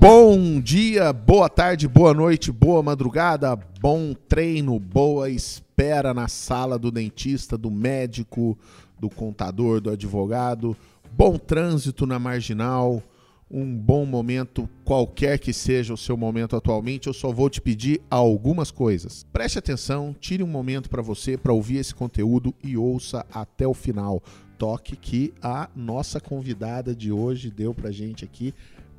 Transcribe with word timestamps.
Bom 0.00 0.60
dia, 0.62 1.12
boa 1.12 1.50
tarde, 1.50 1.86
boa 1.86 2.14
noite, 2.14 2.50
boa 2.50 2.82
madrugada, 2.82 3.54
bom 3.78 4.14
treino, 4.26 4.78
boa 4.78 5.28
espera 5.28 6.14
na 6.14 6.26
sala 6.26 6.78
do 6.78 6.90
dentista, 6.90 7.58
do 7.58 7.70
médico, 7.70 8.56
do 8.98 9.10
contador, 9.10 9.78
do 9.78 9.90
advogado, 9.90 10.74
bom 11.12 11.36
trânsito 11.36 12.06
na 12.06 12.18
marginal, 12.18 13.02
um 13.50 13.76
bom 13.76 14.04
momento, 14.04 14.68
qualquer 14.84 15.38
que 15.38 15.52
seja 15.52 15.94
o 15.94 15.98
seu 15.98 16.16
momento 16.16 16.56
atualmente, 16.56 17.06
eu 17.06 17.12
só 17.12 17.30
vou 17.30 17.48
te 17.48 17.60
pedir 17.60 18.00
algumas 18.10 18.70
coisas. 18.70 19.24
Preste 19.32 19.58
atenção, 19.58 20.14
tire 20.18 20.42
um 20.42 20.48
momento 20.48 20.88
para 20.88 21.02
você 21.02 21.36
para 21.36 21.52
ouvir 21.52 21.76
esse 21.76 21.94
conteúdo 21.94 22.54
e 22.62 22.76
ouça 22.76 23.24
até 23.32 23.66
o 23.66 23.74
final. 23.74 24.22
Toque 24.58 24.96
que 24.96 25.32
a 25.42 25.68
nossa 25.74 26.20
convidada 26.20 26.94
de 26.94 27.12
hoje 27.12 27.50
deu 27.50 27.74
pra 27.74 27.90
gente 27.90 28.24
aqui 28.24 28.54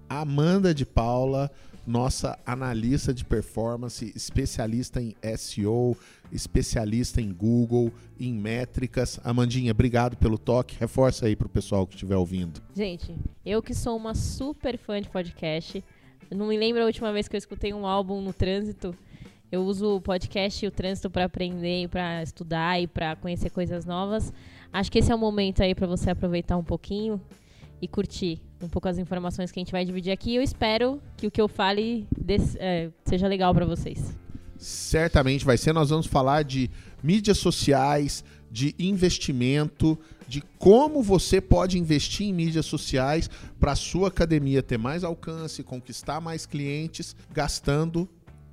Amanda 0.07 0.73
de 0.73 0.85
Paula, 0.85 1.51
nossa 1.85 2.37
analista 2.45 3.13
de 3.13 3.23
performance, 3.23 4.11
especialista 4.15 5.01
em 5.01 5.15
SEO, 5.37 5.95
especialista 6.31 7.21
em 7.21 7.31
Google, 7.31 7.91
em 8.19 8.33
métricas. 8.33 9.19
Amandinha, 9.23 9.71
obrigado 9.71 10.17
pelo 10.17 10.37
toque. 10.37 10.77
Reforça 10.79 11.27
aí 11.27 11.35
para 11.35 11.47
o 11.47 11.49
pessoal 11.49 11.85
que 11.85 11.93
estiver 11.93 12.15
ouvindo. 12.15 12.61
Gente, 12.75 13.15
eu 13.45 13.61
que 13.61 13.73
sou 13.73 13.95
uma 13.95 14.15
super 14.15 14.77
fã 14.77 15.01
de 15.01 15.09
podcast, 15.09 15.83
não 16.31 16.47
me 16.47 16.57
lembro 16.57 16.81
a 16.81 16.85
última 16.85 17.13
vez 17.13 17.27
que 17.27 17.35
eu 17.35 17.39
escutei 17.39 17.73
um 17.73 17.85
álbum 17.85 18.21
no 18.21 18.33
trânsito. 18.33 18.95
Eu 19.51 19.63
uso 19.63 19.97
o 19.97 20.01
podcast 20.01 20.65
e 20.65 20.67
o 20.67 20.71
trânsito 20.71 21.09
para 21.09 21.25
aprender, 21.25 21.87
para 21.89 22.23
estudar 22.23 22.81
e 22.81 22.87
para 22.87 23.15
conhecer 23.15 23.51
coisas 23.51 23.85
novas. 23.85 24.33
Acho 24.73 24.91
que 24.91 24.99
esse 24.99 25.11
é 25.11 25.15
o 25.15 25.19
momento 25.19 25.61
aí 25.61 25.75
para 25.75 25.87
você 25.87 26.09
aproveitar 26.09 26.57
um 26.57 26.63
pouquinho 26.63 27.21
e 27.81 27.87
curtir 27.87 28.41
um 28.61 28.67
pouco 28.67 28.87
as 28.87 28.97
informações 28.97 29.51
que 29.51 29.59
a 29.59 29.61
gente 29.61 29.71
vai 29.71 29.85
dividir 29.85 30.11
aqui. 30.11 30.35
Eu 30.35 30.41
espero 30.41 31.01
que 31.17 31.27
o 31.27 31.31
que 31.31 31.41
eu 31.41 31.47
fale 31.47 32.07
desse, 32.17 32.57
é, 32.59 32.89
seja 33.05 33.27
legal 33.27 33.53
para 33.53 33.65
vocês. 33.65 34.15
Certamente 34.57 35.45
vai 35.45 35.57
ser. 35.57 35.73
Nós 35.73 35.89
vamos 35.89 36.05
falar 36.05 36.43
de 36.43 36.69
mídias 37.03 37.37
sociais, 37.37 38.23
de 38.49 38.73
investimento, 38.79 39.97
de 40.27 40.41
como 40.57 41.03
você 41.03 41.41
pode 41.41 41.77
investir 41.77 42.27
em 42.27 42.33
mídias 42.33 42.65
sociais 42.65 43.29
para 43.59 43.73
a 43.73 43.75
sua 43.75 44.07
academia 44.07 44.63
ter 44.63 44.77
mais 44.77 45.03
alcance, 45.03 45.61
conquistar 45.61 46.21
mais 46.21 46.45
clientes, 46.45 47.15
gastando 47.31 48.09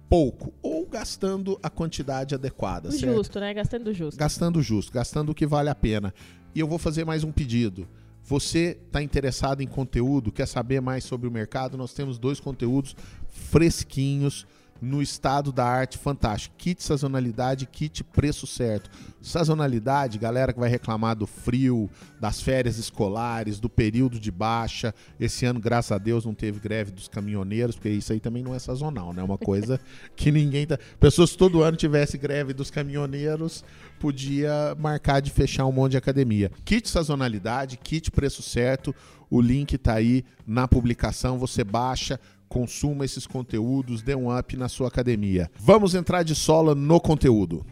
pouco 0.09 0.53
ou 0.61 0.87
gastando 0.87 1.59
a 1.63 1.71
quantidade 1.71 2.35
adequada. 2.35 2.89
O 2.89 2.93
certo? 2.93 3.15
justo, 3.15 3.41
né? 3.41 3.55
Gastando 3.55 3.95
justo. 3.95 4.19
Gastando 4.19 4.63
justo, 4.63 4.93
gastando 4.93 5.31
o 5.31 5.35
que 5.35 5.47
vale 5.47 5.71
a 5.71 5.75
pena. 5.75 6.13
E 6.55 6.61
eu 6.61 6.69
vou 6.69 6.79
fazer 6.79 7.05
mais 7.07 7.25
um 7.25 7.33
pedido. 7.33 7.89
Você 8.25 8.79
está 8.87 9.03
interessado 9.03 9.63
em 9.63 9.67
conteúdo, 9.67 10.31
quer 10.31 10.47
saber 10.47 10.81
mais 10.81 11.05
sobre 11.05 11.27
o 11.29 11.31
mercado? 11.31 11.77
Nós 11.77 11.93
temos 11.93 12.19
dois 12.19 12.39
conteúdos 12.39 12.95
fresquinhos 13.29 14.47
no 14.83 15.01
estado 15.01 15.53
da 15.53 15.65
arte 15.65 15.97
fantástico. 15.97 16.57
Kit 16.59 16.83
sazonalidade, 16.83 17.67
kit 17.67 18.03
preço 18.03 18.49
certo. 18.49 18.91
Sazonalidade, 19.23 20.19
galera 20.19 20.53
que 20.53 20.59
vai 20.59 20.69
reclamar 20.69 21.15
do 21.15 21.25
frio, 21.25 21.89
das 22.21 22.41
férias 22.41 22.79
escolares, 22.79 23.61
do 23.61 23.71
período 23.71 24.19
de 24.19 24.33
baixa. 24.33 24.93
Esse 25.21 25.47
ano, 25.47 25.61
graças 25.61 25.93
a 25.93 25.99
Deus, 25.99 26.25
não 26.25 26.35
teve 26.35 26.59
greve 26.59 26.91
dos 26.91 27.07
caminhoneiros, 27.07 27.77
porque 27.77 27.91
isso 27.91 28.13
aí 28.13 28.19
também 28.19 28.43
não 28.43 28.53
é 28.53 28.59
sazonal, 28.59 29.13
né? 29.13 29.23
É 29.23 29.25
uma 29.25 29.39
coisa 29.39 29.81
que 30.17 30.33
ninguém 30.33 30.67
tá. 30.67 30.77
Pessoas 30.99 31.31
se 31.31 31.39
todo 31.39 31.63
ano 31.63 31.77
tivesse 31.77 32.19
greve 32.19 32.53
dos 32.53 32.69
caminhoneiros, 32.69 33.65
podia 34.01 34.75
marcar 34.77 35.21
de 35.21 35.31
fechar 35.31 35.65
um 35.65 35.73
monte 35.73 35.93
de 35.93 35.99
academia. 35.99 36.51
Kit 36.65 36.89
sazonalidade, 36.89 37.77
kit 37.77 38.11
preço 38.11 38.43
certo. 38.43 38.93
O 39.31 39.41
link 39.41 39.79
tá 39.79 39.95
aí 39.95 40.25
na 40.47 40.69
publicação, 40.69 41.39
você 41.39 41.65
baixa, 41.65 42.21
consuma 42.53 43.03
esses 43.03 43.27
conteúdos, 43.27 44.03
dê 44.03 44.15
um 44.15 44.37
up 44.37 44.55
na 44.59 44.69
sua 44.69 44.89
academia. 44.89 45.51
Vamos 45.59 45.95
entrar 45.95 46.23
de 46.23 46.35
sola 46.35 46.75
no 46.75 47.01
conteúdo. 47.01 47.65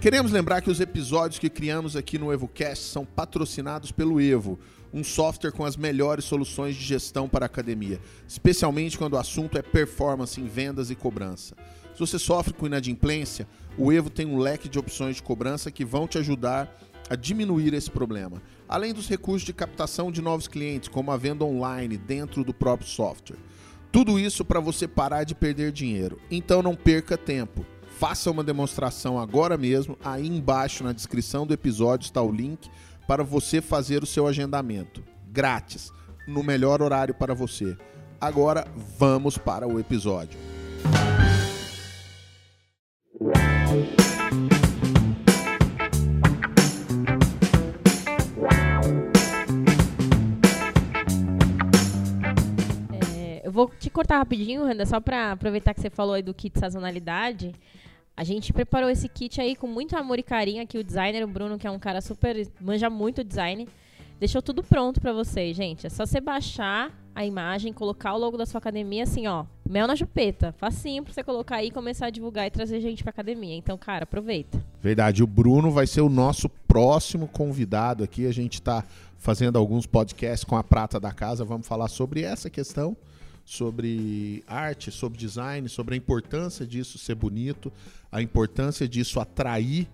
Queremos 0.00 0.32
lembrar 0.32 0.62
que 0.62 0.70
os 0.70 0.80
episódios 0.80 1.38
que 1.38 1.50
criamos 1.50 1.94
aqui 1.94 2.18
no 2.18 2.32
EvoCast 2.32 2.84
são 2.84 3.04
patrocinados 3.04 3.92
pelo 3.92 4.18
Evo, 4.18 4.58
um 4.94 5.04
software 5.04 5.52
com 5.52 5.62
as 5.62 5.76
melhores 5.76 6.24
soluções 6.24 6.74
de 6.74 6.82
gestão 6.82 7.28
para 7.28 7.44
a 7.44 7.46
academia, 7.46 8.00
especialmente 8.26 8.96
quando 8.96 9.12
o 9.12 9.18
assunto 9.18 9.58
é 9.58 9.62
performance 9.62 10.40
em 10.40 10.46
vendas 10.46 10.90
e 10.90 10.94
cobrança. 10.94 11.54
Se 11.92 12.00
você 12.00 12.18
sofre 12.18 12.54
com 12.54 12.66
inadimplência, 12.66 13.46
o 13.76 13.92
Evo 13.92 14.08
tem 14.08 14.24
um 14.24 14.38
leque 14.38 14.70
de 14.70 14.78
opções 14.78 15.16
de 15.16 15.22
cobrança 15.22 15.70
que 15.70 15.84
vão 15.84 16.08
te 16.08 16.16
ajudar 16.16 16.74
a 17.08 17.16
diminuir 17.16 17.74
esse 17.74 17.90
problema, 17.90 18.42
além 18.68 18.92
dos 18.92 19.08
recursos 19.08 19.44
de 19.44 19.52
captação 19.52 20.10
de 20.10 20.22
novos 20.22 20.48
clientes, 20.48 20.88
como 20.88 21.10
a 21.10 21.16
venda 21.16 21.44
online 21.44 21.96
dentro 21.96 22.44
do 22.44 22.54
próprio 22.54 22.88
software. 22.88 23.38
Tudo 23.90 24.18
isso 24.18 24.44
para 24.44 24.58
você 24.58 24.88
parar 24.88 25.24
de 25.24 25.34
perder 25.34 25.70
dinheiro. 25.70 26.18
Então 26.30 26.62
não 26.62 26.74
perca 26.74 27.18
tempo. 27.18 27.66
Faça 27.98 28.30
uma 28.30 28.42
demonstração 28.42 29.18
agora 29.18 29.58
mesmo. 29.58 29.98
Aí 30.02 30.26
embaixo 30.26 30.82
na 30.82 30.92
descrição 30.92 31.46
do 31.46 31.52
episódio 31.52 32.06
está 32.06 32.22
o 32.22 32.32
link 32.32 32.70
para 33.06 33.22
você 33.22 33.60
fazer 33.60 34.02
o 34.02 34.06
seu 34.06 34.26
agendamento. 34.26 35.04
Grátis, 35.30 35.92
no 36.26 36.42
melhor 36.42 36.80
horário 36.80 37.14
para 37.14 37.34
você. 37.34 37.76
Agora 38.18 38.66
vamos 38.98 39.36
para 39.36 39.68
o 39.68 39.78
episódio. 39.78 40.38
É, 41.28 41.31
vou 53.52 53.70
te 53.78 53.90
cortar 53.90 54.18
rapidinho, 54.18 54.64
Randa, 54.64 54.86
só 54.86 54.98
para 54.98 55.32
aproveitar 55.32 55.74
que 55.74 55.80
você 55.80 55.90
falou 55.90 56.14
aí 56.14 56.22
do 56.22 56.34
kit 56.34 56.58
sazonalidade. 56.58 57.54
A 58.16 58.24
gente 58.24 58.52
preparou 58.52 58.90
esse 58.90 59.08
kit 59.08 59.40
aí 59.40 59.54
com 59.54 59.66
muito 59.66 59.96
amor 59.96 60.18
e 60.18 60.22
carinho 60.22 60.62
aqui. 60.62 60.78
O 60.78 60.84
designer, 60.84 61.24
o 61.24 61.28
Bruno, 61.28 61.58
que 61.58 61.66
é 61.66 61.70
um 61.70 61.78
cara 61.78 62.00
super. 62.00 62.46
manja 62.60 62.90
muito 62.90 63.22
design. 63.22 63.68
Deixou 64.18 64.40
tudo 64.40 64.62
pronto 64.62 65.00
para 65.00 65.12
vocês, 65.12 65.56
gente. 65.56 65.86
É 65.86 65.90
só 65.90 66.06
você 66.06 66.20
baixar 66.20 66.90
a 67.14 67.26
imagem, 67.26 67.72
colocar 67.72 68.14
o 68.14 68.18
logo 68.18 68.36
da 68.36 68.46
sua 68.46 68.58
academia, 68.58 69.02
assim, 69.02 69.26
ó. 69.26 69.44
Mel 69.68 69.86
na 69.86 69.96
chupeta. 69.96 70.54
Facinho 70.58 71.02
pra 71.02 71.12
você 71.12 71.24
colocar 71.24 71.56
aí 71.56 71.70
começar 71.70 72.06
a 72.06 72.10
divulgar 72.10 72.46
e 72.46 72.50
trazer 72.50 72.80
gente 72.80 73.02
pra 73.02 73.10
academia. 73.10 73.56
Então, 73.56 73.76
cara, 73.76 74.04
aproveita. 74.04 74.62
Verdade, 74.80 75.22
o 75.22 75.26
Bruno 75.26 75.70
vai 75.70 75.86
ser 75.86 76.02
o 76.02 76.08
nosso 76.08 76.48
próximo 76.68 77.26
convidado 77.26 78.04
aqui. 78.04 78.26
A 78.26 78.32
gente 78.32 78.54
está 78.54 78.84
fazendo 79.18 79.56
alguns 79.56 79.86
podcasts 79.86 80.44
com 80.44 80.56
a 80.56 80.62
prata 80.62 81.00
da 81.00 81.12
casa. 81.12 81.44
Vamos 81.44 81.66
falar 81.66 81.88
sobre 81.88 82.22
essa 82.22 82.50
questão, 82.50 82.96
sobre 83.44 84.42
arte, 84.46 84.90
sobre 84.90 85.18
design, 85.18 85.68
sobre 85.68 85.94
a 85.94 85.98
importância 85.98 86.66
disso 86.66 86.98
ser 86.98 87.14
bonito, 87.14 87.72
a 88.10 88.22
importância 88.22 88.88
disso 88.88 89.20
atrair 89.20 89.88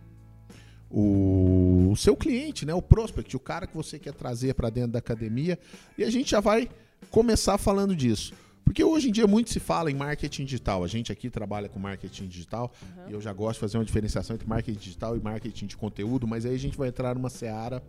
o, 0.90 1.94
seu 1.96 2.16
cliente, 2.16 2.64
né, 2.64 2.72
o 2.72 2.82
prospect, 2.82 3.36
o 3.36 3.40
cara 3.40 3.66
que 3.66 3.76
você 3.76 3.98
quer 3.98 4.14
trazer 4.14 4.54
para 4.54 4.70
dentro 4.70 4.92
da 4.92 4.98
academia. 4.98 5.58
E 5.96 6.04
a 6.04 6.10
gente 6.10 6.30
já 6.30 6.40
vai 6.40 6.68
começar 7.10 7.58
falando 7.58 7.94
disso. 7.94 8.32
Porque 8.64 8.84
hoje 8.84 9.08
em 9.08 9.12
dia 9.12 9.26
muito 9.26 9.50
se 9.50 9.58
fala 9.58 9.90
em 9.90 9.94
marketing 9.94 10.44
digital. 10.44 10.84
A 10.84 10.86
gente 10.86 11.10
aqui 11.10 11.30
trabalha 11.30 11.68
com 11.68 11.78
marketing 11.78 12.26
digital 12.26 12.72
e 13.08 13.12
eu 13.12 13.20
já 13.20 13.32
gosto 13.32 13.54
de 13.54 13.60
fazer 13.60 13.78
uma 13.78 13.84
diferenciação 13.84 14.36
entre 14.36 14.46
marketing 14.46 14.78
digital 14.78 15.16
e 15.16 15.20
marketing 15.20 15.66
de 15.66 15.76
conteúdo, 15.76 16.26
mas 16.26 16.44
aí 16.44 16.54
a 16.54 16.58
gente 16.58 16.76
vai 16.76 16.88
entrar 16.88 17.14
numa 17.14 17.30
seara 17.30 17.82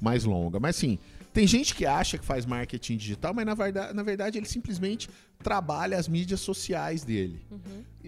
mais 0.00 0.24
longa. 0.24 0.60
Mas 0.60 0.76
sim, 0.76 0.98
tem 1.36 1.46
gente 1.46 1.74
que 1.74 1.84
acha 1.84 2.16
que 2.16 2.24
faz 2.24 2.46
marketing 2.46 2.96
digital, 2.96 3.34
mas 3.34 3.44
na 3.44 3.52
verdade, 3.52 3.92
na 3.92 4.02
verdade 4.02 4.38
ele 4.38 4.46
simplesmente 4.46 5.06
trabalha 5.42 5.98
as 5.98 6.08
mídias 6.08 6.40
sociais 6.40 7.04
dele. 7.04 7.46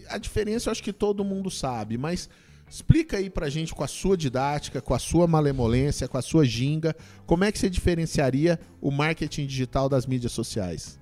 A 0.08 0.16
diferença 0.16 0.70
eu 0.70 0.72
acho 0.72 0.82
que 0.82 0.94
todo 0.94 1.22
mundo 1.22 1.50
sabe, 1.50 1.98
mas 1.98 2.26
explica 2.70 3.18
aí 3.18 3.28
pra 3.28 3.50
gente 3.50 3.74
com 3.74 3.84
a 3.84 3.86
sua 3.86 4.16
didática, 4.16 4.80
com 4.80 4.94
a 4.94 4.98
sua 4.98 5.26
malemolência, 5.26 6.08
com 6.08 6.16
a 6.16 6.22
sua 6.22 6.46
ginga, 6.46 6.96
como 7.26 7.44
é 7.44 7.52
que 7.52 7.58
você 7.58 7.68
diferenciaria 7.68 8.58
o 8.80 8.90
marketing 8.90 9.44
digital 9.44 9.90
das 9.90 10.06
mídias 10.06 10.32
sociais? 10.32 10.98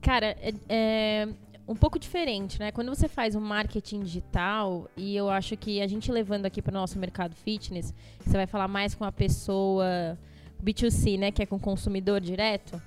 Cara, 0.00 0.26
é, 0.40 0.54
é 0.68 1.28
um 1.66 1.74
pouco 1.74 1.98
diferente, 1.98 2.60
né? 2.60 2.70
Quando 2.70 2.94
você 2.94 3.08
faz 3.08 3.34
um 3.34 3.40
marketing 3.40 4.04
digital, 4.04 4.88
e 4.96 5.16
eu 5.16 5.28
acho 5.28 5.56
que 5.56 5.82
a 5.82 5.88
gente 5.88 6.12
levando 6.12 6.46
aqui 6.46 6.62
para 6.62 6.70
o 6.70 6.74
nosso 6.74 7.00
mercado 7.00 7.34
fitness, 7.34 7.92
você 8.24 8.36
vai 8.36 8.46
falar 8.46 8.68
mais 8.68 8.94
com 8.94 9.04
a 9.04 9.10
pessoa 9.10 10.16
B2C, 10.66 11.18
né? 11.18 11.30
Que 11.30 11.42
é 11.42 11.46
com 11.46 11.56
o 11.56 11.60
consumidor 11.60 12.20
direto. 12.20 12.80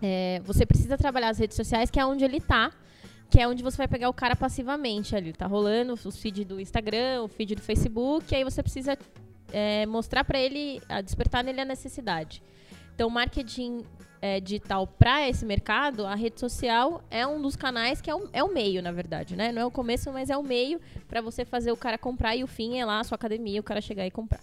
é, 0.00 0.40
você 0.44 0.64
precisa 0.64 0.96
trabalhar 0.96 1.30
as 1.30 1.38
redes 1.38 1.56
sociais, 1.56 1.90
que 1.90 1.98
é 1.98 2.06
onde 2.06 2.24
ele 2.24 2.36
está. 2.36 2.72
Que 3.28 3.40
é 3.40 3.46
onde 3.46 3.62
você 3.62 3.76
vai 3.76 3.88
pegar 3.88 4.08
o 4.08 4.14
cara 4.14 4.34
passivamente 4.34 5.14
ali. 5.14 5.32
Tá 5.32 5.46
rolando 5.46 5.94
o 5.94 6.10
feed 6.10 6.44
do 6.44 6.60
Instagram, 6.60 7.22
o 7.22 7.28
feed 7.28 7.54
do 7.54 7.62
Facebook, 7.62 8.34
aí 8.34 8.42
você 8.42 8.62
precisa 8.62 8.98
é, 9.52 9.86
mostrar 9.86 10.24
para 10.24 10.38
ele, 10.38 10.80
despertar 11.04 11.44
nele 11.44 11.60
a 11.60 11.64
necessidade. 11.64 12.42
Então, 12.94 13.08
marketing 13.08 13.84
é, 14.20 14.40
digital 14.40 14.86
para 14.86 15.28
esse 15.28 15.44
mercado, 15.46 16.06
a 16.06 16.14
rede 16.14 16.38
social 16.38 17.02
é 17.10 17.26
um 17.26 17.40
dos 17.40 17.56
canais 17.56 18.00
que 18.00 18.10
é 18.10 18.14
o, 18.14 18.28
é 18.32 18.42
o 18.44 18.52
meio, 18.52 18.82
na 18.82 18.92
verdade, 18.92 19.34
né? 19.34 19.50
Não 19.52 19.62
é 19.62 19.64
o 19.64 19.70
começo, 19.70 20.12
mas 20.12 20.28
é 20.28 20.36
o 20.36 20.42
meio 20.42 20.80
para 21.08 21.20
você 21.20 21.44
fazer 21.44 21.72
o 21.72 21.76
cara 21.76 21.96
comprar 21.96 22.36
e 22.36 22.44
o 22.44 22.46
fim 22.46 22.78
é 22.78 22.84
lá 22.84 23.00
a 23.00 23.04
sua 23.04 23.14
academia, 23.14 23.60
o 23.60 23.64
cara 23.64 23.80
chegar 23.80 24.06
e 24.06 24.10
comprar. 24.10 24.40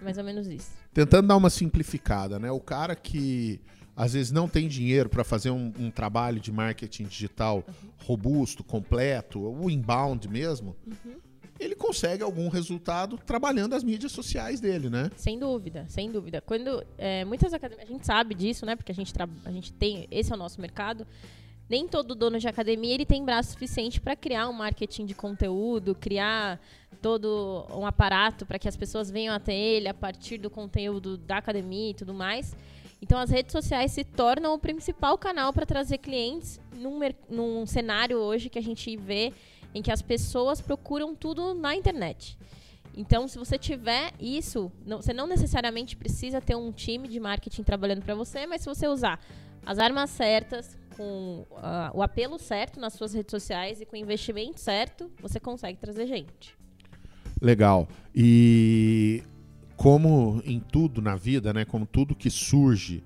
Mais 0.00 0.18
ou 0.18 0.24
menos 0.24 0.46
isso. 0.46 0.70
Tentando 0.92 1.28
dar 1.28 1.36
uma 1.36 1.50
simplificada, 1.50 2.38
né? 2.38 2.50
O 2.50 2.60
cara 2.60 2.94
que 2.94 3.60
às 3.98 4.12
vezes 4.12 4.30
não 4.30 4.48
tem 4.48 4.68
dinheiro 4.68 5.08
para 5.08 5.24
fazer 5.24 5.50
um, 5.50 5.72
um, 5.76 5.90
trabalho 5.90 6.38
de 6.38 6.52
marketing 6.52 7.04
digital 7.04 7.64
uhum. 7.66 7.74
robusto, 8.04 8.62
completo, 8.62 9.40
o 9.40 9.68
inbound 9.68 10.28
mesmo, 10.28 10.76
uhum. 10.86 11.16
ele 11.58 11.74
consegue 11.74 12.22
algum 12.22 12.48
resultado 12.48 13.18
trabalhando 13.18 13.74
as 13.74 13.82
mídias 13.82 14.12
sociais 14.12 14.60
dele, 14.60 14.88
né? 14.88 15.10
Sem 15.16 15.36
dúvida, 15.36 15.84
sem 15.88 16.12
dúvida. 16.12 16.40
Quando 16.40 16.80
é, 16.96 17.24
muitas 17.24 17.52
academias, 17.52 17.88
a 17.88 17.92
gente 17.92 18.06
sabe 18.06 18.36
disso, 18.36 18.64
né? 18.64 18.76
Porque 18.76 18.92
a 18.92 18.94
gente, 18.94 19.12
a 19.44 19.50
gente 19.50 19.72
tem, 19.72 20.06
esse 20.12 20.30
é 20.30 20.34
o 20.36 20.38
nosso 20.38 20.60
mercado. 20.60 21.04
Nem 21.68 21.86
todo 21.86 22.14
dono 22.14 22.38
de 22.38 22.48
academia 22.48 22.94
ele 22.94 23.04
tem 23.04 23.24
braço 23.24 23.52
suficiente 23.52 24.00
para 24.00 24.16
criar 24.16 24.48
um 24.48 24.52
marketing 24.52 25.04
de 25.04 25.14
conteúdo, 25.14 25.94
criar 25.94 26.58
todo 27.02 27.66
um 27.70 27.86
aparato 27.86 28.46
para 28.46 28.58
que 28.58 28.68
as 28.68 28.76
pessoas 28.76 29.10
venham 29.10 29.34
até 29.34 29.54
ele 29.54 29.88
a 29.88 29.94
partir 29.94 30.38
do 30.38 30.48
conteúdo 30.48 31.18
da 31.18 31.36
academia 31.36 31.90
e 31.90 31.94
tudo 31.94 32.14
mais. 32.14 32.56
Então, 33.00 33.18
as 33.18 33.30
redes 33.30 33.52
sociais 33.52 33.92
se 33.92 34.02
tornam 34.02 34.54
o 34.54 34.58
principal 34.58 35.16
canal 35.16 35.52
para 35.52 35.64
trazer 35.64 35.98
clientes 35.98 36.60
num, 36.74 36.98
num 37.28 37.66
cenário 37.66 38.18
hoje 38.18 38.48
que 38.48 38.58
a 38.58 38.62
gente 38.62 38.96
vê 38.96 39.32
em 39.74 39.82
que 39.82 39.92
as 39.92 40.02
pessoas 40.02 40.60
procuram 40.60 41.14
tudo 41.14 41.54
na 41.54 41.76
internet. 41.76 42.36
Então, 42.96 43.28
se 43.28 43.38
você 43.38 43.56
tiver 43.56 44.12
isso, 44.18 44.72
não, 44.84 45.00
você 45.00 45.12
não 45.12 45.26
necessariamente 45.26 45.96
precisa 45.96 46.40
ter 46.40 46.56
um 46.56 46.72
time 46.72 47.06
de 47.06 47.20
marketing 47.20 47.62
trabalhando 47.62 48.02
para 48.02 48.14
você, 48.14 48.44
mas 48.46 48.62
se 48.62 48.66
você 48.66 48.88
usar 48.88 49.20
as 49.64 49.78
armas 49.78 50.10
certas, 50.10 50.76
com 50.98 51.46
uh, 51.52 51.94
o 51.94 52.02
apelo 52.02 52.40
certo 52.40 52.80
nas 52.80 52.94
suas 52.94 53.14
redes 53.14 53.30
sociais 53.30 53.80
e 53.80 53.86
com 53.86 53.94
o 53.94 53.98
investimento 53.98 54.60
certo, 54.60 55.08
você 55.22 55.38
consegue 55.38 55.78
trazer 55.78 56.08
gente. 56.08 56.58
Legal. 57.40 57.88
E 58.12 59.22
como 59.76 60.42
em 60.44 60.58
tudo 60.58 61.00
na 61.00 61.14
vida, 61.14 61.52
né? 61.52 61.64
Como 61.64 61.86
tudo 61.86 62.16
que 62.16 62.28
surge 62.28 63.04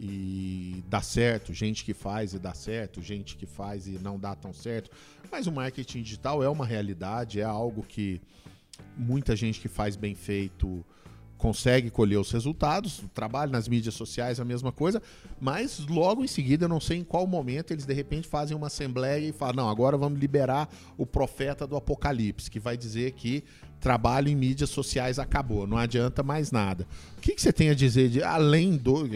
e 0.00 0.82
dá 0.88 1.02
certo, 1.02 1.52
gente 1.52 1.84
que 1.84 1.92
faz 1.92 2.32
e 2.32 2.38
dá 2.38 2.54
certo, 2.54 3.02
gente 3.02 3.36
que 3.36 3.44
faz 3.44 3.86
e 3.86 3.98
não 3.98 4.18
dá 4.18 4.34
tão 4.34 4.54
certo. 4.54 4.90
Mas 5.30 5.46
o 5.46 5.52
marketing 5.52 6.00
digital 6.00 6.42
é 6.42 6.48
uma 6.48 6.64
realidade, 6.64 7.38
é 7.38 7.44
algo 7.44 7.82
que 7.82 8.18
muita 8.96 9.36
gente 9.36 9.60
que 9.60 9.68
faz 9.68 9.94
bem 9.94 10.14
feito 10.14 10.82
consegue 11.36 11.90
colher 11.90 12.18
os 12.18 12.30
resultados. 12.30 13.00
O 13.00 13.08
trabalho 13.08 13.52
nas 13.52 13.68
mídias 13.68 13.94
sociais 13.94 14.38
é 14.38 14.42
a 14.42 14.44
mesma 14.44 14.72
coisa, 14.72 15.02
mas 15.40 15.86
logo 15.88 16.24
em 16.24 16.26
seguida, 16.26 16.64
eu 16.64 16.68
não 16.68 16.80
sei 16.80 16.98
em 16.98 17.04
qual 17.04 17.26
momento, 17.26 17.72
eles 17.72 17.84
de 17.84 17.94
repente 17.94 18.26
fazem 18.26 18.56
uma 18.56 18.68
assembleia 18.68 19.28
e 19.28 19.32
falam: 19.32 19.56
não, 19.56 19.68
agora 19.68 19.96
vamos 19.96 20.18
liberar 20.18 20.68
o 20.96 21.06
profeta 21.06 21.66
do 21.66 21.76
apocalipse, 21.76 22.50
que 22.50 22.58
vai 22.58 22.76
dizer 22.76 23.12
que 23.12 23.44
trabalho 23.80 24.28
em 24.28 24.34
mídias 24.34 24.70
sociais 24.70 25.18
acabou, 25.18 25.66
não 25.66 25.76
adianta 25.76 26.22
mais 26.22 26.50
nada. 26.50 26.86
O 27.16 27.20
que, 27.20 27.34
que 27.34 27.42
você 27.42 27.52
tem 27.52 27.70
a 27.70 27.74
dizer 27.74 28.08
de 28.08 28.22
além 28.22 28.76
do. 28.76 29.06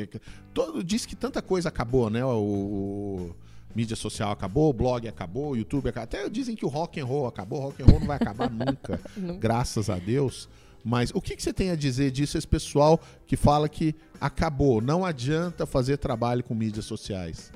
Todo, 0.52 0.84
diz 0.84 1.06
que 1.06 1.16
tanta 1.16 1.40
coisa 1.40 1.69
acabou, 1.69 2.11
né? 2.11 2.25
O, 2.25 2.31
o 2.31 3.37
mídia 3.75 3.96
social 3.96 4.31
acabou, 4.31 4.70
o 4.70 4.73
blog 4.73 5.08
acabou, 5.08 5.56
YouTube 5.56 5.88
acabou. 5.88 6.05
Até 6.05 6.28
dizem 6.28 6.55
que 6.55 6.64
o 6.64 6.69
rock 6.69 7.00
and 7.00 7.05
roll 7.05 7.26
acabou, 7.26 7.61
rock 7.61 7.82
and 7.82 7.87
roll 7.87 8.00
não 8.00 8.06
vai 8.06 8.16
acabar 8.16 8.50
nunca, 8.50 9.00
graças 9.38 9.88
a 9.88 9.96
Deus. 9.96 10.49
Mas 10.84 11.10
o 11.14 11.20
que, 11.20 11.36
que 11.36 11.42
você 11.42 11.52
tem 11.52 11.70
a 11.70 11.76
dizer 11.76 12.10
disso, 12.10 12.38
esse 12.38 12.46
pessoal 12.46 13.00
que 13.26 13.36
fala 13.36 13.68
que 13.68 13.94
acabou, 14.20 14.80
não 14.80 15.04
adianta 15.04 15.66
fazer 15.66 15.98
trabalho 15.98 16.42
com 16.42 16.54
mídias 16.54 16.84
sociais? 16.84 17.52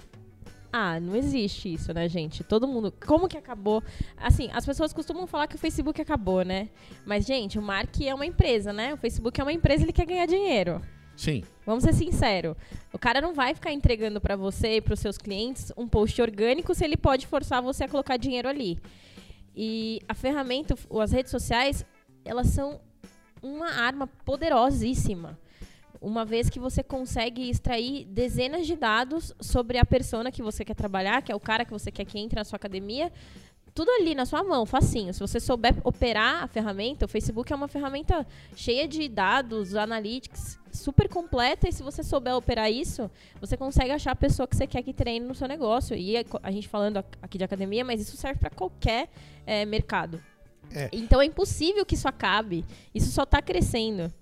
Ah, 0.76 0.98
não 0.98 1.14
existe 1.14 1.72
isso, 1.72 1.94
né, 1.94 2.08
gente? 2.08 2.42
Todo 2.42 2.66
mundo. 2.66 2.92
Como 3.06 3.28
que 3.28 3.38
acabou? 3.38 3.80
Assim, 4.16 4.50
as 4.52 4.66
pessoas 4.66 4.92
costumam 4.92 5.24
falar 5.24 5.46
que 5.46 5.54
o 5.54 5.58
Facebook 5.58 6.02
acabou, 6.02 6.44
né? 6.44 6.68
Mas, 7.06 7.24
gente, 7.24 7.58
o 7.58 7.62
Mark 7.62 8.00
é 8.00 8.12
uma 8.12 8.26
empresa, 8.26 8.72
né? 8.72 8.92
O 8.92 8.96
Facebook 8.96 9.40
é 9.40 9.44
uma 9.44 9.52
empresa, 9.52 9.84
ele 9.84 9.92
quer 9.92 10.04
ganhar 10.04 10.26
dinheiro. 10.26 10.82
Sim. 11.16 11.44
Vamos 11.64 11.84
ser 11.84 11.92
sinceros. 11.94 12.56
O 12.92 12.98
cara 12.98 13.20
não 13.20 13.32
vai 13.32 13.54
ficar 13.54 13.72
entregando 13.72 14.20
para 14.20 14.34
você 14.34 14.78
e 14.78 14.80
para 14.80 14.94
os 14.94 15.00
seus 15.00 15.16
clientes 15.16 15.72
um 15.76 15.86
post 15.86 16.20
orgânico 16.20 16.74
se 16.74 16.84
ele 16.84 16.96
pode 16.96 17.26
forçar 17.28 17.62
você 17.62 17.84
a 17.84 17.88
colocar 17.88 18.16
dinheiro 18.16 18.48
ali. 18.48 18.80
E 19.54 20.00
a 20.08 20.14
ferramenta, 20.14 20.74
as 21.00 21.12
redes 21.12 21.30
sociais, 21.30 21.86
elas 22.24 22.48
são 22.48 22.80
uma 23.44 23.70
arma 23.70 24.06
poderosíssima 24.06 25.38
uma 26.00 26.24
vez 26.24 26.50
que 26.50 26.60
você 26.60 26.82
consegue 26.82 27.48
extrair 27.48 28.04
dezenas 28.04 28.66
de 28.66 28.76
dados 28.76 29.34
sobre 29.40 29.78
a 29.78 29.86
persona 29.86 30.30
que 30.30 30.42
você 30.42 30.62
quer 30.62 30.74
trabalhar, 30.74 31.22
que 31.22 31.32
é 31.32 31.34
o 31.34 31.40
cara 31.40 31.64
que 31.64 31.72
você 31.72 31.90
quer 31.90 32.04
que 32.04 32.18
entre 32.18 32.38
na 32.38 32.44
sua 32.44 32.56
academia, 32.56 33.10
tudo 33.74 33.90
ali 33.90 34.14
na 34.14 34.24
sua 34.24 34.44
mão, 34.44 34.64
facinho. 34.64 35.12
Se 35.12 35.20
você 35.20 35.40
souber 35.40 35.74
operar 35.82 36.44
a 36.44 36.46
ferramenta, 36.46 37.06
o 37.06 37.08
Facebook 37.08 37.52
é 37.52 37.56
uma 37.56 37.66
ferramenta 37.66 38.24
cheia 38.54 38.86
de 38.86 39.08
dados, 39.08 39.74
analytics, 39.74 40.60
super 40.70 41.08
completa. 41.08 41.68
E 41.68 41.72
se 41.72 41.82
você 41.82 42.04
souber 42.04 42.36
operar 42.36 42.70
isso, 42.70 43.10
você 43.40 43.56
consegue 43.56 43.90
achar 43.90 44.12
a 44.12 44.16
pessoa 44.16 44.46
que 44.46 44.54
você 44.54 44.66
quer 44.66 44.82
que 44.82 44.92
treine 44.92 45.26
no 45.26 45.34
seu 45.34 45.48
negócio. 45.48 45.96
E 45.96 46.14
a 46.42 46.50
gente 46.52 46.68
falando 46.68 46.98
aqui 47.20 47.36
de 47.36 47.44
academia, 47.44 47.84
mas 47.84 48.00
isso 48.00 48.16
serve 48.16 48.38
para 48.38 48.50
qualquer 48.50 49.08
é, 49.44 49.64
mercado. 49.64 50.22
É. 50.72 50.88
Então 50.92 51.20
é 51.20 51.24
impossível 51.24 51.84
que 51.84 51.94
isso 51.94 52.08
acabe. 52.08 52.64
Isso 52.94 53.10
só 53.10 53.24
está 53.24 53.40
crescendo. 53.40 54.12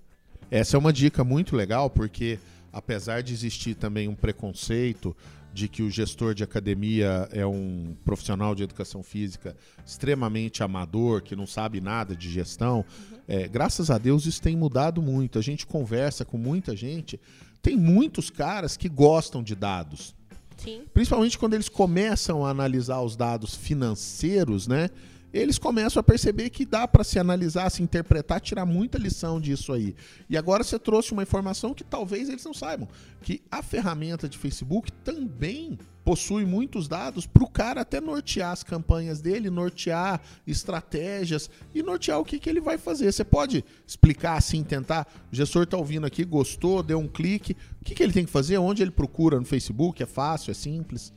Essa 0.50 0.77
é 0.77 0.79
uma 0.79 0.93
dica 0.93 1.25
muito 1.25 1.56
legal, 1.56 1.89
porque 1.89 2.39
apesar 2.73 3.23
de 3.23 3.33
existir 3.33 3.75
também 3.75 4.09
um 4.09 4.15
preconceito 4.15 5.17
de 5.53 5.69
que 5.69 5.83
o 5.83 5.91
gestor 5.91 6.35
de 6.35 6.43
academia 6.43 7.29
é 7.31 7.47
um 7.47 7.94
profissional 8.05 8.55
de 8.55 8.62
educação 8.62 9.03
física 9.03 9.55
extremamente 9.85 10.62
amador, 10.62 11.23
que 11.23 11.37
não 11.37 11.47
sabe 11.47 11.81
nada 11.81 12.17
de 12.17 12.31
gestão, 12.31 12.85
uhum. 13.11 13.19
é, 13.29 13.49
graças 13.49 13.91
a 13.91 13.99
Deus 13.99 14.25
isso 14.25 14.41
tem 14.41 14.56
mudado 14.56 15.03
muito. 15.03 15.38
A 15.38 15.43
gente 15.43 15.67
conversa 15.67 16.25
com 16.25 16.38
muita 16.38 16.75
gente, 16.75 17.21
tem 17.61 17.77
muitos 17.77 18.31
caras 18.31 18.77
que 18.77 18.88
gostam 18.88 19.43
de 19.43 19.55
dados. 19.55 20.15
Sim. 20.56 20.83
Principalmente 20.95 21.38
quando 21.38 21.55
eles 21.55 21.69
começam 21.69 22.45
a 22.47 22.50
analisar 22.50 23.00
os 23.00 23.17
dados 23.17 23.55
financeiros, 23.55 24.67
né? 24.67 24.91
Eles 25.32 25.58
começam 25.58 26.00
a 26.00 26.02
perceber 26.02 26.50
que 26.50 26.67
dá 26.67 26.87
para 26.87 27.05
se 27.05 27.19
analisar, 27.19 27.70
se 27.70 27.82
interpretar, 27.82 28.40
tirar 28.40 28.67
muita 28.67 28.99
lição 28.99 29.40
disso 29.40 29.73
aí. 29.73 29.94
E 30.29 30.37
agora 30.37 30.62
você 30.62 30.79
trouxe 30.79 31.12
uma 31.12 31.23
informação 31.23 31.73
que 31.73 31.84
talvez 31.84 32.29
eles 32.29 32.44
não 32.44 32.52
saibam, 32.52 32.88
que 33.23 33.43
a 33.50 33.62
ferramenta 33.62 34.29
de 34.29 34.37
Facebook 34.37 34.93
também 35.05 35.79
possui 36.05 36.44
muitos 36.44 36.88
dados 36.88 37.26
para 37.26 37.44
o 37.44 37.49
cara 37.49 37.82
até 37.82 38.00
nortear 38.00 38.52
as 38.52 38.62
campanhas 38.62 39.20
dele, 39.20 39.50
nortear 39.50 40.20
estratégias 40.46 41.49
e 41.75 41.83
nortear 41.83 42.18
o 42.18 42.25
que, 42.25 42.38
que 42.38 42.50
ele 42.50 42.61
vai 42.61 42.76
fazer. 42.76 43.11
Você 43.11 43.25
pode 43.25 43.64
explicar 43.87 44.37
assim, 44.37 44.62
tentar. 44.64 45.07
O 45.33 45.35
gestor 45.35 45.62
está 45.62 45.76
ouvindo 45.76 46.07
aqui, 46.07 46.25
gostou, 46.25 46.83
deu 46.83 46.99
um 46.99 47.09
clique. 47.09 47.57
O 47.80 47.85
que, 47.85 47.95
que 47.95 48.02
ele 48.02 48.12
tem 48.12 48.25
que 48.25 48.30
fazer? 48.30 48.59
Onde 48.59 48.83
ele 48.83 48.90
procura? 48.90 49.38
No 49.38 49.47
Facebook? 49.47 50.02
É 50.02 50.07
fácil? 50.07 50.50
É 50.50 50.54
simples? 50.54 51.12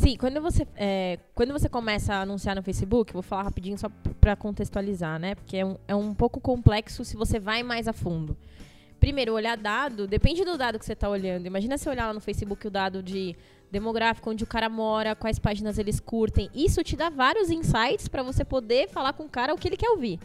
Sim, 0.00 0.16
quando 0.16 0.40
você, 0.40 0.66
é, 0.76 1.18
quando 1.34 1.52
você 1.52 1.68
começa 1.68 2.14
a 2.14 2.22
anunciar 2.22 2.56
no 2.56 2.62
Facebook, 2.62 3.12
vou 3.12 3.20
falar 3.20 3.42
rapidinho 3.42 3.76
só 3.76 3.90
para 4.18 4.34
contextualizar, 4.34 5.18
né? 5.18 5.34
Porque 5.34 5.58
é 5.58 5.66
um, 5.66 5.76
é 5.86 5.94
um 5.94 6.14
pouco 6.14 6.40
complexo 6.40 7.04
se 7.04 7.18
você 7.18 7.38
vai 7.38 7.62
mais 7.62 7.86
a 7.86 7.92
fundo. 7.92 8.34
Primeiro, 8.98 9.34
olhar 9.34 9.58
dado, 9.58 10.06
depende 10.06 10.42
do 10.42 10.56
dado 10.56 10.78
que 10.78 10.86
você 10.86 10.94
está 10.94 11.06
olhando. 11.06 11.44
Imagina 11.44 11.76
você 11.76 11.86
olhar 11.90 12.06
lá 12.06 12.14
no 12.14 12.20
Facebook 12.20 12.66
o 12.66 12.70
dado 12.70 13.02
de 13.02 13.36
demográfico, 13.70 14.30
onde 14.30 14.42
o 14.42 14.46
cara 14.46 14.70
mora, 14.70 15.14
quais 15.14 15.38
páginas 15.38 15.76
eles 15.76 16.00
curtem. 16.00 16.48
Isso 16.54 16.82
te 16.82 16.96
dá 16.96 17.10
vários 17.10 17.50
insights 17.50 18.08
para 18.08 18.22
você 18.22 18.42
poder 18.42 18.88
falar 18.88 19.12
com 19.12 19.24
o 19.24 19.28
cara 19.28 19.52
o 19.52 19.58
que 19.58 19.68
ele 19.68 19.76
quer 19.76 19.90
ouvir. 19.90 20.18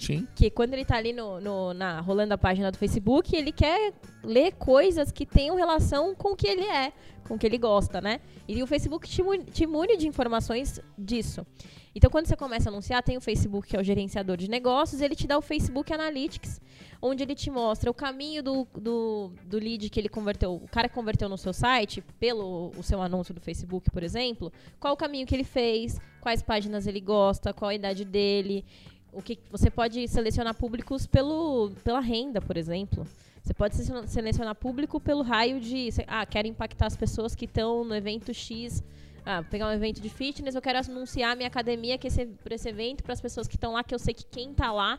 Sim. 0.00 0.26
Que 0.34 0.50
quando 0.50 0.72
ele 0.72 0.82
está 0.82 0.96
ali 0.96 1.12
no, 1.12 1.40
no, 1.40 1.74
na, 1.74 2.00
rolando 2.00 2.34
a 2.34 2.38
página 2.38 2.70
do 2.70 2.78
Facebook, 2.78 3.36
ele 3.36 3.52
quer 3.52 3.92
ler 4.24 4.52
coisas 4.52 5.12
que 5.12 5.26
tenham 5.26 5.56
relação 5.56 6.14
com 6.14 6.32
o 6.32 6.36
que 6.36 6.46
ele 6.46 6.64
é, 6.64 6.92
com 7.28 7.34
o 7.34 7.38
que 7.38 7.46
ele 7.46 7.58
gosta, 7.58 8.00
né? 8.00 8.20
E 8.48 8.62
o 8.62 8.66
Facebook 8.66 9.08
te, 9.08 9.22
te 9.52 9.66
mune 9.66 9.96
de 9.96 10.08
informações 10.08 10.80
disso. 10.98 11.46
Então, 11.94 12.08
quando 12.08 12.26
você 12.26 12.36
começa 12.36 12.68
a 12.68 12.72
anunciar, 12.72 13.02
tem 13.02 13.16
o 13.16 13.20
Facebook, 13.20 13.68
que 13.68 13.76
é 13.76 13.80
o 13.80 13.82
gerenciador 13.82 14.36
de 14.36 14.48
negócios, 14.48 15.00
ele 15.00 15.16
te 15.16 15.26
dá 15.26 15.36
o 15.36 15.42
Facebook 15.42 15.92
Analytics, 15.92 16.60
onde 17.02 17.22
ele 17.24 17.34
te 17.34 17.50
mostra 17.50 17.90
o 17.90 17.94
caminho 17.94 18.42
do, 18.42 18.66
do, 18.78 19.32
do 19.44 19.58
lead 19.58 19.90
que 19.90 19.98
ele 19.98 20.08
converteu, 20.08 20.54
o 20.54 20.68
cara 20.68 20.88
que 20.88 20.94
converteu 20.94 21.28
no 21.28 21.36
seu 21.36 21.52
site, 21.52 22.00
pelo 22.18 22.72
o 22.76 22.82
seu 22.82 23.02
anúncio 23.02 23.34
do 23.34 23.40
Facebook, 23.40 23.90
por 23.90 24.04
exemplo, 24.04 24.52
qual 24.78 24.94
o 24.94 24.96
caminho 24.96 25.26
que 25.26 25.34
ele 25.34 25.44
fez, 25.44 25.98
quais 26.20 26.42
páginas 26.42 26.86
ele 26.86 27.00
gosta, 27.00 27.52
qual 27.52 27.70
a 27.70 27.74
idade 27.74 28.04
dele. 28.04 28.64
O 29.12 29.22
que 29.22 29.38
você 29.50 29.70
pode 29.70 30.06
selecionar 30.08 30.54
públicos 30.54 31.06
pelo, 31.06 31.70
pela 31.82 32.00
renda, 32.00 32.40
por 32.40 32.56
exemplo. 32.56 33.06
Você 33.42 33.54
pode 33.54 33.74
selecionar 34.06 34.54
público 34.54 35.00
pelo 35.00 35.22
raio 35.22 35.60
de. 35.60 35.88
Ah, 36.06 36.26
quero 36.26 36.46
impactar 36.46 36.86
as 36.86 36.96
pessoas 36.96 37.34
que 37.34 37.46
estão 37.46 37.84
no 37.84 37.94
evento 37.94 38.32
X. 38.34 38.82
Ah, 39.24 39.42
pegar 39.42 39.68
um 39.68 39.72
evento 39.72 40.00
de 40.00 40.08
fitness, 40.08 40.54
eu 40.54 40.62
quero 40.62 40.78
anunciar 40.78 41.36
minha 41.36 41.48
academia 41.48 41.98
que 41.98 42.06
esse, 42.06 42.26
por 42.26 42.52
esse 42.52 42.68
evento 42.68 43.02
para 43.02 43.12
as 43.12 43.20
pessoas 43.20 43.46
que 43.46 43.56
estão 43.56 43.72
lá, 43.72 43.84
que 43.84 43.94
eu 43.94 43.98
sei 43.98 44.14
que 44.14 44.24
quem 44.24 44.50
está 44.50 44.72
lá 44.72 44.98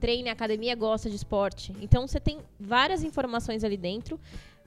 treina 0.00 0.32
academia, 0.32 0.74
gosta 0.74 1.10
de 1.10 1.14
esporte. 1.14 1.74
Então 1.80 2.08
você 2.08 2.18
tem 2.18 2.38
várias 2.58 3.04
informações 3.04 3.62
ali 3.62 3.76
dentro. 3.76 4.18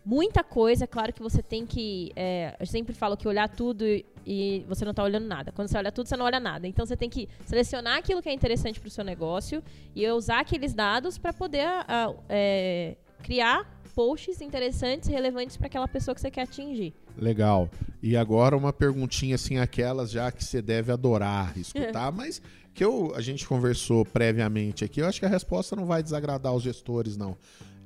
Muita 0.05 0.43
coisa. 0.43 0.85
Claro 0.85 1.13
que 1.13 1.21
você 1.21 1.41
tem 1.41 1.65
que. 1.65 2.11
É, 2.15 2.55
eu 2.59 2.65
sempre 2.65 2.93
falo 2.93 3.15
que 3.15 3.27
olhar 3.27 3.49
tudo 3.49 3.85
e, 3.85 4.05
e 4.25 4.65
você 4.67 4.83
não 4.85 4.91
está 4.91 5.03
olhando 5.03 5.27
nada. 5.27 5.51
Quando 5.51 5.67
você 5.67 5.77
olha 5.77 5.91
tudo, 5.91 6.07
você 6.07 6.17
não 6.17 6.25
olha 6.25 6.39
nada. 6.39 6.67
Então 6.67 6.85
você 6.85 6.97
tem 6.97 7.09
que 7.09 7.29
selecionar 7.45 7.97
aquilo 7.97 8.21
que 8.21 8.29
é 8.29 8.33
interessante 8.33 8.79
para 8.79 8.87
o 8.87 8.91
seu 8.91 9.03
negócio 9.03 9.63
e 9.95 10.07
usar 10.09 10.39
aqueles 10.39 10.73
dados 10.73 11.17
para 11.17 11.33
poder 11.33 11.65
a, 11.65 12.13
é, 12.29 12.95
criar 13.21 13.81
posts 13.95 14.41
interessantes, 14.41 15.07
relevantes 15.07 15.55
para 15.55 15.67
aquela 15.67 15.87
pessoa 15.87 16.15
que 16.15 16.21
você 16.21 16.31
quer 16.31 16.41
atingir. 16.41 16.93
Legal. 17.17 17.69
E 18.01 18.17
agora 18.17 18.57
uma 18.57 18.73
perguntinha 18.73 19.35
assim, 19.35 19.59
aquelas 19.59 20.09
já 20.11 20.31
que 20.31 20.43
você 20.43 20.61
deve 20.61 20.91
adorar 20.91 21.57
escutar, 21.57 22.11
mas 22.11 22.41
que 22.73 22.83
eu, 22.83 23.13
a 23.15 23.21
gente 23.21 23.47
conversou 23.47 24.03
previamente 24.03 24.83
aqui, 24.83 24.99
eu 24.99 25.07
acho 25.07 25.19
que 25.19 25.25
a 25.25 25.29
resposta 25.29 25.75
não 25.75 25.85
vai 25.85 26.01
desagradar 26.01 26.53
os 26.53 26.63
gestores, 26.63 27.15
não. 27.15 27.37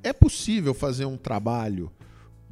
É 0.02 0.14
possível 0.14 0.74
fazer 0.74 1.06
um 1.06 1.18
trabalho 1.18 1.92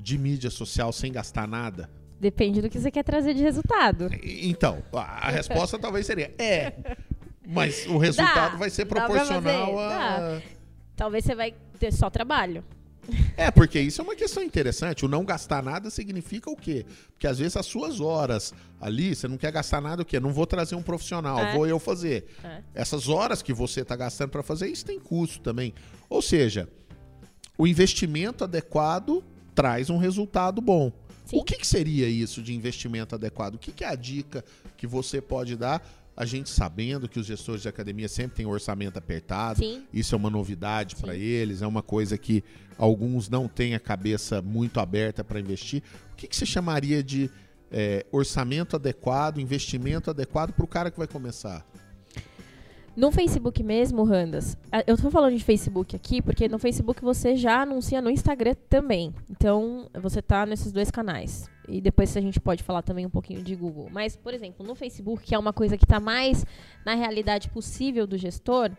de 0.05 0.19
mídia 0.19 0.51
social 0.51 0.93
sem 0.93 1.11
gastar 1.11 1.47
nada? 1.47 1.89
Depende 2.19 2.61
do 2.61 2.69
que 2.69 2.79
você 2.79 2.91
quer 2.91 3.03
trazer 3.03 3.33
de 3.33 3.41
resultado. 3.41 4.07
Então, 4.23 4.83
a 4.93 5.31
resposta 5.31 5.79
talvez 5.79 6.05
seria 6.05 6.31
é, 6.37 6.73
mas 7.45 7.87
o 7.87 7.97
resultado 7.97 8.51
Dá, 8.51 8.57
vai 8.57 8.69
ser 8.69 8.85
dá 8.85 8.95
proporcional 8.95 9.79
a. 9.79 10.41
Talvez 10.95 11.25
você 11.25 11.33
vai 11.33 11.55
ter 11.79 11.91
só 11.91 12.07
trabalho. 12.07 12.63
É, 13.35 13.49
porque 13.49 13.79
isso 13.79 13.99
é 13.99 14.03
uma 14.03 14.15
questão 14.15 14.41
interessante. 14.43 15.05
O 15.05 15.07
não 15.07 15.25
gastar 15.25 15.61
nada 15.63 15.89
significa 15.89 16.49
o 16.51 16.55
quê? 16.55 16.85
Porque 17.11 17.27
às 17.27 17.39
vezes 17.39 17.57
as 17.57 17.65
suas 17.65 17.99
horas 17.99 18.53
ali, 18.79 19.15
você 19.15 19.27
não 19.27 19.37
quer 19.37 19.51
gastar 19.51 19.81
nada 19.81 20.03
o 20.03 20.05
quê? 20.05 20.19
Não 20.19 20.31
vou 20.31 20.45
trazer 20.45 20.75
um 20.75 20.83
profissional, 20.83 21.39
É. 21.39 21.53
vou 21.53 21.65
eu 21.67 21.79
fazer. 21.79 22.27
É. 22.43 22.61
Essas 22.75 23.09
horas 23.09 23.41
que 23.41 23.53
você 23.53 23.81
está 23.81 23.95
gastando 23.95 24.29
para 24.29 24.43
fazer, 24.43 24.67
isso 24.67 24.85
tem 24.85 24.99
custo 24.99 25.39
também. 25.39 25.73
Ou 26.09 26.21
seja, 26.21 26.69
o 27.57 27.67
investimento 27.67 28.43
adequado 28.43 29.23
traz 29.55 29.89
um 29.89 29.97
resultado 29.97 30.61
bom. 30.61 30.91
Sim. 31.25 31.39
O 31.39 31.43
que, 31.43 31.55
que 31.55 31.65
seria 31.65 32.07
isso 32.07 32.41
de 32.41 32.53
investimento 32.53 33.15
adequado? 33.15 33.55
O 33.55 33.57
que, 33.57 33.71
que 33.71 33.83
é 33.83 33.87
a 33.87 33.95
dica 33.95 34.43
que 34.77 34.85
você 34.85 35.19
pode 35.19 35.55
dar? 35.55 35.83
A 36.15 36.25
gente 36.25 36.49
sabendo 36.49 37.09
que 37.09 37.19
os 37.19 37.25
gestores 37.25 37.61
de 37.61 37.67
academia 37.67 38.07
sempre 38.07 38.37
têm 38.37 38.45
um 38.45 38.51
orçamento 38.51 38.97
apertado, 38.97 39.59
Sim. 39.59 39.83
isso 39.91 40.15
é 40.15 40.17
uma 40.17 40.29
novidade 40.29 40.95
para 40.95 41.15
eles, 41.15 41.61
é 41.61 41.67
uma 41.67 41.81
coisa 41.81 42.17
que 42.17 42.43
alguns 42.77 43.27
não 43.27 43.47
têm 43.47 43.75
a 43.75 43.79
cabeça 43.79 44.41
muito 44.41 44.79
aberta 44.79 45.23
para 45.23 45.39
investir. 45.39 45.81
O 46.13 46.15
que, 46.15 46.27
que 46.27 46.35
você 46.35 46.45
chamaria 46.45 47.03
de 47.03 47.29
é, 47.71 48.05
orçamento 48.11 48.75
adequado, 48.75 49.39
investimento 49.39 50.09
adequado 50.09 50.53
para 50.53 50.63
o 50.63 50.67
cara 50.67 50.91
que 50.91 50.97
vai 50.97 51.07
começar? 51.07 51.65
No 52.95 53.11
Facebook 53.11 53.61
mesmo, 53.61 54.03
Randas, 54.03 54.57
eu 54.87 54.95
tô 54.97 55.11
falando 55.11 55.35
de 55.35 55.43
Facebook 55.43 55.95
aqui 55.95 56.21
porque 56.21 56.47
no 56.47 56.57
Facebook 56.57 57.01
você 57.01 57.35
já 57.35 57.61
anuncia 57.61 58.01
no 58.01 58.09
Instagram 58.09 58.55
também. 58.69 59.13
Então, 59.29 59.89
você 59.93 60.21
tá 60.21 60.45
nesses 60.45 60.71
dois 60.71 60.89
canais. 60.89 61.49
E 61.67 61.81
depois 61.81 62.15
a 62.15 62.21
gente 62.21 62.39
pode 62.39 62.63
falar 62.63 62.81
também 62.83 63.05
um 63.05 63.09
pouquinho 63.09 63.41
de 63.43 63.53
Google. 63.53 63.89
Mas, 63.91 64.15
por 64.15 64.33
exemplo, 64.33 64.65
no 64.65 64.75
Facebook, 64.75 65.25
que 65.25 65.35
é 65.35 65.39
uma 65.39 65.51
coisa 65.51 65.77
que 65.77 65.85
tá 65.85 65.99
mais 65.99 66.45
na 66.85 66.93
realidade 66.93 67.49
possível 67.49 68.07
do 68.07 68.17
gestor, 68.17 68.71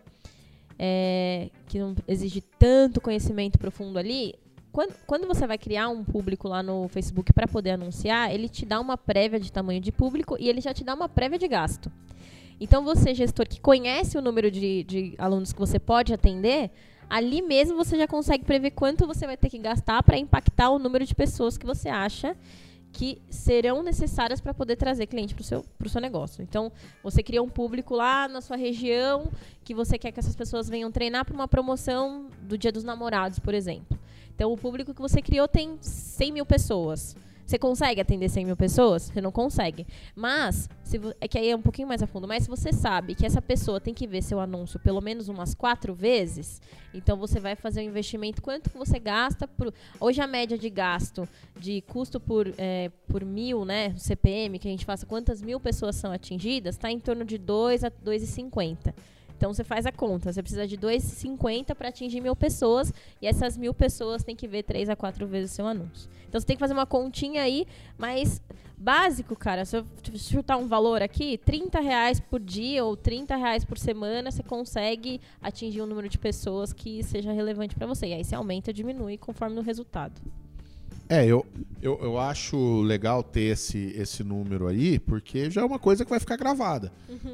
é, 0.79 1.49
que 1.67 1.77
não 1.77 1.95
exige 2.07 2.41
tanto 2.41 2.99
conhecimento 2.99 3.59
profundo 3.59 3.99
ali, 3.99 4.33
quando, 4.71 4.93
quando 5.05 5.27
você 5.27 5.47
vai 5.47 5.57
criar 5.57 5.89
um 5.89 6.03
público 6.03 6.47
lá 6.47 6.61
no 6.61 6.87
Facebook 6.87 7.33
para 7.33 7.47
poder 7.47 7.71
anunciar, 7.71 8.31
ele 8.31 8.47
te 8.47 8.65
dá 8.65 8.79
uma 8.79 8.97
prévia 8.97 9.39
de 9.39 9.51
tamanho 9.51 9.81
de 9.81 9.91
público 9.91 10.37
e 10.39 10.49
ele 10.49 10.61
já 10.61 10.73
te 10.73 10.83
dá 10.83 10.93
uma 10.93 11.09
prévia 11.09 11.39
de 11.39 11.47
gasto. 11.47 11.91
Então, 12.59 12.83
você, 12.83 13.13
gestor 13.13 13.47
que 13.47 13.59
conhece 13.59 14.17
o 14.17 14.21
número 14.21 14.49
de, 14.49 14.83
de 14.83 15.15
alunos 15.17 15.53
que 15.53 15.59
você 15.59 15.79
pode 15.79 16.13
atender, 16.13 16.71
ali 17.09 17.41
mesmo 17.41 17.77
você 17.77 17.97
já 17.97 18.07
consegue 18.07 18.43
prever 18.43 18.71
quanto 18.71 19.05
você 19.05 19.25
vai 19.25 19.37
ter 19.37 19.49
que 19.49 19.57
gastar 19.57 20.01
para 20.03 20.17
impactar 20.17 20.69
o 20.69 20.79
número 20.79 21.05
de 21.05 21.13
pessoas 21.13 21.57
que 21.57 21.65
você 21.65 21.89
acha 21.89 22.35
que 22.91 23.21
serão 23.29 23.83
necessárias 23.83 24.41
para 24.41 24.53
poder 24.53 24.75
trazer 24.75 25.05
cliente 25.05 25.35
para 25.35 25.41
o 25.41 25.45
seu, 25.45 25.65
seu 25.87 26.01
negócio. 26.01 26.41
Então, 26.41 26.71
você 27.03 27.21
cria 27.21 27.43
um 27.43 27.49
público 27.49 27.95
lá 27.95 28.27
na 28.27 28.41
sua 28.41 28.57
região 28.57 29.29
que 29.63 29.73
você 29.73 29.99
quer 29.99 30.11
que 30.11 30.19
essas 30.19 30.35
pessoas 30.35 30.67
venham 30.67 30.91
treinar 30.91 31.23
para 31.23 31.35
uma 31.35 31.47
promoção 31.47 32.27
do 32.41 32.57
Dia 32.57 32.71
dos 32.71 32.83
Namorados, 32.83 33.37
por 33.37 33.53
exemplo. 33.53 33.99
Então, 34.33 34.51
o 34.51 34.57
público 34.57 34.93
que 34.93 35.01
você 35.01 35.21
criou 35.21 35.47
tem 35.47 35.77
100 35.79 36.31
mil 36.31 36.45
pessoas. 36.45 37.15
Você 37.47 37.57
consegue 37.57 38.01
atender 38.01 38.27
100 38.27 38.45
mil 38.45 38.57
pessoas? 38.57 39.03
Você 39.03 39.21
não 39.21 39.31
consegue. 39.31 39.87
Mas, 40.13 40.69
se 40.83 40.99
é 41.21 41.29
que 41.29 41.37
aí 41.37 41.49
é 41.49 41.55
um 41.55 41.61
pouquinho 41.61 41.87
mais 41.87 42.03
a 42.03 42.07
fundo, 42.07 42.27
mas 42.27 42.43
se 42.43 42.49
você 42.49 42.73
sabe 42.73 43.15
que 43.15 43.25
essa 43.25 43.41
pessoa 43.41 43.79
tem 43.79 43.93
que 43.93 44.05
ver 44.05 44.21
seu 44.21 44.41
anúncio 44.41 44.77
pelo 44.81 44.99
menos 44.99 45.29
umas 45.29 45.55
quatro 45.55 45.93
vezes, 45.93 46.61
então 46.93 47.15
você 47.15 47.39
vai 47.39 47.55
fazer 47.55 47.79
um 47.79 47.85
investimento. 47.85 48.41
Quanto 48.41 48.69
que 48.69 48.77
você 48.77 48.99
gasta? 48.99 49.47
Por, 49.47 49.73
hoje 49.97 50.19
a 50.19 50.27
média 50.27 50.57
de 50.57 50.69
gasto 50.69 51.25
de 51.57 51.79
custo 51.83 52.19
por, 52.19 52.53
é, 52.57 52.91
por 53.07 53.23
mil, 53.23 53.63
né? 53.63 53.95
CPM, 53.95 54.59
que 54.59 54.67
a 54.67 54.71
gente 54.71 54.83
faça 54.83 55.05
quantas 55.05 55.41
mil 55.41 55.57
pessoas 55.57 55.95
são 55.95 56.11
atingidas, 56.11 56.75
está 56.75 56.91
em 56.91 56.99
torno 56.99 57.23
de 57.23 57.37
2 57.37 57.85
a 57.85 57.89
2,50. 57.89 58.93
Então 59.37 59.53
você 59.53 59.63
faz 59.63 59.85
a 59.85 59.91
conta, 59.91 60.33
você 60.33 60.41
precisa 60.41 60.67
de 60.67 60.75
2,50 60.77 61.75
para 61.75 61.89
atingir 61.89 62.19
mil 62.19 62.35
pessoas 62.35 62.91
e 63.21 63.27
essas 63.27 63.55
mil 63.55 63.73
pessoas 63.73 64.23
têm 64.23 64.35
que 64.35 64.47
ver 64.47 64.63
três 64.63 64.89
a 64.89 64.95
quatro 64.95 65.27
vezes 65.27 65.51
o 65.51 65.55
seu 65.55 65.67
anúncio. 65.67 66.09
Então 66.27 66.41
você 66.41 66.47
tem 66.47 66.55
que 66.55 66.59
fazer 66.59 66.73
uma 66.73 66.87
continha 66.87 67.43
aí, 67.43 67.67
mas 67.97 68.41
básico, 68.77 69.35
cara. 69.35 69.63
Se 69.63 69.77
eu 69.77 69.85
chutar 70.15 70.57
um 70.57 70.67
valor 70.67 71.03
aqui, 71.03 71.37
30 71.37 71.79
reais 71.79 72.19
por 72.19 72.39
dia 72.39 72.83
ou 72.83 72.97
30 72.97 73.35
reais 73.35 73.63
por 73.63 73.77
semana, 73.77 74.31
você 74.31 74.41
consegue 74.41 75.21
atingir 75.41 75.81
um 75.81 75.85
número 75.85 76.09
de 76.09 76.17
pessoas 76.17 76.73
que 76.73 77.03
seja 77.03 77.31
relevante 77.31 77.75
para 77.75 77.85
você. 77.85 78.07
E 78.07 78.13
aí 78.13 78.23
você 78.23 78.35
aumenta 78.35 78.71
ou 78.71 78.73
diminui 78.73 79.17
conforme 79.17 79.59
o 79.59 79.61
resultado. 79.61 80.19
É, 81.09 81.25
eu, 81.25 81.45
eu, 81.81 81.97
eu 82.01 82.19
acho 82.19 82.81
legal 82.81 83.23
ter 83.23 83.53
esse, 83.53 83.93
esse 83.95 84.23
número 84.23 84.67
aí, 84.67 84.99
porque 84.99 85.49
já 85.49 85.61
é 85.61 85.65
uma 85.65 85.79
coisa 85.79 86.03
que 86.03 86.09
vai 86.09 86.19
ficar 86.19 86.35
gravada. 86.35 86.91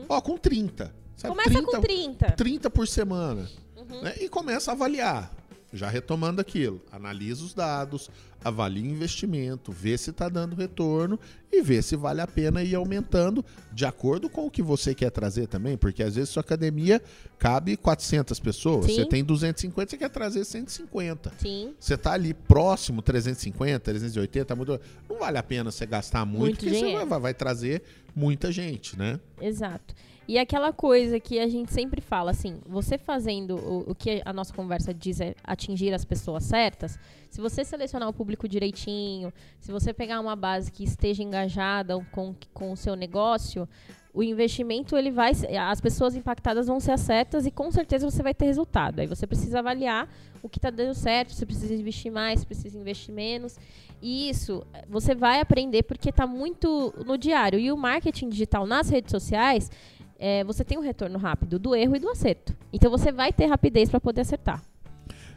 Ó, 0.08 0.22
com 0.22 0.38
30. 0.38 0.94
Sabe? 1.16 1.36
Começa 1.36 1.62
com 1.62 1.80
30. 1.82 2.32
30 2.32 2.70
por 2.70 2.88
semana. 2.88 3.48
Uhum. 3.78 4.02
né? 4.02 4.16
E 4.22 4.30
começa 4.30 4.72
a 4.72 4.74
avaliar. 4.74 5.32
Já 5.72 5.90
retomando 5.90 6.40
aquilo. 6.40 6.80
Analisa 6.92 7.44
os 7.44 7.52
dados, 7.52 8.08
avalia 8.46 8.84
o 8.84 8.86
investimento, 8.86 9.72
vê 9.72 9.98
se 9.98 10.12
está 10.12 10.30
dando 10.30 10.56
retorno 10.56 11.20
e 11.52 11.64
vê 11.64 11.82
se 11.82 11.96
vale 11.96 12.22
a 12.22 12.28
pena 12.28 12.62
ir 12.62 12.76
aumentando 12.76 13.44
de 13.72 13.84
acordo 13.84 14.30
com 14.30 14.46
o 14.46 14.52
que 14.52 14.62
você 14.62 14.94
quer 14.94 15.10
trazer 15.10 15.48
também. 15.48 15.76
Porque 15.76 16.04
às 16.04 16.14
vezes 16.14 16.30
sua 16.30 16.42
academia 16.42 17.02
cabe 17.40 17.76
400 17.76 18.40
pessoas. 18.40 18.86
Sim. 18.86 18.96
Você 18.98 19.06
tem 19.08 19.24
250, 19.24 19.90
você 19.90 19.98
quer 19.98 20.10
trazer 20.12 20.46
150. 20.46 21.34
Sim. 21.40 21.74
Você 21.80 21.98
tá 21.98 22.12
ali 22.14 22.36
próximo, 22.36 23.02
350, 23.02 23.80
380, 23.80 24.56
muito- 24.56 24.80
não 25.10 25.18
vale 25.18 25.40
a 25.40 25.44
pena 25.44 25.72
você 25.72 25.88
gastar 25.88 26.24
muito, 26.24 26.40
Muito 26.40 26.58
porque 26.60 26.70
você 26.70 26.82
dinheiro. 26.86 27.08
vai, 27.08 27.20
vai 27.20 27.34
trazer 27.34 27.82
muita 28.16 28.52
gente, 28.52 28.96
né? 28.96 29.20
Exato. 29.42 29.96
E 30.28 30.40
aquela 30.40 30.72
coisa 30.72 31.20
que 31.20 31.40
a 31.40 31.48
gente 31.48 31.74
sempre 31.74 32.00
fala, 32.00 32.32
assim, 32.32 32.62
você 32.66 32.98
fazendo 32.98 33.56
o, 33.58 33.92
o 33.92 33.96
que 33.96 34.22
a 34.24 34.32
nossa 34.32 34.54
conversa 34.54 34.94
diz 34.94 35.20
é 35.20 35.36
atingir 35.44 35.94
as 35.94 36.06
pessoas 36.06 36.46
certas, 36.46 36.98
se 37.30 37.42
você 37.42 37.66
selecionar 37.66 38.08
o 38.08 38.14
público 38.14 38.48
direitinho, 38.48 39.34
se 39.60 39.72
você 39.72 39.92
pegar 39.92 40.20
uma 40.20 40.36
base 40.36 40.72
que 40.72 40.84
esteja 40.84 41.24
engajada 41.24 42.00
com, 42.12 42.36
com 42.54 42.72
o 42.72 42.78
seu 42.78 42.96
negócio, 42.96 43.68
o 44.14 44.22
investimento 44.22 44.96
ele 44.96 45.10
vai 45.10 45.32
as 45.60 45.82
pessoas 45.82 46.16
impactadas 46.16 46.68
vão 46.68 46.80
ser 46.80 46.92
as 46.92 47.02
certas 47.02 47.48
e 47.48 47.52
com 47.52 47.72
certeza 47.72 48.10
você 48.10 48.22
vai 48.22 48.34
ter 48.34 48.46
resultado. 48.46 49.00
Aí 49.00 49.08
você 49.08 49.26
precisa 49.26 49.60
avaliar 49.60 50.08
o 50.44 50.48
que 50.48 50.60
está 50.60 50.70
dando 50.70 50.94
certo, 50.94 51.34
você 51.34 51.46
precisa 51.46 51.74
investir 51.74 52.12
mais, 52.12 52.46
precisa 52.46 52.78
investir 52.78 53.14
menos. 53.14 53.58
E 54.00 54.30
isso 54.30 54.64
você 54.88 55.16
vai 55.16 55.40
aprender 55.40 55.82
porque 55.84 56.10
está 56.10 56.28
muito 56.28 56.94
no 57.04 57.18
diário. 57.18 57.58
E 57.58 57.72
o 57.72 57.78
marketing 57.78 58.30
digital 58.30 58.68
nas 58.68 58.90
redes 58.90 59.10
sociais, 59.10 59.72
eh, 60.20 60.44
você 60.44 60.64
tem 60.64 60.78
um 60.78 60.82
retorno 60.82 61.18
rápido 61.18 61.60
do 61.60 61.76
erro 61.76 61.96
e 61.96 62.00
do 62.00 62.10
acerto. 62.10 62.56
Então 62.72 62.90
você 62.90 63.12
vai 63.12 63.32
ter 63.32 63.46
rapidez 63.46 63.90
para 63.90 64.00
poder 64.00 64.22
acertar. 64.22 64.64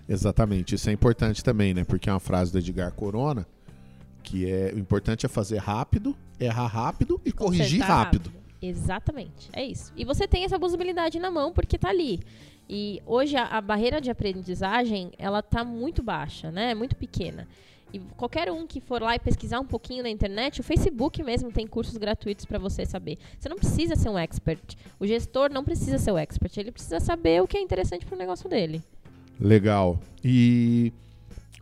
Exatamente, 0.08 0.74
isso 0.74 0.88
é 0.88 0.92
importante 0.92 1.42
também, 1.42 1.74
né? 1.74 1.84
Porque 1.84 2.08
é 2.08 2.12
uma 2.12 2.20
frase 2.20 2.52
do 2.52 2.58
Edgar 2.58 2.92
Corona, 2.92 3.46
que 4.22 4.50
é 4.50 4.72
o 4.74 4.78
importante 4.78 5.26
é 5.26 5.28
fazer 5.28 5.58
rápido, 5.58 6.16
errar 6.38 6.66
rápido 6.66 7.20
e 7.24 7.32
corrigir 7.32 7.82
Acertar 7.82 8.04
rápido. 8.04 8.32
Exatamente, 8.62 9.50
é 9.52 9.64
isso. 9.64 9.92
E 9.96 10.04
você 10.04 10.26
tem 10.26 10.44
essa 10.44 10.58
possibilidade 10.58 11.18
na 11.18 11.30
mão 11.30 11.52
porque 11.52 11.76
tá 11.76 11.88
ali. 11.88 12.20
E 12.68 13.00
hoje 13.06 13.36
a, 13.36 13.44
a 13.44 13.60
barreira 13.60 14.00
de 14.00 14.10
aprendizagem, 14.10 15.12
ela 15.18 15.42
tá 15.42 15.64
muito 15.64 16.02
baixa, 16.02 16.50
né? 16.50 16.74
Muito 16.74 16.96
pequena. 16.96 17.46
E 17.92 18.00
qualquer 18.16 18.50
um 18.50 18.66
que 18.66 18.80
for 18.80 19.00
lá 19.00 19.14
e 19.14 19.18
pesquisar 19.18 19.60
um 19.60 19.64
pouquinho 19.64 20.02
na 20.02 20.10
internet, 20.10 20.60
o 20.60 20.64
Facebook 20.64 21.22
mesmo 21.22 21.52
tem 21.52 21.66
cursos 21.66 21.96
gratuitos 21.96 22.44
para 22.44 22.58
você 22.58 22.84
saber. 22.84 23.18
Você 23.38 23.48
não 23.48 23.56
precisa 23.56 23.94
ser 23.94 24.08
um 24.08 24.18
expert. 24.18 24.76
O 24.98 25.06
gestor 25.06 25.50
não 25.52 25.64
precisa 25.64 25.98
ser 25.98 26.10
o 26.12 26.18
expert, 26.18 26.56
ele 26.58 26.72
precisa 26.72 27.00
saber 27.00 27.40
o 27.42 27.46
que 27.46 27.56
é 27.56 27.60
interessante 27.60 28.04
para 28.04 28.14
o 28.16 28.18
negócio 28.18 28.48
dele. 28.48 28.82
Legal. 29.40 29.98
E 30.24 30.92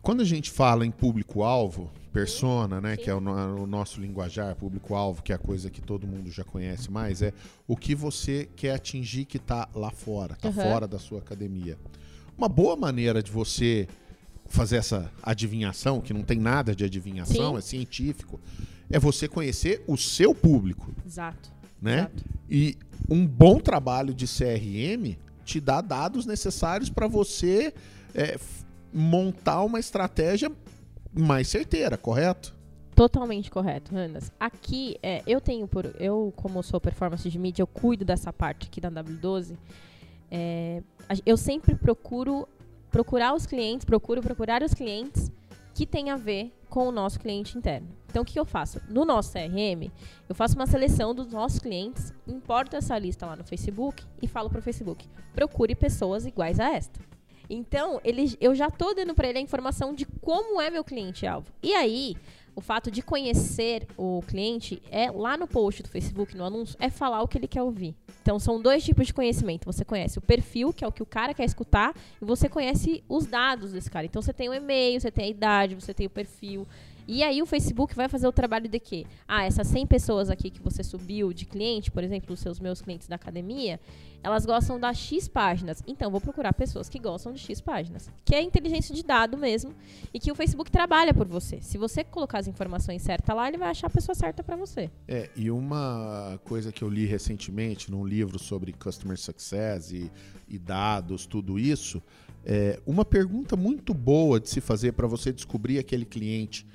quando 0.01 0.21
a 0.21 0.25
gente 0.25 0.49
fala 0.49 0.85
em 0.85 0.91
público-alvo, 0.91 1.89
persona, 2.11 2.79
né, 2.79 2.95
Sim. 2.95 3.03
que 3.03 3.09
é 3.09 3.13
o, 3.13 3.17
o 3.17 3.67
nosso 3.67 3.99
linguajar, 3.99 4.55
público-alvo, 4.55 5.21
que 5.21 5.31
é 5.33 5.35
a 5.35 5.39
coisa 5.39 5.69
que 5.69 5.81
todo 5.81 6.07
mundo 6.07 6.31
já 6.31 6.43
conhece 6.45 6.89
mais, 6.89 7.21
é 7.21 7.33
o 7.67 7.75
que 7.75 7.93
você 7.93 8.47
quer 8.55 8.73
atingir 8.75 9.25
que 9.25 9.37
está 9.37 9.67
lá 9.75 9.91
fora, 9.91 10.33
está 10.33 10.47
Uhum. 10.47 10.53
fora 10.53 10.87
da 10.87 10.97
sua 10.97 11.19
academia. 11.19 11.77
Uma 12.37 12.47
boa 12.49 12.75
maneira 12.75 13.21
de 13.21 13.29
você 13.31 13.87
fazer 14.47 14.77
essa 14.77 15.11
adivinhação, 15.21 16.01
que 16.01 16.13
não 16.13 16.23
tem 16.23 16.39
nada 16.39 16.75
de 16.75 16.83
adivinhação, 16.83 17.53
Sim. 17.53 17.57
é 17.57 17.61
científico, 17.61 18.39
é 18.89 18.99
você 18.99 19.27
conhecer 19.27 19.83
o 19.87 19.97
seu 19.97 20.33
público, 20.33 20.93
Exato. 21.05 21.51
né? 21.81 21.99
Exato. 21.99 22.23
E 22.49 22.77
um 23.09 23.25
bom 23.25 23.59
trabalho 23.59 24.13
de 24.13 24.25
CRM 24.25 25.17
te 25.43 25.59
dá 25.59 25.81
dados 25.81 26.25
necessários 26.25 26.89
para 26.89 27.07
você 27.07 27.73
é, 28.13 28.37
montar 28.93 29.61
uma 29.63 29.79
estratégia 29.79 30.51
mais 31.13 31.47
certeira, 31.47 31.97
correto? 31.97 32.55
Totalmente 32.95 33.51
correto, 33.51 33.93
Randas. 33.93 34.31
Aqui, 34.39 34.97
é, 35.03 35.21
eu 35.27 35.41
tenho 35.41 35.67
por. 35.67 35.93
Eu, 35.99 36.31
como 36.35 36.63
sou 36.63 36.79
performance 36.79 37.29
de 37.29 37.37
mídia, 37.37 37.61
eu 37.61 37.67
cuido 37.67 38.05
dessa 38.05 38.31
parte 38.31 38.67
aqui 38.67 38.79
da 38.79 38.89
W12. 38.89 39.57
É, 40.31 40.81
eu 41.25 41.35
sempre 41.35 41.75
procuro 41.75 42.47
procurar 42.95 43.33
os 43.33 43.45
clientes, 43.45 43.83
procuro 43.83 44.21
procurar 44.21 44.63
os 44.63 44.73
clientes 44.73 45.29
que 45.73 45.85
tem 45.85 46.11
a 46.11 46.15
ver 46.15 46.53
com 46.69 46.87
o 46.87 46.93
nosso 46.93 47.19
cliente 47.19 47.57
interno. 47.57 47.89
Então, 48.07 48.23
o 48.23 48.25
que 48.25 48.39
eu 48.39 48.45
faço? 48.45 48.79
No 48.87 49.03
nosso 49.03 49.33
CRM, 49.33 49.91
eu 50.29 50.33
faço 50.33 50.55
uma 50.55 50.65
seleção 50.65 51.13
dos 51.13 51.29
nossos 51.29 51.59
clientes, 51.59 52.13
importo 52.25 52.77
essa 52.77 52.97
lista 52.97 53.25
lá 53.25 53.35
no 53.35 53.43
Facebook 53.43 54.01
e 54.21 54.29
falo 54.29 54.49
para 54.49 54.59
o 54.59 54.61
Facebook: 54.61 55.09
procure 55.33 55.75
pessoas 55.75 56.25
iguais 56.25 56.57
a 56.57 56.71
esta. 56.73 57.01
Então, 57.49 57.99
ele, 58.01 58.33
eu 58.39 58.55
já 58.55 58.71
tô 58.71 58.93
dando 58.93 59.13
para 59.13 59.27
ele 59.27 59.39
a 59.39 59.41
informação 59.41 59.93
de 59.93 60.05
como 60.05 60.61
é 60.61 60.69
meu 60.69 60.85
cliente-alvo. 60.85 61.51
E 61.61 61.73
aí, 61.73 62.15
o 62.55 62.61
fato 62.61 62.89
de 62.89 63.01
conhecer 63.01 63.87
o 63.97 64.21
cliente 64.25 64.81
é 64.89 65.11
lá 65.11 65.35
no 65.35 65.47
post 65.47 65.83
do 65.83 65.89
Facebook, 65.89 66.35
no 66.37 66.45
anúncio, 66.45 66.77
é 66.79 66.89
falar 66.89 67.21
o 67.21 67.27
que 67.27 67.37
ele 67.37 67.47
quer 67.47 67.61
ouvir. 67.61 67.95
Então, 68.21 68.39
são 68.39 68.61
dois 68.61 68.83
tipos 68.83 69.07
de 69.07 69.13
conhecimento. 69.13 69.65
Você 69.65 69.83
conhece 69.83 70.17
o 70.17 70.21
perfil, 70.21 70.71
que 70.73 70.83
é 70.83 70.87
o 70.87 70.91
que 70.91 71.03
o 71.03 71.05
cara 71.05 71.33
quer 71.33 71.43
escutar, 71.43 71.93
e 72.21 72.25
você 72.25 72.47
conhece 72.47 73.03
os 73.09 73.25
dados 73.25 73.73
desse 73.73 73.91
cara. 73.91 74.05
Então, 74.05 74.21
você 74.21 74.33
tem 74.33 74.49
o 74.49 74.53
e-mail, 74.53 74.99
você 74.99 75.11
tem 75.11 75.25
a 75.25 75.29
idade, 75.29 75.75
você 75.75 75.93
tem 75.93 76.07
o 76.07 76.09
perfil. 76.09 76.65
E 77.07 77.21
aí, 77.23 77.41
o 77.41 77.45
Facebook 77.45 77.95
vai 77.95 78.09
fazer 78.09 78.27
o 78.27 78.31
trabalho 78.31 78.67
de 78.67 78.79
quê? 78.79 79.05
Ah, 79.27 79.45
essas 79.45 79.67
100 79.67 79.85
pessoas 79.85 80.29
aqui 80.29 80.49
que 80.49 80.61
você 80.61 80.83
subiu 80.83 81.31
de 81.33 81.45
cliente, 81.45 81.91
por 81.91 82.03
exemplo, 82.03 82.33
os 82.33 82.39
seus 82.39 82.59
meus 82.59 82.81
clientes 82.81 83.07
da 83.07 83.15
academia, 83.15 83.79
elas 84.23 84.43
gostam 84.45 84.79
das 84.79 84.97
X 84.97 85.27
páginas. 85.27 85.83
Então, 85.85 86.09
vou 86.09 86.19
procurar 86.19 86.51
pessoas 86.53 86.89
que 86.89 86.97
gostam 86.97 87.31
de 87.31 87.39
X 87.39 87.61
páginas. 87.61 88.09
Que 88.23 88.33
é 88.33 88.41
inteligência 88.41 88.93
de 88.95 89.03
dado 89.03 89.37
mesmo. 89.37 89.73
E 90.11 90.19
que 90.19 90.31
o 90.31 90.35
Facebook 90.35 90.71
trabalha 90.71 91.13
por 91.13 91.27
você. 91.27 91.61
Se 91.61 91.77
você 91.77 92.03
colocar 92.03 92.39
as 92.39 92.47
informações 92.47 93.03
certas 93.03 93.35
lá, 93.35 93.47
ele 93.47 93.57
vai 93.57 93.69
achar 93.69 93.87
a 93.87 93.91
pessoa 93.91 94.15
certa 94.15 94.43
para 94.43 94.55
você. 94.55 94.89
É, 95.07 95.29
e 95.35 95.51
uma 95.51 96.39
coisa 96.43 96.71
que 96.71 96.83
eu 96.83 96.89
li 96.89 97.05
recentemente 97.05 97.91
num 97.91 98.03
livro 98.03 98.39
sobre 98.39 98.73
Customer 98.73 99.17
Success 99.17 99.91
e, 99.91 100.11
e 100.47 100.57
dados, 100.57 101.27
tudo 101.27 101.59
isso, 101.59 102.01
é 102.43 102.79
uma 102.85 103.05
pergunta 103.05 103.55
muito 103.55 103.93
boa 103.93 104.39
de 104.39 104.49
se 104.49 104.61
fazer 104.61 104.93
para 104.93 105.07
você 105.07 105.31
descobrir 105.31 105.79
aquele 105.79 106.05
cliente 106.05 106.65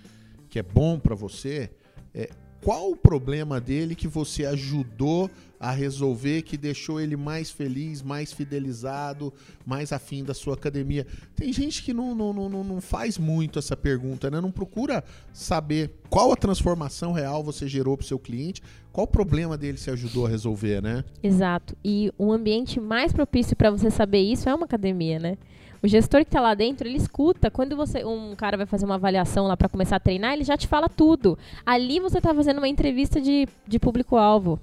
que 0.50 0.58
é 0.58 0.62
bom 0.62 0.98
para 0.98 1.14
você 1.14 1.70
é 2.12 2.28
qual 2.62 2.90
o 2.90 2.96
problema 2.96 3.60
dele 3.60 3.94
que 3.94 4.06
você 4.06 4.44
ajudou 4.44 5.30
a 5.58 5.72
resolver, 5.72 6.42
que 6.42 6.56
deixou 6.56 6.98
ele 7.00 7.16
mais 7.16 7.50
feliz, 7.50 8.02
mais 8.02 8.32
fidelizado, 8.32 9.32
mais 9.66 9.92
afim 9.92 10.24
da 10.24 10.32
sua 10.32 10.54
academia. 10.54 11.06
Tem 11.36 11.52
gente 11.52 11.82
que 11.82 11.92
não, 11.92 12.14
não, 12.14 12.32
não, 12.32 12.64
não 12.64 12.80
faz 12.80 13.18
muito 13.18 13.58
essa 13.58 13.76
pergunta, 13.76 14.30
né? 14.30 14.40
Não 14.40 14.50
procura 14.50 15.04
saber 15.34 15.90
qual 16.08 16.32
a 16.32 16.36
transformação 16.36 17.12
real 17.12 17.42
você 17.44 17.68
gerou 17.68 17.96
para 17.96 18.04
o 18.04 18.06
seu 18.06 18.18
cliente, 18.18 18.62
qual 18.90 19.04
o 19.04 19.08
problema 19.08 19.56
dele 19.56 19.76
se 19.76 19.90
ajudou 19.90 20.26
a 20.26 20.30
resolver, 20.30 20.82
né? 20.82 21.04
Exato. 21.22 21.76
E 21.84 22.10
um 22.18 22.32
ambiente 22.32 22.80
mais 22.80 23.12
propício 23.12 23.54
para 23.54 23.70
você 23.70 23.90
saber 23.90 24.20
isso 24.20 24.48
é 24.48 24.54
uma 24.54 24.64
academia, 24.64 25.18
né? 25.18 25.36
O 25.82 25.88
gestor 25.88 26.24
que 26.24 26.30
tá 26.30 26.40
lá 26.40 26.54
dentro, 26.54 26.86
ele 26.86 26.98
escuta. 26.98 27.50
Quando 27.50 27.74
você 27.74 28.04
um 28.04 28.34
cara 28.36 28.56
vai 28.56 28.66
fazer 28.66 28.84
uma 28.84 28.96
avaliação 28.96 29.46
lá 29.46 29.56
para 29.56 29.68
começar 29.68 29.96
a 29.96 30.00
treinar, 30.00 30.34
ele 30.34 30.44
já 30.44 30.56
te 30.56 30.66
fala 30.66 30.88
tudo. 30.88 31.38
Ali 31.64 32.00
você 32.00 32.20
tá 32.20 32.34
fazendo 32.34 32.58
uma 32.58 32.68
entrevista 32.68 33.20
de, 33.20 33.48
de 33.66 33.78
público-alvo. 33.78 34.60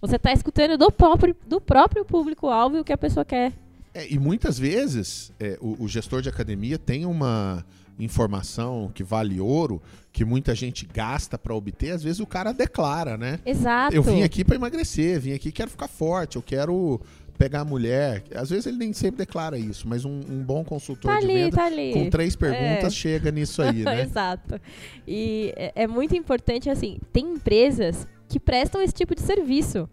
Você 0.00 0.18
tá 0.18 0.32
escutando 0.32 0.76
do 0.76 0.90
próprio, 0.90 1.36
do 1.46 1.60
próprio 1.60 2.04
público-alvo 2.04 2.80
o 2.80 2.84
que 2.84 2.92
a 2.92 2.98
pessoa 2.98 3.24
quer. 3.24 3.52
É, 3.92 4.12
e 4.12 4.18
muitas 4.18 4.58
vezes 4.58 5.32
é, 5.38 5.56
o, 5.60 5.84
o 5.84 5.88
gestor 5.88 6.20
de 6.20 6.28
academia 6.28 6.78
tem 6.78 7.06
uma 7.06 7.64
informação 7.98 8.90
que 8.92 9.04
vale 9.04 9.40
ouro, 9.40 9.80
que 10.12 10.24
muita 10.24 10.54
gente 10.54 10.86
gasta 10.92 11.38
para 11.38 11.54
obter, 11.54 11.92
às 11.92 12.02
vezes 12.02 12.20
o 12.20 12.26
cara 12.26 12.52
declara, 12.52 13.16
né? 13.16 13.38
Exato. 13.44 13.94
Eu 13.94 14.02
vim 14.02 14.22
aqui 14.22 14.44
para 14.44 14.56
emagrecer, 14.56 15.20
vim 15.20 15.32
aqui 15.32 15.52
quero 15.52 15.70
ficar 15.70 15.88
forte, 15.88 16.36
eu 16.36 16.42
quero 16.42 17.00
pegar 17.38 17.60
a 17.60 17.64
mulher. 17.64 18.22
Às 18.34 18.50
vezes 18.50 18.66
ele 18.66 18.76
nem 18.78 18.92
sempre 18.92 19.18
declara 19.18 19.58
isso, 19.58 19.88
mas 19.88 20.04
um, 20.04 20.20
um 20.28 20.42
bom 20.42 20.64
consultor 20.64 21.12
Tá 21.12 21.18
de 21.20 21.24
ali, 21.26 21.34
venda 21.34 21.56
tá 21.56 21.64
ali. 21.66 21.92
com 21.92 22.08
três 22.10 22.34
perguntas 22.36 22.84
É. 22.84 22.96
chega 22.96 23.30
nisso 23.30 23.60
aí, 23.62 23.82
né? 23.82 24.02
Exato. 24.02 24.60
E 25.06 25.52
é, 25.56 25.72
é 25.82 25.86
muito 25.86 26.16
importante, 26.16 26.70
assim, 26.70 26.98
tem 27.12 27.24
empresas 27.34 28.06
que 28.28 28.38
prestam 28.40 28.80
esse 28.82 28.94
tipo 28.94 29.14
de 29.14 29.20
serviço. 29.22 29.88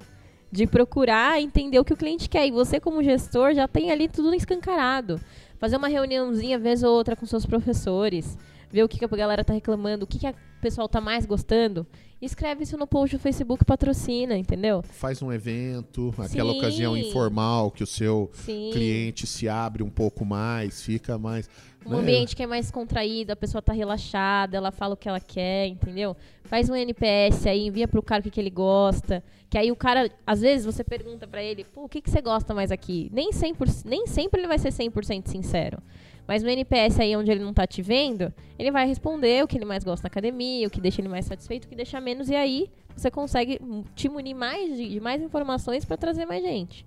De 0.54 0.67
procurar 0.67 1.41
entender 1.41 1.80
o 1.80 1.86
que 1.86 1.93
o 1.93 1.97
cliente 1.97 2.27
quer. 2.27 2.45
E 2.45 2.51
você, 2.51 2.77
como 2.77 3.01
gestor, 3.01 3.54
já 3.54 3.69
tem 3.69 3.89
ali 3.89 4.10
tudo 4.10 4.34
escancarado. 4.36 5.17
Fazer 5.58 5.77
uma 5.77 5.88
reuniãozinha 5.88 6.60
vez 6.60 6.84
ou 6.84 6.91
outra 6.93 7.15
com 7.15 7.25
seus 7.25 7.45
professores. 7.45 8.38
Ver 8.69 8.84
o 8.84 8.88
que, 8.89 8.99
que 8.99 9.06
a 9.06 9.08
galera 9.08 9.45
tá 9.45 9.54
reclamando, 9.54 10.04
o 10.04 10.08
que, 10.08 10.19
que 10.19 10.27
a 10.27 10.34
pessoal 10.62 10.88
tá 10.88 11.02
mais 11.02 11.26
gostando. 11.26 11.86
Escreve 12.21 12.63
isso 12.63 12.78
no 12.78 12.86
post 12.86 13.17
do 13.17 13.19
Facebook 13.19 13.65
patrocina, 13.65 14.38
entendeu? 14.38 14.84
Faz 14.84 15.24
um 15.24 15.34
evento, 15.34 16.13
aquela 16.19 16.52
Sim. 16.52 16.58
ocasião 16.60 16.95
informal 16.95 17.71
que 17.71 17.84
o 17.84 17.88
seu 17.88 18.30
Sim. 18.34 18.69
cliente 18.71 19.26
se 19.26 19.50
abre 19.50 19.82
um 19.82 19.89
pouco 19.89 20.24
mais, 20.24 20.84
fica 20.84 21.17
mais. 21.17 21.50
Um 21.84 21.89
né? 21.89 21.97
ambiente 21.97 22.36
que 22.36 22.43
é 22.43 22.47
mais 22.47 22.69
contraído, 22.69 23.34
a 23.34 23.36
pessoa 23.36 23.60
tá 23.60 23.74
relaxada, 23.74 24.56
ela 24.56 24.71
fala 24.71 24.93
o 24.93 24.97
que 24.97 25.10
ela 25.10 25.19
quer, 25.19 25.65
entendeu? 25.65 26.15
Faz 26.43 26.69
um 26.69 26.76
NPS 26.76 27.47
aí, 27.47 27.65
envia 27.65 27.88
pro 27.88 28.04
cara 28.04 28.19
o 28.19 28.24
que, 28.24 28.30
que 28.30 28.39
ele 28.39 28.52
gosta. 28.52 29.24
Que 29.50 29.58
aí 29.58 29.71
o 29.71 29.76
cara, 29.76 30.12
às 30.26 30.41
vezes 30.41 30.63
você 30.63 30.84
pergunta 30.84 31.28
pra 31.28 31.41
ele, 31.43 31.63
pô, 31.63 31.86
o 31.86 31.89
que, 31.89 32.02
que 32.02 32.10
você 32.12 32.21
gosta 32.21 32.54
mais 32.54 32.71
aqui? 32.71 33.10
Nem, 33.12 33.32
100%, 33.32 33.84
nem 33.86 34.06
sempre 34.06 34.41
ele 34.41 34.47
vai 34.47 34.60
ser 34.60 34.69
100% 34.69 35.28
sincero. 35.28 35.80
Mas 36.27 36.43
no 36.43 36.49
NPS 36.49 36.99
aí 36.99 37.15
onde 37.15 37.29
ele 37.31 37.43
não 37.43 37.53
tá 37.53 37.65
te 37.67 37.81
vendo, 37.81 38.34
ele 38.57 38.71
vai 38.71 38.88
responder 38.88 39.43
o 39.43 39.47
que 39.47 39.57
ele 39.57 39.65
mais 39.65 39.84
gosta 39.84 40.03
na 40.05 40.07
academia, 40.07 40.67
o 40.67 40.69
que 40.69 40.79
deixa 40.79 41.01
ele 41.01 41.10
mais 41.10 41.25
satisfeito, 41.25 41.65
o 41.65 41.67
que 41.67 41.75
deixa 41.75 41.99
menos. 41.99 42.29
E 42.29 42.36
aí 42.36 42.69
você 42.95 43.12
consegue 43.12 43.60
te 43.95 44.07
munir 44.07 44.36
mais 44.36 44.77
de, 44.77 44.89
de 44.89 44.99
mais 44.99 45.21
informações 45.21 45.84
pra 45.84 45.97
trazer 45.97 46.25
mais 46.25 46.41
gente. 46.43 46.86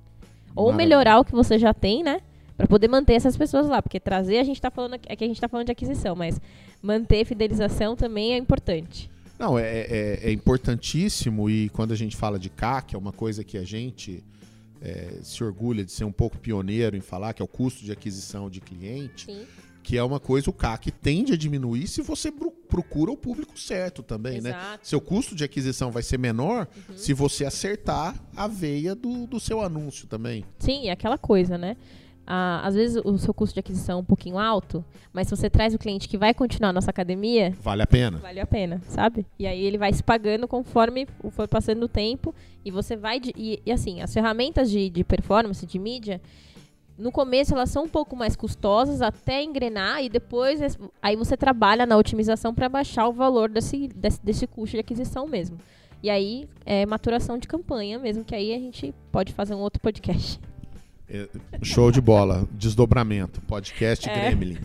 Ou 0.56 0.66
Maravilha. 0.66 0.88
melhorar 0.88 1.18
o 1.20 1.24
que 1.24 1.32
você 1.32 1.58
já 1.58 1.74
tem, 1.74 2.02
né? 2.02 2.20
Pra 2.56 2.66
poder 2.68 2.88
manter 2.88 3.14
essas 3.14 3.36
pessoas 3.36 3.66
lá. 3.68 3.82
Porque 3.82 3.98
trazer, 3.98 4.38
a 4.38 4.44
gente 4.44 4.60
tá 4.62 4.70
falando 4.70 4.94
aqui, 4.94 5.12
aqui 5.12 5.24
a 5.24 5.26
gente 5.26 5.40
tá 5.40 5.48
falando 5.48 5.66
de 5.66 5.72
aquisição, 5.72 6.14
mas 6.14 6.40
manter 6.80 7.24
fidelização 7.24 7.96
também 7.96 8.32
é 8.34 8.36
importante. 8.36 9.10
Não, 9.38 9.58
é, 9.58 9.62
é- 9.80 10.20
é 10.22 10.32
importantíssimo 10.32 11.50
e 11.50 11.68
quando 11.70 11.92
a 11.92 11.96
gente 11.96 12.16
fala 12.16 12.38
de 12.38 12.48
CAC, 12.48 12.94
é 12.94 12.98
uma 12.98 13.12
coisa 13.12 13.42
que 13.42 13.58
a 13.58 13.64
gente 13.64 14.22
é, 14.84 15.18
se 15.22 15.42
orgulha 15.42 15.82
de 15.82 15.90
ser 15.90 16.04
um 16.04 16.12
pouco 16.12 16.38
pioneiro 16.38 16.94
em 16.94 17.00
falar, 17.00 17.32
que 17.32 17.40
é 17.40 17.44
o 17.44 17.48
custo 17.48 17.82
de 17.82 17.90
aquisição 17.90 18.50
de 18.50 18.60
cliente, 18.60 19.26
Sim. 19.26 19.46
que 19.82 19.96
é 19.96 20.04
uma 20.04 20.20
coisa 20.20 20.50
o 20.50 20.52
CAC 20.52 20.90
tende 20.90 21.32
a 21.32 21.36
diminuir 21.36 21.86
se 21.86 22.02
você 22.02 22.30
procura 22.30 23.10
o 23.10 23.16
público 23.16 23.58
certo 23.58 24.02
também, 24.02 24.42
né? 24.42 24.50
Exato. 24.50 24.86
Seu 24.86 25.00
custo 25.00 25.34
de 25.34 25.42
aquisição 25.42 25.90
vai 25.90 26.02
ser 26.02 26.18
menor 26.18 26.68
se 26.94 27.14
você 27.14 27.46
acertar 27.46 28.14
a 28.36 28.46
veia 28.46 28.94
do, 28.94 29.26
do 29.26 29.40
seu 29.40 29.62
anúncio 29.62 30.06
também. 30.06 30.44
Sim, 30.58 30.88
é 30.88 30.92
aquela 30.92 31.16
coisa, 31.16 31.56
né? 31.56 31.76
Ah, 32.26 32.62
às 32.64 32.74
vezes 32.74 33.00
o 33.04 33.18
seu 33.18 33.34
custo 33.34 33.52
de 33.54 33.60
aquisição 33.60 33.98
é 33.98 34.00
um 34.00 34.04
pouquinho 34.04 34.38
alto, 34.38 34.82
mas 35.12 35.28
se 35.28 35.36
você 35.36 35.50
traz 35.50 35.74
o 35.74 35.78
cliente 35.78 36.08
que 36.08 36.16
vai 36.16 36.32
continuar 36.32 36.70
a 36.70 36.72
nossa 36.72 36.90
academia, 36.90 37.52
Vale 37.62 37.82
a 37.82 37.86
pena. 37.86 38.16
vale 38.18 38.40
a 38.40 38.46
pena, 38.46 38.80
sabe? 38.88 39.26
E 39.38 39.46
aí 39.46 39.62
ele 39.62 39.76
vai 39.76 39.92
se 39.92 40.02
pagando 40.02 40.48
conforme 40.48 41.06
for 41.32 41.46
passando 41.46 41.82
o 41.82 41.88
tempo 41.88 42.34
e 42.64 42.70
você 42.70 42.96
vai. 42.96 43.20
de- 43.20 43.34
e, 43.36 43.60
e 43.66 43.70
assim, 43.70 44.00
as 44.00 44.12
ferramentas 44.14 44.70
de, 44.70 44.88
de 44.88 45.04
performance, 45.04 45.66
de 45.66 45.78
mídia, 45.78 46.18
no 46.96 47.12
começo 47.12 47.52
elas 47.52 47.68
são 47.70 47.84
um 47.84 47.88
pouco 47.88 48.14
mais 48.16 48.34
custosas 48.36 49.02
até 49.02 49.42
engrenar 49.42 50.02
e 50.02 50.08
depois 50.08 50.60
aí 51.02 51.16
você 51.16 51.36
trabalha 51.36 51.84
na 51.84 51.96
otimização 51.96 52.54
para 52.54 52.68
baixar 52.68 53.06
o 53.08 53.12
valor 53.12 53.50
desse, 53.50 53.88
desse, 53.88 54.24
desse 54.24 54.46
custo 54.46 54.76
de 54.76 54.80
aquisição 54.80 55.26
mesmo. 55.26 55.58
E 56.02 56.08
aí 56.08 56.48
é 56.64 56.86
maturação 56.86 57.36
de 57.36 57.48
campanha 57.48 57.98
mesmo, 57.98 58.24
que 58.24 58.34
aí 58.34 58.54
a 58.54 58.58
gente 58.58 58.94
pode 59.10 59.32
fazer 59.32 59.54
um 59.54 59.60
outro 59.60 59.80
podcast. 59.82 60.38
É, 61.08 61.28
show 61.62 61.90
de 61.90 62.00
bola. 62.00 62.48
Desdobramento. 62.52 63.40
Podcast 63.42 64.08
É. 64.08 64.14
Gremlin. 64.30 64.58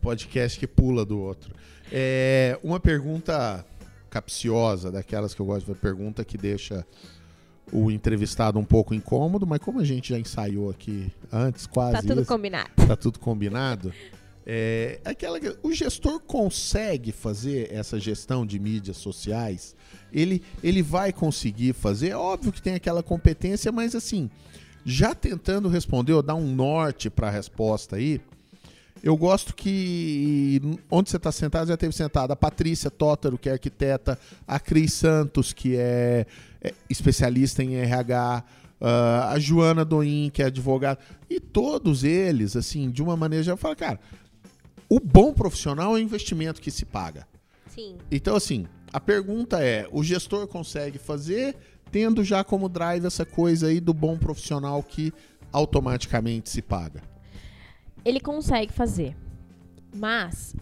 Podcast 0.00 0.58
que 0.58 0.66
pula 0.66 1.04
do 1.04 1.18
outro. 1.20 1.54
É, 1.92 2.58
uma 2.62 2.80
pergunta 2.80 3.64
capciosa, 4.08 4.90
daquelas 4.90 5.34
que 5.34 5.40
eu 5.40 5.46
gosto 5.46 5.66
de 5.66 5.72
ver, 5.72 5.78
pergunta 5.78 6.24
que 6.24 6.36
deixa 6.36 6.84
o 7.72 7.88
entrevistado 7.90 8.58
um 8.58 8.64
pouco 8.64 8.92
incômodo, 8.92 9.46
mas 9.46 9.60
como 9.60 9.78
a 9.78 9.84
gente 9.84 10.08
já 10.10 10.18
ensaiou 10.18 10.70
aqui 10.70 11.12
antes, 11.32 11.66
quase 11.68 11.92
Tá 11.92 12.02
tudo 12.02 12.22
isso, 12.22 12.28
combinado. 12.28 12.68
tá 12.88 12.96
tudo 12.96 13.20
combinado. 13.20 13.92
É, 14.44 14.98
aquela, 15.04 15.38
que- 15.38 15.56
o 15.62 15.72
gestor 15.72 16.18
consegue 16.18 17.12
fazer 17.12 17.72
essa 17.72 18.00
gestão 18.00 18.44
de 18.44 18.58
mídias 18.58 18.96
sociais? 18.96 19.76
Ele, 20.12 20.42
ele 20.64 20.82
vai 20.82 21.12
conseguir 21.12 21.72
fazer? 21.72 22.08
É 22.08 22.16
óbvio 22.16 22.50
que 22.50 22.60
tem 22.60 22.74
aquela 22.74 23.04
competência, 23.04 23.70
mas 23.70 23.94
assim, 23.94 24.28
já 24.84 25.14
tentando 25.14 25.68
responder 25.68 26.12
ou 26.12 26.22
dar 26.22 26.34
um 26.34 26.54
norte 26.54 27.10
para 27.10 27.28
a 27.28 27.30
resposta 27.30 27.96
aí, 27.96 28.20
Eu 29.02 29.16
gosto 29.16 29.54
que 29.54 30.60
onde 30.90 31.08
você 31.08 31.16
está 31.16 31.32
sentado, 31.32 31.68
já 31.68 31.76
teve 31.76 31.94
sentado 31.94 32.32
a 32.32 32.36
Patrícia 32.36 32.90
Tótaro, 32.90 33.38
que 33.38 33.48
é 33.48 33.52
arquiteta, 33.52 34.18
a 34.46 34.60
Cris 34.60 34.92
Santos, 34.92 35.54
que 35.54 35.74
é, 35.74 36.26
é 36.60 36.74
especialista 36.88 37.62
em 37.62 37.76
RH, 37.76 38.44
uh, 38.80 39.32
a 39.32 39.38
Joana 39.38 39.86
Doim, 39.86 40.30
que 40.30 40.42
é 40.42 40.46
advogada, 40.46 41.00
e 41.30 41.40
todos 41.40 42.04
eles, 42.04 42.56
assim, 42.56 42.90
de 42.90 43.02
uma 43.02 43.16
maneira 43.16 43.42
já 43.42 43.56
fala, 43.56 43.74
cara, 43.74 44.00
o 44.88 44.98
bom 44.98 45.32
profissional 45.32 45.96
é 45.96 46.00
o 46.00 46.02
investimento 46.02 46.60
que 46.60 46.70
se 46.70 46.84
paga. 46.84 47.26
Sim. 47.68 47.96
Então, 48.10 48.34
assim, 48.34 48.66
a 48.92 48.98
pergunta 48.98 49.62
é: 49.62 49.86
o 49.92 50.02
gestor 50.02 50.46
consegue 50.48 50.98
fazer, 50.98 51.56
tendo 51.90 52.22
já 52.24 52.44
como 52.44 52.68
drive 52.68 53.06
essa 53.06 53.24
coisa 53.24 53.66
aí 53.66 53.80
do 53.80 53.92
bom 53.92 54.16
profissional 54.16 54.82
que 54.82 55.12
automaticamente 55.52 56.48
se 56.48 56.62
paga? 56.62 57.02
Ele 58.04 58.20
consegue 58.20 58.72
fazer. 58.72 59.16
Mas, 59.94 60.54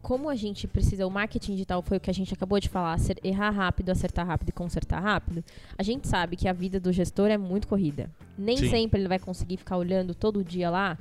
como 0.00 0.28
a 0.28 0.34
gente 0.34 0.66
precisa, 0.66 1.06
o 1.06 1.10
marketing 1.10 1.52
digital 1.52 1.80
foi 1.82 1.96
o 1.96 2.00
que 2.00 2.10
a 2.10 2.14
gente 2.14 2.34
acabou 2.34 2.58
de 2.58 2.68
falar, 2.68 2.98
ser, 2.98 3.18
errar 3.22 3.50
rápido, 3.50 3.90
acertar 3.90 4.26
rápido 4.26 4.48
e 4.48 4.52
consertar 4.52 5.00
rápido, 5.00 5.44
a 5.78 5.82
gente 5.82 6.08
sabe 6.08 6.36
que 6.36 6.48
a 6.48 6.52
vida 6.52 6.80
do 6.80 6.92
gestor 6.92 7.28
é 7.28 7.38
muito 7.38 7.68
corrida. 7.68 8.10
Nem 8.36 8.56
Sim. 8.56 8.68
sempre 8.68 9.00
ele 9.00 9.08
vai 9.08 9.18
conseguir 9.18 9.56
ficar 9.56 9.76
olhando 9.76 10.14
todo 10.14 10.44
dia 10.44 10.68
lá 10.68 10.98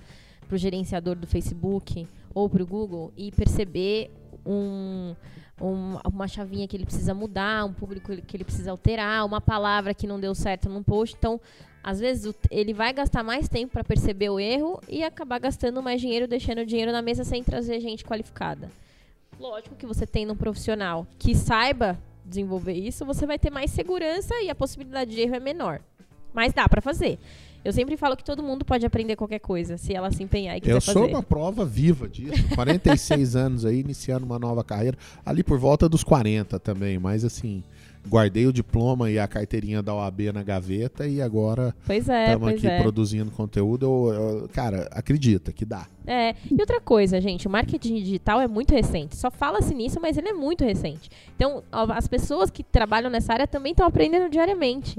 pro 0.47 0.57
gerenciador 0.57 1.15
do 1.15 1.25
Facebook 1.25 2.07
ou 2.33 2.49
pro 2.49 2.65
Google 2.65 3.11
e 3.17 3.31
perceber 3.31 4.11
um, 4.45 5.15
um, 5.61 5.97
uma 6.05 6.27
chavinha 6.27 6.67
que 6.67 6.75
ele 6.75 6.85
precisa 6.85 7.13
mudar, 7.13 7.65
um 7.65 7.73
público 7.73 8.15
que 8.15 8.37
ele 8.37 8.43
precisa 8.43 8.71
alterar, 8.71 9.25
uma 9.25 9.39
palavra 9.39 9.93
que 9.93 10.07
não 10.07 10.19
deu 10.19 10.33
certo 10.33 10.69
num 10.69 10.83
post. 10.83 11.15
Então, 11.17 11.39
às 11.83 11.99
vezes 11.99 12.33
ele 12.49 12.73
vai 12.73 12.93
gastar 12.93 13.23
mais 13.23 13.47
tempo 13.47 13.73
para 13.73 13.83
perceber 13.83 14.29
o 14.29 14.39
erro 14.39 14.79
e 14.87 15.03
acabar 15.03 15.39
gastando 15.39 15.81
mais 15.81 16.01
dinheiro, 16.01 16.27
deixando 16.27 16.61
o 16.61 16.65
dinheiro 16.65 16.91
na 16.91 17.01
mesa 17.01 17.23
sem 17.23 17.43
trazer 17.43 17.79
gente 17.79 18.05
qualificada. 18.05 18.69
Lógico 19.39 19.75
que 19.75 19.85
você 19.85 20.05
tendo 20.05 20.33
um 20.33 20.35
profissional 20.35 21.07
que 21.17 21.35
saiba 21.35 21.97
desenvolver 22.23 22.73
isso, 22.73 23.05
você 23.05 23.25
vai 23.25 23.39
ter 23.39 23.49
mais 23.49 23.71
segurança 23.71 24.35
e 24.41 24.49
a 24.49 24.55
possibilidade 24.55 25.11
de 25.11 25.21
erro 25.21 25.35
é 25.35 25.39
menor. 25.39 25.81
Mas 26.33 26.53
dá 26.53 26.67
para 26.69 26.81
fazer. 26.81 27.19
Eu 27.63 27.71
sempre 27.71 27.95
falo 27.95 28.17
que 28.17 28.23
todo 28.23 28.41
mundo 28.41 28.65
pode 28.65 28.85
aprender 28.85 29.15
qualquer 29.15 29.39
coisa, 29.39 29.77
se 29.77 29.93
ela 29.93 30.11
se 30.11 30.23
empenhar 30.23 30.57
e 30.57 30.61
quiser 30.61 30.73
Eu 30.73 30.81
sou 30.81 31.03
fazer. 31.03 31.13
uma 31.13 31.21
prova 31.21 31.63
viva 31.63 32.09
disso. 32.09 32.43
46 32.55 33.35
anos 33.37 33.65
aí, 33.65 33.79
iniciando 33.79 34.25
uma 34.25 34.39
nova 34.39 34.63
carreira. 34.63 34.97
Ali 35.23 35.43
por 35.43 35.59
volta 35.59 35.87
dos 35.87 36.03
40 36.03 36.59
também, 36.59 36.97
mas 36.97 37.23
assim, 37.23 37.63
guardei 38.07 38.47
o 38.47 38.53
diploma 38.53 39.11
e 39.11 39.19
a 39.19 39.27
carteirinha 39.27 39.81
da 39.81 39.93
OAB 39.93 40.31
na 40.33 40.41
gaveta 40.41 41.07
e 41.07 41.21
agora 41.21 41.75
estamos 41.87 42.49
é, 42.49 42.51
aqui 42.53 42.67
é. 42.67 42.81
produzindo 42.81 43.29
conteúdo. 43.31 43.85
Eu, 43.85 44.13
eu, 44.13 44.49
cara, 44.49 44.87
acredita 44.91 45.51
que 45.51 45.63
dá. 45.63 45.85
É, 46.07 46.35
e 46.49 46.59
outra 46.59 46.81
coisa, 46.81 47.21
gente, 47.21 47.47
o 47.47 47.49
marketing 47.49 47.95
digital 47.95 48.41
é 48.41 48.47
muito 48.47 48.73
recente. 48.73 49.15
Só 49.15 49.29
fala-se 49.29 49.73
nisso, 49.73 49.99
mas 50.01 50.17
ele 50.17 50.29
é 50.29 50.33
muito 50.33 50.63
recente. 50.63 51.09
Então, 51.35 51.63
as 51.71 52.07
pessoas 52.07 52.49
que 52.49 52.63
trabalham 52.63 53.09
nessa 53.09 53.33
área 53.33 53.47
também 53.47 53.71
estão 53.71 53.85
aprendendo 53.85 54.29
diariamente. 54.29 54.97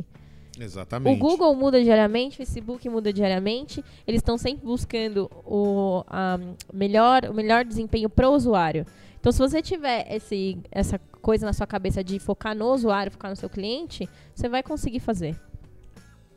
Exatamente. 0.63 1.17
O 1.17 1.19
Google 1.19 1.55
muda 1.57 1.83
diariamente, 1.83 2.35
o 2.35 2.37
Facebook 2.39 2.89
muda 2.89 3.13
diariamente. 3.13 3.85
Eles 4.07 4.21
estão 4.21 4.39
sempre 4.39 4.65
buscando 4.65 5.31
o, 5.45 6.05
a 6.07 6.39
melhor, 6.73 7.25
o 7.25 7.35
melhor 7.35 7.65
desempenho 7.65 8.09
para 8.09 8.29
o 8.29 8.33
usuário. 8.33 8.87
Então, 9.19 9.33
se 9.33 9.39
você 9.39 9.61
tiver 9.61 10.07
esse, 10.09 10.59
essa 10.71 10.99
coisa 10.99 11.47
na 11.47 11.53
sua 11.53 11.67
cabeça 11.67 12.03
de 12.03 12.19
focar 12.19 12.57
no 12.57 12.73
usuário, 12.73 13.11
focar 13.11 13.31
no 13.31 13.37
seu 13.37 13.49
cliente, 13.49 14.09
você 14.35 14.49
vai 14.49 14.63
conseguir 14.63 15.01
fazer. 15.01 15.37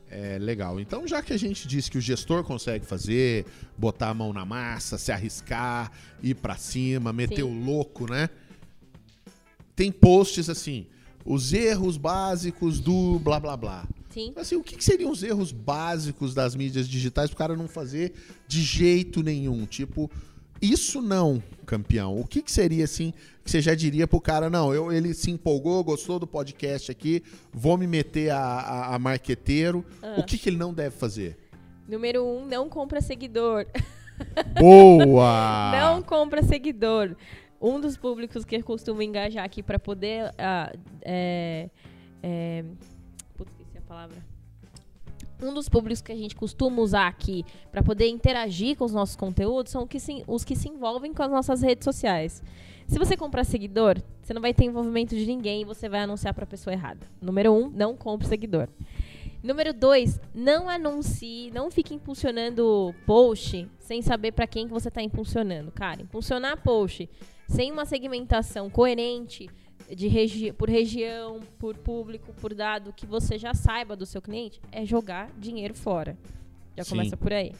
É 0.09 0.37
legal. 0.39 0.79
Então, 0.79 1.07
já 1.07 1.21
que 1.21 1.33
a 1.33 1.37
gente 1.37 1.67
disse 1.67 1.89
que 1.89 1.97
o 1.97 2.01
gestor 2.01 2.43
consegue 2.43 2.85
fazer, 2.85 3.45
botar 3.77 4.09
a 4.09 4.13
mão 4.13 4.31
na 4.31 4.45
massa, 4.45 4.97
se 4.97 5.11
arriscar, 5.11 5.91
ir 6.21 6.35
para 6.35 6.55
cima, 6.55 7.11
meter 7.11 7.37
Sim. 7.37 7.43
o 7.43 7.65
louco, 7.65 8.09
né? 8.09 8.29
Tem 9.75 9.91
posts 9.91 10.49
assim, 10.49 10.87
os 11.25 11.51
erros 11.51 11.97
básicos 11.97 12.79
do 12.79 13.19
blá 13.19 13.39
blá 13.39 13.57
blá. 13.57 13.87
Sim. 14.09 14.31
Assim, 14.37 14.55
o 14.55 14.63
que, 14.63 14.77
que 14.77 14.83
seriam 14.83 15.11
os 15.11 15.23
erros 15.23 15.51
básicos 15.51 16.33
das 16.33 16.55
mídias 16.55 16.87
digitais 16.87 17.29
para 17.29 17.35
o 17.35 17.37
cara 17.37 17.55
não 17.57 17.67
fazer 17.67 18.13
de 18.47 18.61
jeito 18.61 19.21
nenhum? 19.21 19.65
Tipo, 19.65 20.09
isso 20.61 21.01
não, 21.01 21.43
campeão. 21.65 22.17
O 22.17 22.25
que, 22.25 22.41
que 22.41 22.51
seria 22.51 22.85
assim 22.85 23.13
que 23.43 23.51
você 23.51 23.61
já 23.61 23.75
diria 23.75 24.07
pro 24.07 24.21
cara, 24.21 24.49
não, 24.49 24.73
eu, 24.73 24.91
ele 24.91 25.13
se 25.13 25.29
empolgou, 25.29 25.83
gostou 25.83 26.17
do 26.17 26.25
podcast 26.25 26.89
aqui, 26.89 27.21
vou 27.51 27.77
me 27.77 27.85
meter 27.85 28.29
a, 28.31 28.39
a, 28.39 28.95
a 28.95 28.99
marqueteiro. 28.99 29.85
Ah. 30.01 30.15
O 30.17 30.23
que, 30.23 30.37
que 30.37 30.49
ele 30.49 30.57
não 30.57 30.73
deve 30.73 30.95
fazer? 30.95 31.37
Número 31.87 32.25
um, 32.25 32.45
não 32.45 32.69
compra 32.69 33.01
seguidor. 33.01 33.67
Boa! 34.59 35.71
não 35.77 36.01
compra 36.01 36.41
seguidor. 36.41 37.15
Um 37.67 37.81
dos 37.81 37.97
públicos 37.97 38.45
que 38.45 38.55
eu 38.55 38.63
costumo 38.63 39.01
engajar 39.01 39.43
aqui 39.43 39.63
para 39.63 39.79
poder 39.79 40.25
uh, 40.25 40.79
é, 41.01 41.67
é, 42.21 42.63
palavra. 43.87 44.17
Um 45.41 45.51
dos 45.51 45.67
públicos 45.67 45.99
que 45.99 46.11
a 46.11 46.15
gente 46.15 46.35
costuma 46.35 46.79
usar 46.79 47.07
aqui 47.07 47.43
para 47.71 47.81
poder 47.81 48.07
interagir 48.07 48.77
com 48.77 48.85
os 48.85 48.93
nossos 48.93 49.15
conteúdos 49.15 49.71
são 49.71 49.87
que 49.87 49.99
se, 49.99 50.23
os 50.27 50.43
que 50.43 50.55
se 50.55 50.69
envolvem 50.69 51.11
com 51.11 51.23
as 51.23 51.31
nossas 51.31 51.63
redes 51.63 51.85
sociais. 51.85 52.43
Se 52.87 52.99
você 52.99 53.17
comprar 53.17 53.43
seguidor, 53.43 53.99
você 54.21 54.31
não 54.31 54.41
vai 54.43 54.53
ter 54.53 54.65
envolvimento 54.65 55.15
de 55.15 55.25
ninguém 55.25 55.61
e 55.61 55.65
você 55.65 55.89
vai 55.89 56.01
anunciar 56.01 56.35
para 56.35 56.43
a 56.43 56.47
pessoa 56.47 56.71
errada. 56.71 57.07
Número 57.19 57.51
um, 57.51 57.67
não 57.69 57.95
compre 57.95 58.27
seguidor. 58.27 58.67
Número 59.41 59.73
dois, 59.73 60.19
não 60.35 60.69
anuncie, 60.69 61.49
não 61.51 61.71
fique 61.71 61.95
impulsionando 61.95 62.93
post 63.07 63.67
sem 63.79 64.03
saber 64.03 64.33
para 64.33 64.45
quem 64.45 64.67
que 64.67 64.73
você 64.73 64.89
está 64.89 65.01
impulsionando. 65.01 65.71
Cara, 65.71 66.03
impulsionar 66.03 66.61
post 66.61 67.09
sem 67.47 67.71
uma 67.71 67.85
segmentação 67.85 68.69
coerente, 68.69 69.49
de 69.93 70.07
regi 70.07 70.51
por 70.51 70.69
região, 70.69 71.41
por 71.59 71.77
público, 71.77 72.33
por 72.33 72.53
dado 72.53 72.93
que 72.93 73.05
você 73.05 73.37
já 73.37 73.53
saiba 73.53 73.95
do 73.95 74.05
seu 74.05 74.21
cliente, 74.21 74.59
é 74.71 74.85
jogar 74.85 75.29
dinheiro 75.37 75.75
fora. 75.75 76.17
Já 76.75 76.83
Sim. 76.83 76.91
começa 76.91 77.17
por 77.17 77.31
aí. 77.31 77.53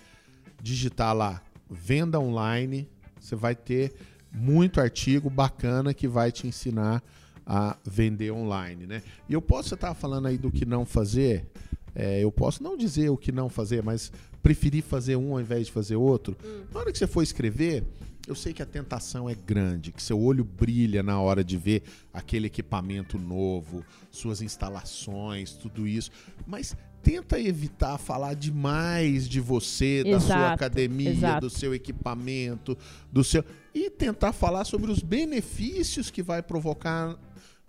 digitar 0.62 1.14
lá 1.14 1.42
venda 1.70 2.18
online, 2.18 2.88
você 3.20 3.36
vai 3.36 3.54
ter 3.54 3.92
muito 4.32 4.80
artigo 4.80 5.30
bacana 5.30 5.94
que 5.94 6.08
vai 6.08 6.32
te 6.32 6.46
ensinar 6.46 7.02
a 7.46 7.76
vender 7.84 8.30
online, 8.30 8.86
né? 8.86 9.02
E 9.28 9.32
eu 9.32 9.42
posso 9.42 9.74
estar 9.74 9.94
falando 9.94 10.26
aí 10.26 10.38
do 10.38 10.50
que 10.50 10.64
não 10.64 10.84
fazer, 10.84 11.46
é, 11.94 12.22
eu 12.22 12.32
posso 12.32 12.62
não 12.62 12.76
dizer 12.76 13.10
o 13.10 13.16
que 13.16 13.32
não 13.32 13.48
fazer, 13.48 13.82
mas 13.82 14.12
preferir 14.42 14.82
fazer 14.82 15.16
um 15.16 15.32
ao 15.32 15.40
invés 15.40 15.66
de 15.66 15.72
fazer 15.72 15.96
outro. 15.96 16.36
Hum. 16.44 16.64
Na 16.72 16.80
hora 16.80 16.92
que 16.92 16.98
você 16.98 17.06
for 17.06 17.22
escrever, 17.22 17.84
eu 18.26 18.34
sei 18.34 18.52
que 18.52 18.62
a 18.62 18.66
tentação 18.66 19.28
é 19.28 19.34
grande, 19.34 19.92
que 19.92 20.02
seu 20.02 20.20
olho 20.20 20.44
brilha 20.44 21.02
na 21.02 21.20
hora 21.20 21.42
de 21.42 21.56
ver 21.56 21.82
aquele 22.12 22.46
equipamento 22.46 23.18
novo, 23.18 23.84
suas 24.10 24.40
instalações, 24.40 25.52
tudo 25.52 25.86
isso. 25.86 26.10
Mas 26.46 26.76
tenta 27.02 27.38
evitar 27.40 27.98
falar 27.98 28.34
demais 28.34 29.28
de 29.28 29.40
você, 29.40 30.04
exato, 30.06 30.10
da 30.10 30.20
sua 30.20 30.52
academia, 30.52 31.10
exato. 31.10 31.40
do 31.40 31.50
seu 31.50 31.74
equipamento, 31.74 32.78
do 33.10 33.24
seu 33.24 33.44
e 33.74 33.90
tentar 33.90 34.32
falar 34.32 34.64
sobre 34.64 34.90
os 34.90 35.00
benefícios 35.00 36.10
que 36.10 36.22
vai 36.22 36.42
provocar 36.42 37.18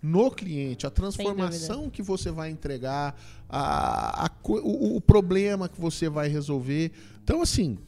no 0.04 0.30
cliente, 0.30 0.86
a 0.86 0.90
transformação 0.90 1.88
que 1.88 2.02
você 2.02 2.30
vai 2.30 2.50
entregar, 2.50 3.18
a, 3.48 4.26
a, 4.26 4.30
o, 4.44 4.96
o, 4.96 5.00
problema 5.00 5.66
que 5.66 5.80
você 5.80 6.10
vai 6.10 6.28
resolver. 6.28 6.92
Então, 7.22 7.40
assim, 7.40 7.78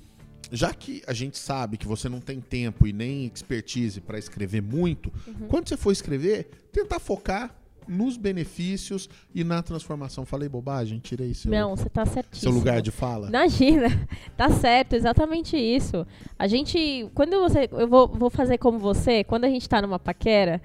já 0.51 0.73
que 0.73 1.03
a 1.07 1.13
gente 1.13 1.37
sabe 1.37 1.77
que 1.77 1.87
você 1.87 2.09
não 2.09 2.19
tem 2.19 2.41
tempo 2.41 2.87
e 2.87 2.93
nem 2.93 3.27
expertise 3.27 4.01
para 4.01 4.19
escrever 4.19 4.63
muito, 4.63 5.13
Uhum. 5.27 5.47
quando 5.47 5.69
você 5.69 5.77
for 5.77 5.93
escrever, 5.93 6.49
tentar 6.73 7.01
focar 7.01 7.55
nos 7.87 8.17
benefícios 8.17 9.11
e 9.35 9.45
na 9.45 9.63
transformação. 9.63 10.25
Falei 10.25 10.49
bobagem? 10.49 10.99
Tirei 10.99 11.35
seu, 11.35 11.51
Não, 11.51 11.77
você 11.77 11.91
tá 11.91 12.07
seu 12.07 12.15
certíssimo. 12.15 12.53
lugar 12.53 12.81
de 12.81 12.91
fala? 12.91 13.29
Imagina, 13.29 13.89
tá 14.39 14.51
certo, 14.51 14.95
exatamente 14.95 15.55
isso. 15.55 16.07
A 16.39 16.47
gente, 16.47 17.09
quando 17.15 17.39
você, 17.41 17.69
eu 17.71 17.87
vou, 17.87 18.09
vou 18.09 18.31
fazer 18.31 18.57
como 18.57 18.79
você, 18.79 19.23
quando 19.23 19.45
a 19.45 19.49
gente 19.49 19.69
tá 19.69 19.83
numa 19.83 19.99
paquera, 19.99 20.63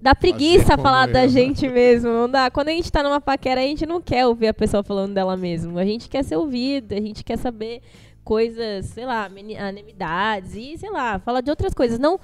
dá 0.00 0.14
preguiça 0.14 0.78
falar 0.78 1.06
da 1.06 1.26
gente 1.26 1.68
mesmo, 1.68 2.10
não 2.10 2.28
dá. 2.28 2.50
Quando 2.50 2.68
a 2.68 2.72
gente 2.72 2.90
tá 2.90 3.02
numa 3.02 3.20
paquera, 3.20 3.60
a 3.60 3.64
gente 3.64 3.84
não 3.84 4.00
quer 4.00 4.26
ouvir 4.26 4.48
a 4.48 4.54
pessoa 4.54 4.82
falando 4.82 5.14
dela 5.14 5.36
mesmo. 5.36 5.78
A 5.78 5.84
gente 5.84 6.08
quer 6.08 6.24
ser 6.24 6.36
ouvida, 6.36 6.96
a 6.96 7.00
gente 7.00 7.22
quer 7.22 7.36
saber 7.36 7.82
coisas, 8.24 8.86
sei 8.86 9.04
lá, 9.04 9.28
anonimidades 9.58 10.54
e, 10.54 10.78
sei 10.78 10.90
lá, 10.90 11.18
falar 11.18 11.40
de 11.40 11.50
outras 11.50 11.74
coisas, 11.74 11.98
não 11.98 12.18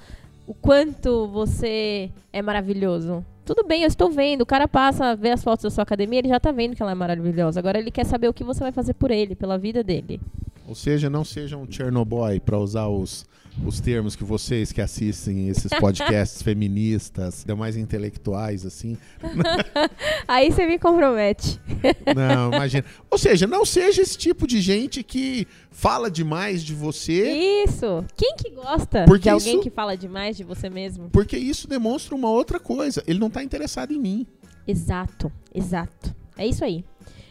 o 0.45 0.53
quanto 0.53 1.27
você 1.27 2.09
é 2.31 2.41
maravilhoso. 2.41 3.23
Tudo 3.45 3.65
bem, 3.65 3.83
eu 3.83 3.87
estou 3.87 4.09
vendo. 4.09 4.41
O 4.41 4.45
cara 4.45 4.67
passa, 4.67 5.15
vê 5.15 5.31
as 5.31 5.43
fotos 5.43 5.63
da 5.63 5.69
sua 5.69 5.83
academia, 5.83 6.19
ele 6.19 6.29
já 6.29 6.39
tá 6.39 6.51
vendo 6.51 6.75
que 6.75 6.81
ela 6.81 6.91
é 6.91 6.95
maravilhosa. 6.95 7.59
Agora 7.59 7.77
ele 7.77 7.91
quer 7.91 8.05
saber 8.05 8.27
o 8.27 8.33
que 8.33 8.43
você 8.43 8.61
vai 8.61 8.71
fazer 8.71 8.93
por 8.93 9.11
ele, 9.11 9.35
pela 9.35 9.57
vida 9.57 9.83
dele. 9.83 10.19
Ou 10.67 10.75
seja, 10.75 11.09
não 11.09 11.23
seja 11.23 11.55
um 11.57 11.65
Chernobyl 11.69 12.41
para 12.45 12.57
usar 12.59 12.87
os, 12.89 13.25
os 13.65 13.79
termos 13.79 14.15
que 14.17 14.23
vocês 14.25 14.71
que 14.73 14.81
assistem 14.81 15.47
esses 15.47 15.71
podcasts 15.79 16.41
feministas, 16.43 17.43
demais 17.47 17.77
intelectuais, 17.77 18.65
assim. 18.65 18.97
Aí 20.27 20.51
você 20.51 20.65
me 20.67 20.77
compromete. 20.77 21.59
Não, 22.15 22.47
imagina. 22.53 22.83
Ou 23.09 23.17
seja, 23.17 23.47
não 23.47 23.63
seja 23.65 24.01
esse 24.01 24.17
tipo 24.17 24.45
de 24.45 24.59
gente 24.61 25.03
que 25.03 25.47
fala 25.71 26.09
demais 26.11 26.63
de 26.63 26.73
você, 26.73 27.31
Isso. 27.63 28.03
Quem 28.15 28.35
que 28.35 28.49
gosta 28.51 29.05
Porque 29.05 29.23
de 29.23 29.29
alguém 29.29 29.53
isso- 29.53 29.61
que 29.63 29.69
fala 29.69 29.95
demais 29.95 30.35
de 30.35 30.43
você 30.43 30.69
mesmo? 30.69 31.09
porque 31.11 31.37
isso 31.37 31.67
demonstra 31.67 32.13
uma 32.15 32.29
outra 32.29 32.59
coisa. 32.59 33.01
Ele 33.07 33.19
não 33.19 33.29
tá 33.29 33.43
interessado 33.43 33.91
em 33.93 33.99
mim. 33.99 34.27
Exato, 34.67 35.31
exato. 35.53 36.13
É 36.37 36.45
isso 36.45 36.63
aí. 36.63 36.83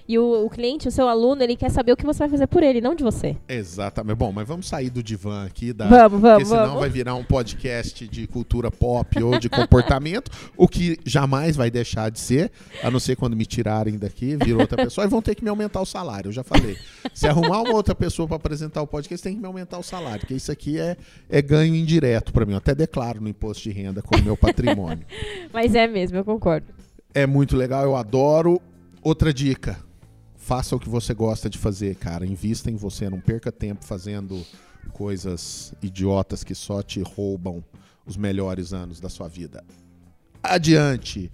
E 0.09 0.19
o, 0.19 0.45
o 0.45 0.51
cliente, 0.51 0.87
o 0.87 0.90
seu 0.90 1.09
aluno, 1.09 1.42
ele 1.42 1.57
quer 1.57 1.71
saber 1.71 1.92
o 1.92 1.97
que 1.97 2.07
você 2.07 2.21
vai 2.21 2.29
fazer 2.29 2.47
por 2.47 2.62
ele, 2.62 2.81
não 2.81 2.95
de 2.95 3.03
você. 3.03 3.37
Exatamente. 3.49 4.16
Bom, 4.16 4.31
mas 4.31 4.47
vamos 4.47 4.69
sair 4.69 4.88
do 4.88 5.03
divã 5.03 5.45
aqui 5.45 5.73
da. 5.73 5.87
Vamos, 5.87 6.21
vamos, 6.21 6.38
Porque 6.38 6.45
senão 6.47 6.66
vamos. 6.66 6.81
vai 6.81 6.88
virar 6.88 7.14
um 7.14 7.25
podcast 7.25 8.07
de 8.07 8.27
cultura 8.27 8.71
pop 8.71 9.23
ou 9.23 9.38
de 9.38 9.49
comportamento, 9.49 10.31
o 10.57 10.69
que 10.69 10.99
jamais 11.05 11.57
vai 11.57 11.71
deixar 11.71 12.11
de 12.11 12.21
ser, 12.21 12.53
a 12.83 12.90
não 12.90 13.01
ser 13.01 13.16
quando 13.16 13.37
me 13.37 13.45
tirarem 13.45 13.99
daqui, 13.99 14.37
vir 14.37 14.55
outra 14.55 14.77
pessoa, 14.77 15.05
e 15.07 15.09
vão 15.09 15.21
ter 15.21 15.35
que 15.35 15.42
me 15.42 15.51
aumentar 15.51 15.81
o 15.81 15.87
salário, 15.87 16.29
eu 16.29 16.33
já 16.33 16.45
falei. 16.45 16.77
Se 17.12 17.27
arrumar 17.27 17.62
uma 17.62 17.75
outra 17.75 17.95
pessoa 17.95 18.29
para 18.29 18.37
apresentar 18.37 18.83
o 18.83 18.87
podcast, 18.87 19.23
tem 19.23 19.35
que 19.35 19.40
me 19.40 19.47
aumentar 19.47 19.79
o 19.79 19.83
salário, 19.83 20.21
porque 20.21 20.35
isso 20.35 20.53
aqui 20.53 20.79
é, 20.79 20.97
é 21.29 21.42
ganho 21.42 21.75
indireto 21.75 22.33
para 22.33 22.45
mim. 22.47 22.53
Eu 22.53 22.59
até 22.59 22.75
declaro 22.75 23.21
no 23.21 23.29
imposto 23.29 23.64
de 23.64 23.71
renda 23.71 24.03
como 24.03 24.23
meu 24.23 24.37
patrimônio. 24.37 25.05
Mas 25.53 25.75
é 25.75 25.87
mesmo, 25.87 26.19
eu 26.19 26.25
concordo. 26.25 26.66
É 27.14 27.27
muito 27.27 27.57
legal, 27.57 27.83
eu 27.83 27.97
adoro. 27.97 28.61
Outra 29.03 29.33
dica: 29.33 29.79
faça 30.47 30.77
o 30.77 30.79
que 30.79 30.89
você 30.89 31.13
gosta 31.13 31.51
de 31.51 31.59
fazer, 31.59 31.97
cara. 31.97 32.25
Invista 32.25 32.71
em 32.71 32.77
você, 32.77 33.11
não 33.11 33.19
perca 33.19 33.51
tempo 33.51 33.85
fazendo 33.85 34.47
coisas 34.93 35.75
idiotas 35.83 36.45
que 36.45 36.55
só 36.55 36.85
te 36.85 37.01
roubam 37.01 37.65
os 38.07 38.17
melhores 38.17 38.73
anos 38.73 39.01
da 39.01 39.09
sua 39.09 39.27
vida. 39.27 39.65
Adiante. 40.41 41.33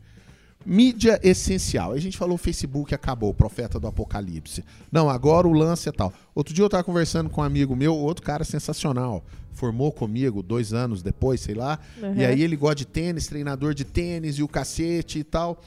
Mídia 0.65 1.21
essencial. 1.23 1.93
A 1.93 1.99
gente 1.99 2.17
falou 2.17 2.39
Facebook 2.39 2.95
acabou, 2.95 3.29
o 3.29 3.35
profeta 3.35 3.79
do 3.79 3.87
apocalipse. 3.87 4.65
Não, 4.91 5.11
agora 5.11 5.47
o 5.47 5.53
lance 5.53 5.91
é 5.91 5.93
tal. 5.93 6.11
Outro 6.35 6.55
dia 6.55 6.65
eu 6.65 6.71
tava 6.71 6.83
conversando 6.83 7.29
com 7.29 7.43
um 7.43 7.45
amigo 7.45 7.77
meu, 7.77 7.95
outro 7.95 8.25
cara 8.25 8.45
sensacional. 8.45 9.23
Formou 9.53 9.93
comigo 9.93 10.43
dois 10.43 10.73
anos 10.73 11.03
depois, 11.03 11.43
sei 11.43 11.55
lá. 11.55 11.79
Uhum. 12.03 12.15
E 12.15 12.25
aí 12.25 12.41
ele 12.41 12.57
gosta 12.57 12.77
de 12.77 12.87
tênis, 12.87 13.27
treinador 13.27 13.75
de 13.75 13.85
tênis 13.85 14.37
e 14.37 14.43
o 14.43 14.49
cacete 14.49 15.19
e 15.19 15.25
tal. 15.25 15.61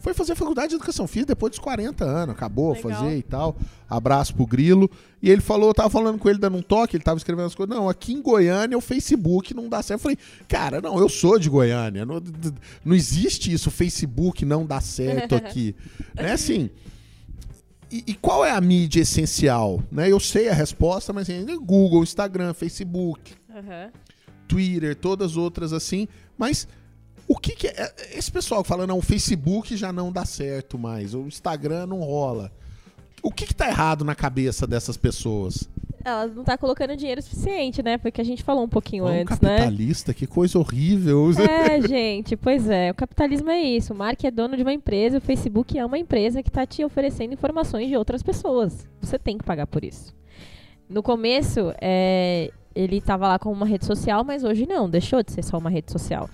Foi 0.00 0.14
fazer 0.14 0.34
faculdade 0.34 0.70
de 0.70 0.76
educação 0.76 1.06
física 1.06 1.34
depois 1.34 1.50
dos 1.50 1.58
40 1.58 2.04
anos, 2.04 2.34
acabou 2.34 2.72
Legal. 2.72 2.90
fazer 2.90 3.16
e 3.18 3.22
tal. 3.22 3.54
Abraço 3.88 4.34
pro 4.34 4.46
Grilo. 4.46 4.90
E 5.22 5.28
ele 5.30 5.42
falou, 5.42 5.68
eu 5.68 5.74
tava 5.74 5.90
falando 5.90 6.18
com 6.18 6.28
ele 6.28 6.38
dando 6.38 6.56
um 6.56 6.62
toque, 6.62 6.96
ele 6.96 7.04
tava 7.04 7.18
escrevendo 7.18 7.46
as 7.46 7.54
coisas. 7.54 7.74
Não, 7.76 7.88
aqui 7.88 8.14
em 8.14 8.22
Goiânia 8.22 8.78
o 8.78 8.80
Facebook 8.80 9.52
não 9.52 9.68
dá 9.68 9.82
certo. 9.82 10.00
Eu 10.00 10.02
falei, 10.02 10.18
cara, 10.48 10.80
não, 10.80 10.98
eu 10.98 11.08
sou 11.08 11.38
de 11.38 11.50
Goiânia. 11.50 12.06
Não, 12.06 12.20
não 12.82 12.94
existe 12.96 13.52
isso, 13.52 13.68
o 13.68 13.72
Facebook 13.72 14.44
não 14.44 14.64
dá 14.64 14.80
certo 14.80 15.34
aqui. 15.36 15.76
né, 16.14 16.32
assim. 16.32 16.70
E, 17.92 18.04
e 18.06 18.14
qual 18.14 18.44
é 18.44 18.52
a 18.52 18.60
mídia 18.60 19.02
essencial? 19.02 19.82
Né? 19.92 20.10
Eu 20.10 20.18
sei 20.20 20.48
a 20.48 20.54
resposta, 20.54 21.12
mas 21.12 21.28
assim, 21.28 21.44
Google, 21.58 22.02
Instagram, 22.02 22.54
Facebook. 22.54 23.34
Aham. 23.54 23.90
Twitter, 24.48 24.96
todas 24.96 25.32
as 25.32 25.36
outras 25.36 25.72
assim, 25.72 26.08
mas 26.36 26.66
o 27.30 27.38
que, 27.38 27.54
que 27.54 27.68
é. 27.68 27.94
Esse 28.12 28.30
pessoal 28.32 28.60
que 28.62 28.68
fala, 28.68 28.88
não, 28.88 28.98
o 28.98 29.02
Facebook 29.02 29.76
já 29.76 29.92
não 29.92 30.10
dá 30.10 30.24
certo 30.24 30.76
mais, 30.76 31.14
o 31.14 31.28
Instagram 31.28 31.86
não 31.86 32.00
rola. 32.00 32.50
O 33.22 33.30
que, 33.30 33.46
que 33.46 33.54
tá 33.54 33.68
errado 33.68 34.04
na 34.04 34.16
cabeça 34.16 34.66
dessas 34.66 34.96
pessoas? 34.96 35.68
Ela 36.04 36.26
não 36.26 36.42
tá 36.42 36.58
colocando 36.58 36.96
dinheiro 36.96 37.22
suficiente, 37.22 37.84
né? 37.84 37.98
Porque 37.98 38.20
a 38.20 38.24
gente 38.24 38.42
falou 38.42 38.64
um 38.64 38.68
pouquinho 38.68 39.04
um 39.04 39.06
antes, 39.06 39.38
né? 39.38 39.58
capitalista, 39.58 40.12
que 40.12 40.26
coisa 40.26 40.58
horrível. 40.58 41.30
É, 41.38 41.80
gente, 41.86 42.36
pois 42.36 42.68
é. 42.68 42.90
O 42.90 42.94
capitalismo 42.94 43.48
é 43.50 43.62
isso. 43.62 43.92
O 43.92 43.96
Mark 43.96 44.24
é 44.24 44.30
dono 44.30 44.56
de 44.56 44.62
uma 44.62 44.72
empresa, 44.72 45.18
o 45.18 45.20
Facebook 45.20 45.78
é 45.78 45.86
uma 45.86 45.98
empresa 45.98 46.42
que 46.42 46.48
está 46.48 46.66
te 46.66 46.84
oferecendo 46.84 47.32
informações 47.32 47.88
de 47.88 47.96
outras 47.96 48.24
pessoas. 48.24 48.88
Você 49.00 49.18
tem 49.20 49.38
que 49.38 49.44
pagar 49.44 49.68
por 49.68 49.84
isso. 49.84 50.12
No 50.88 51.00
começo, 51.00 51.72
é, 51.80 52.50
ele 52.74 52.96
estava 52.96 53.28
lá 53.28 53.38
como 53.38 53.54
uma 53.54 53.66
rede 53.66 53.84
social, 53.84 54.24
mas 54.24 54.42
hoje 54.42 54.66
não, 54.66 54.90
deixou 54.90 55.22
de 55.22 55.30
ser 55.30 55.44
só 55.44 55.58
uma 55.58 55.70
rede 55.70 55.92
social. 55.92 56.28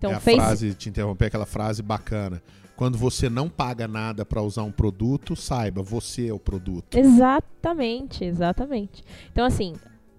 Então, 0.00 0.12
é 0.12 0.14
a 0.14 0.20
Face- 0.20 0.36
frase, 0.36 0.74
te 0.74 0.88
interromper, 0.88 1.26
aquela 1.26 1.44
frase 1.44 1.82
bacana. 1.82 2.42
Quando 2.74 2.96
você 2.96 3.28
não 3.28 3.50
paga 3.50 3.86
nada 3.86 4.24
para 4.24 4.40
usar 4.40 4.62
um 4.62 4.72
produto, 4.72 5.36
saiba, 5.36 5.82
você 5.82 6.28
é 6.28 6.32
o 6.32 6.38
produto. 6.38 6.96
Exatamente, 6.96 8.24
exatamente. 8.24 9.04
Então, 9.30 9.44
assim, 9.44 9.74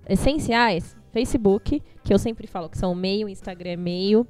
essenciais, 0.08 0.96
Facebook, 1.12 1.82
que 2.04 2.14
eu 2.14 2.20
sempre 2.20 2.46
falo 2.46 2.70
que 2.70 2.78
são 2.78 2.94
meio, 2.94 3.28
Instagram 3.28 3.72
é 3.72 3.76
meio, 3.78 4.28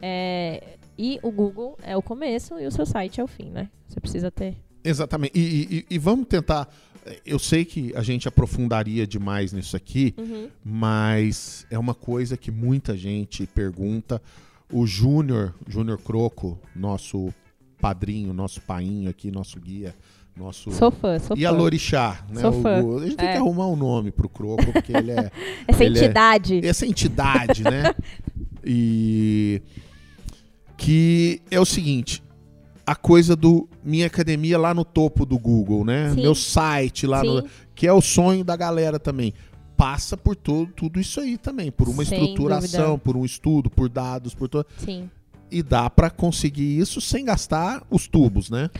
é, 0.00 0.78
e 0.98 1.18
o 1.22 1.30
Google 1.30 1.76
é 1.82 1.94
o 1.94 2.00
começo 2.02 2.58
e 2.58 2.66
o 2.66 2.70
seu 2.70 2.86
site 2.86 3.20
é 3.20 3.24
o 3.24 3.26
fim, 3.26 3.50
né? 3.50 3.68
Você 3.86 4.00
precisa 4.00 4.30
ter. 4.30 4.56
Exatamente. 4.82 5.32
E, 5.38 5.78
e- 5.90 5.94
e- 5.94 5.98
vamos 5.98 6.26
tentar. 6.26 6.68
Eu 7.24 7.38
sei 7.38 7.64
que 7.64 7.92
a 7.94 8.02
gente 8.02 8.26
aprofundaria 8.26 9.06
demais 9.06 9.52
nisso 9.52 9.76
aqui, 9.76 10.14
Uhum. 10.18 10.48
mas 10.64 11.64
é 11.70 11.78
uma 11.78 11.94
coisa 11.94 12.36
que 12.36 12.50
muita 12.50 12.96
gente 12.96 13.46
pergunta. 13.46 14.20
O 14.72 14.86
Júnior, 14.86 15.54
Júnior 15.68 15.98
Croco, 15.98 16.58
nosso 16.74 17.32
padrinho, 17.80 18.32
nosso 18.32 18.60
painho 18.62 19.08
aqui, 19.08 19.30
nosso 19.30 19.60
guia, 19.60 19.94
nosso. 20.36 20.70
Sou 20.72 20.90
fã, 20.90 21.18
sou 21.18 21.36
e 21.36 21.42
fã. 21.42 21.48
a 21.48 21.50
Lorixá, 21.50 22.24
né? 22.28 22.40
Sou 22.40 22.50
O- 22.58 22.62
fã. 22.62 22.82
o- 22.82 22.98
a 22.98 23.04
gente 23.04 23.16
tem 23.16 23.28
É. 23.28 23.32
que 23.32 23.38
arrumar 23.38 23.68
um 23.68 23.76
nome 23.76 24.10
pro 24.10 24.28
Croco, 24.28 24.72
porque 24.72 24.92
ele 24.96 25.12
é 25.12 25.30
Essa 25.68 25.84
ele 25.84 25.98
é- 25.98 26.02
entidade. 26.04 26.66
essa 26.66 26.86
entidade, 26.86 27.62
né? 27.62 27.94
E 28.68 29.62
que 30.76 31.40
é 31.50 31.60
o 31.60 31.64
seguinte, 31.64 32.20
a 32.84 32.96
coisa 32.96 33.36
do 33.36 33.68
minha 33.84 34.06
academia 34.08 34.58
lá 34.58 34.74
no 34.74 34.84
topo 34.84 35.24
do 35.24 35.38
Google, 35.38 35.84
né? 35.84 36.10
Sim. 36.12 36.22
Meu 36.22 36.34
site 36.34 37.06
lá 37.06 37.22
no 37.22 37.42
Sim. 37.42 37.48
que 37.76 37.86
é 37.86 37.92
o 37.92 38.00
sonho 38.00 38.42
da 38.44 38.56
galera 38.56 38.98
também. 38.98 39.32
Passa 39.76 40.16
por 40.16 40.34
todo, 40.34 40.72
tudo 40.72 40.98
isso 40.98 41.20
aí 41.20 41.36
também, 41.36 41.70
por 41.70 41.88
uma 41.88 42.04
Sem 42.04 42.18
estruturação, 42.18 42.92
dúvida. 42.92 42.98
por 43.04 43.16
um 43.16 43.24
estudo, 43.24 43.68
por 43.68 43.88
dados, 43.88 44.34
por 44.34 44.48
todo. 44.48 44.66
Sim. 44.78 45.10
E 45.50 45.62
dá 45.62 45.90
pra 45.90 46.08
conseguir 46.10 46.78
isso 46.78 47.00
sem 47.00 47.24
gastar 47.24 47.82
os 47.90 48.08
tubos, 48.08 48.50
né? 48.50 48.70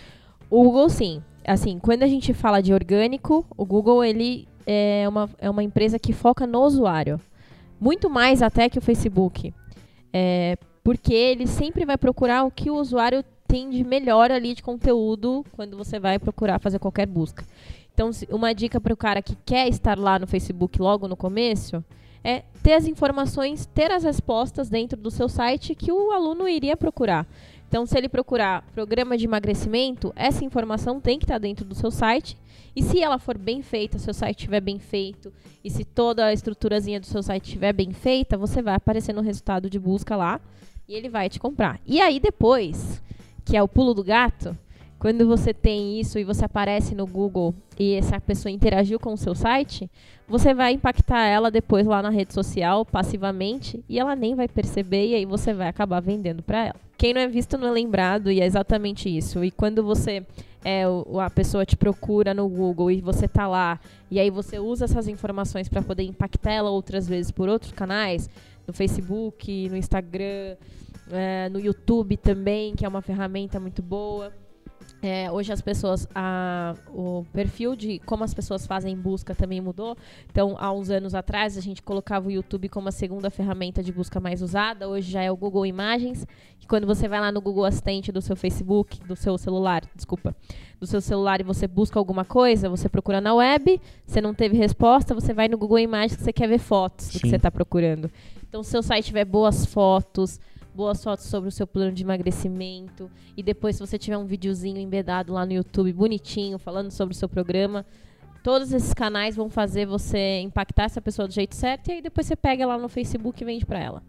O 0.48 0.62
Google, 0.64 0.88
sim. 0.88 1.22
Assim, 1.46 1.78
quando 1.78 2.02
a 2.02 2.06
gente 2.06 2.32
fala 2.32 2.60
de 2.60 2.72
orgânico, 2.72 3.44
o 3.56 3.64
Google, 3.64 4.02
ele 4.02 4.48
é 4.66 5.06
uma, 5.08 5.30
é 5.38 5.48
uma 5.48 5.62
empresa 5.62 5.98
que 5.98 6.12
foca 6.12 6.46
no 6.46 6.62
usuário. 6.62 7.20
Muito 7.80 8.10
mais 8.10 8.42
até 8.42 8.68
que 8.68 8.78
o 8.78 8.82
Facebook. 8.82 9.52
É, 10.12 10.56
porque 10.82 11.12
ele 11.12 11.46
sempre 11.46 11.84
vai 11.84 11.98
procurar 11.98 12.44
o 12.44 12.50
que 12.50 12.70
o 12.70 12.76
usuário 12.76 13.24
tem 13.46 13.70
de 13.70 13.84
melhor 13.84 14.30
ali 14.30 14.54
de 14.54 14.62
conteúdo 14.62 15.44
quando 15.52 15.76
você 15.76 16.00
vai 16.00 16.18
procurar 16.18 16.58
fazer 16.58 16.78
qualquer 16.78 17.06
busca. 17.06 17.44
Então, 17.96 18.10
uma 18.28 18.54
dica 18.54 18.78
para 18.78 18.92
o 18.92 18.96
cara 18.96 19.22
que 19.22 19.34
quer 19.34 19.66
estar 19.68 19.98
lá 19.98 20.18
no 20.18 20.26
Facebook 20.26 20.78
logo 20.78 21.08
no 21.08 21.16
começo 21.16 21.82
é 22.22 22.42
ter 22.62 22.74
as 22.74 22.86
informações, 22.86 23.64
ter 23.64 23.90
as 23.90 24.04
respostas 24.04 24.68
dentro 24.68 25.00
do 25.00 25.10
seu 25.10 25.30
site 25.30 25.74
que 25.74 25.90
o 25.90 26.10
aluno 26.10 26.46
iria 26.46 26.76
procurar. 26.76 27.26
Então, 27.66 27.86
se 27.86 27.96
ele 27.96 28.06
procurar 28.06 28.66
programa 28.74 29.16
de 29.16 29.24
emagrecimento, 29.24 30.12
essa 30.14 30.44
informação 30.44 31.00
tem 31.00 31.18
que 31.18 31.24
estar 31.24 31.38
dentro 31.38 31.64
do 31.64 31.74
seu 31.74 31.90
site. 31.90 32.36
E 32.76 32.82
se 32.82 33.02
ela 33.02 33.18
for 33.18 33.38
bem 33.38 33.62
feita, 33.62 33.98
seu 33.98 34.12
site 34.12 34.40
estiver 34.40 34.60
bem 34.60 34.78
feito, 34.78 35.32
e 35.64 35.70
se 35.70 35.82
toda 35.82 36.26
a 36.26 36.34
estruturazinha 36.34 37.00
do 37.00 37.06
seu 37.06 37.22
site 37.22 37.44
estiver 37.44 37.72
bem 37.72 37.94
feita, 37.94 38.36
você 38.36 38.60
vai 38.60 38.74
aparecer 38.74 39.14
no 39.14 39.22
resultado 39.22 39.70
de 39.70 39.78
busca 39.78 40.14
lá 40.14 40.38
e 40.86 40.94
ele 40.94 41.08
vai 41.08 41.30
te 41.30 41.40
comprar. 41.40 41.80
E 41.86 41.98
aí 41.98 42.20
depois, 42.20 43.02
que 43.42 43.56
é 43.56 43.62
o 43.62 43.66
pulo 43.66 43.94
do 43.94 44.04
gato, 44.04 44.54
quando 44.98 45.26
você 45.26 45.52
tem 45.52 46.00
isso 46.00 46.18
e 46.18 46.24
você 46.24 46.44
aparece 46.44 46.94
no 46.94 47.06
Google 47.06 47.54
e 47.78 47.94
essa 47.94 48.18
pessoa 48.20 48.50
interagiu 48.50 48.98
com 48.98 49.12
o 49.12 49.16
seu 49.16 49.34
site, 49.34 49.90
você 50.26 50.54
vai 50.54 50.72
impactar 50.72 51.26
ela 51.26 51.50
depois 51.50 51.86
lá 51.86 52.00
na 52.00 52.08
rede 52.08 52.32
social 52.32 52.84
passivamente 52.84 53.84
e 53.88 53.98
ela 53.98 54.16
nem 54.16 54.34
vai 54.34 54.48
perceber 54.48 55.08
e 55.08 55.14
aí 55.14 55.26
você 55.26 55.52
vai 55.52 55.68
acabar 55.68 56.00
vendendo 56.00 56.42
para 56.42 56.66
ela. 56.66 56.80
Quem 56.96 57.12
não 57.12 57.20
é 57.20 57.28
visto 57.28 57.58
não 57.58 57.68
é 57.68 57.70
lembrado 57.70 58.30
e 58.30 58.40
é 58.40 58.46
exatamente 58.46 59.14
isso. 59.14 59.44
E 59.44 59.50
quando 59.50 59.82
você 59.82 60.24
é, 60.64 60.84
a 61.22 61.30
pessoa 61.30 61.66
te 61.66 61.76
procura 61.76 62.32
no 62.32 62.48
Google 62.48 62.90
e 62.90 63.02
você 63.02 63.28
tá 63.28 63.46
lá 63.46 63.78
e 64.10 64.18
aí 64.18 64.30
você 64.30 64.58
usa 64.58 64.86
essas 64.86 65.06
informações 65.06 65.68
para 65.68 65.82
poder 65.82 66.04
impactar 66.04 66.52
ela 66.52 66.70
outras 66.70 67.06
vezes 67.06 67.30
por 67.30 67.48
outros 67.50 67.72
canais, 67.72 68.30
no 68.66 68.72
Facebook, 68.72 69.68
no 69.68 69.76
Instagram, 69.76 70.56
é, 71.12 71.48
no 71.50 71.60
YouTube 71.60 72.16
também, 72.16 72.74
que 72.74 72.84
é 72.84 72.88
uma 72.88 73.02
ferramenta 73.02 73.60
muito 73.60 73.82
boa. 73.82 74.32
É, 75.06 75.30
hoje 75.30 75.52
as 75.52 75.60
pessoas, 75.60 76.08
a, 76.12 76.74
o 76.88 77.24
perfil 77.32 77.76
de 77.76 78.00
como 78.00 78.24
as 78.24 78.34
pessoas 78.34 78.66
fazem 78.66 78.96
busca 78.96 79.36
também 79.36 79.60
mudou. 79.60 79.96
Então, 80.28 80.56
há 80.58 80.72
uns 80.72 80.90
anos 80.90 81.14
atrás, 81.14 81.56
a 81.56 81.60
gente 81.60 81.80
colocava 81.80 82.26
o 82.26 82.30
YouTube 82.30 82.68
como 82.68 82.88
a 82.88 82.92
segunda 82.92 83.30
ferramenta 83.30 83.84
de 83.84 83.92
busca 83.92 84.18
mais 84.18 84.42
usada. 84.42 84.88
Hoje 84.88 85.08
já 85.08 85.22
é 85.22 85.30
o 85.30 85.36
Google 85.36 85.64
Imagens. 85.64 86.26
Que 86.58 86.66
quando 86.66 86.88
você 86.88 87.06
vai 87.06 87.20
lá 87.20 87.30
no 87.30 87.40
Google 87.40 87.64
Assistente 87.64 88.10
do 88.10 88.20
seu 88.20 88.34
Facebook, 88.34 88.98
do 89.04 89.14
seu 89.14 89.38
celular, 89.38 89.84
desculpa, 89.94 90.34
do 90.80 90.86
seu 90.88 91.00
celular 91.00 91.40
e 91.40 91.44
você 91.44 91.68
busca 91.68 92.00
alguma 92.00 92.24
coisa, 92.24 92.68
você 92.68 92.88
procura 92.88 93.20
na 93.20 93.32
web, 93.32 93.80
você 94.04 94.20
não 94.20 94.34
teve 94.34 94.56
resposta, 94.56 95.14
você 95.14 95.32
vai 95.32 95.46
no 95.46 95.56
Google 95.56 95.78
Imagens 95.78 96.16
que 96.16 96.24
você 96.24 96.32
quer 96.32 96.48
ver 96.48 96.58
fotos 96.58 97.10
do 97.10 97.20
que 97.20 97.28
você 97.28 97.36
está 97.36 97.50
procurando. 97.50 98.10
Então, 98.48 98.60
se 98.64 98.70
o 98.70 98.72
seu 98.72 98.82
site 98.82 99.06
tiver 99.06 99.24
boas 99.24 99.64
fotos, 99.66 100.40
boas 100.76 101.02
fotos 101.02 101.24
sobre 101.26 101.48
o 101.48 101.52
seu 101.52 101.66
plano 101.66 101.90
de 101.90 102.02
emagrecimento. 102.04 103.10
E 103.36 103.42
depois 103.42 103.76
se 103.76 103.80
você 103.80 103.98
tiver 103.98 104.18
um 104.18 104.26
videozinho 104.26 104.78
embedado 104.78 105.32
lá 105.32 105.46
no 105.46 105.52
YouTube 105.52 105.92
bonitinho 105.92 106.58
falando 106.58 106.90
sobre 106.90 107.14
o 107.14 107.18
seu 107.18 107.28
programa, 107.28 107.84
todos 108.44 108.72
esses 108.72 108.92
canais 108.92 109.34
vão 109.34 109.48
fazer 109.48 109.86
você 109.86 110.40
impactar 110.40 110.84
essa 110.84 111.00
pessoa 111.00 111.26
do 111.26 111.34
jeito 111.34 111.56
certo. 111.56 111.88
E 111.88 111.92
aí 111.94 112.02
depois 112.02 112.26
você 112.26 112.36
pega 112.36 112.66
lá 112.66 112.76
no 112.78 112.88
Facebook 112.88 113.42
e 113.42 113.46
vende 113.46 113.64
para 113.64 113.80
ela. 113.80 114.02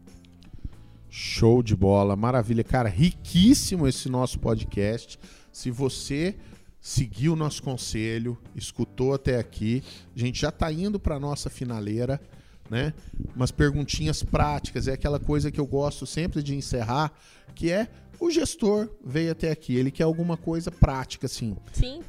Show 1.09 1.63
de 1.63 1.75
bola, 1.75 2.15
maravilha, 2.17 2.63
cara, 2.63 2.89
riquíssimo 2.89 3.87
esse 3.87 4.09
nosso 4.09 4.37
podcast. 4.37 5.17
Se 5.51 5.71
você 5.71 6.35
seguiu 6.81 7.33
o 7.33 7.35
nosso 7.35 7.63
conselho, 7.63 8.37
escutou 8.53 9.13
até 9.13 9.39
aqui, 9.39 9.81
a 10.15 10.19
gente 10.19 10.41
já 10.41 10.49
está 10.49 10.71
indo 10.71 10.99
para 10.99 11.19
nossa 11.19 11.49
finaleira 11.49 12.21
né? 12.69 12.93
Umas 13.35 13.51
perguntinhas 13.51 14.23
práticas, 14.23 14.87
é 14.87 14.93
aquela 14.93 15.19
coisa 15.19 15.51
que 15.51 15.59
eu 15.59 15.65
gosto 15.65 16.05
sempre 16.05 16.41
de 16.43 16.55
encerrar, 16.55 17.11
que 17.55 17.71
é 17.71 17.87
o 18.19 18.31
gestor 18.31 18.89
veio 19.03 19.31
até 19.31 19.51
aqui, 19.51 19.75
ele 19.75 19.91
quer 19.91 20.03
alguma 20.03 20.37
coisa 20.37 20.71
prática, 20.71 21.27
assim. 21.27 21.55
Sim. 21.71 22.01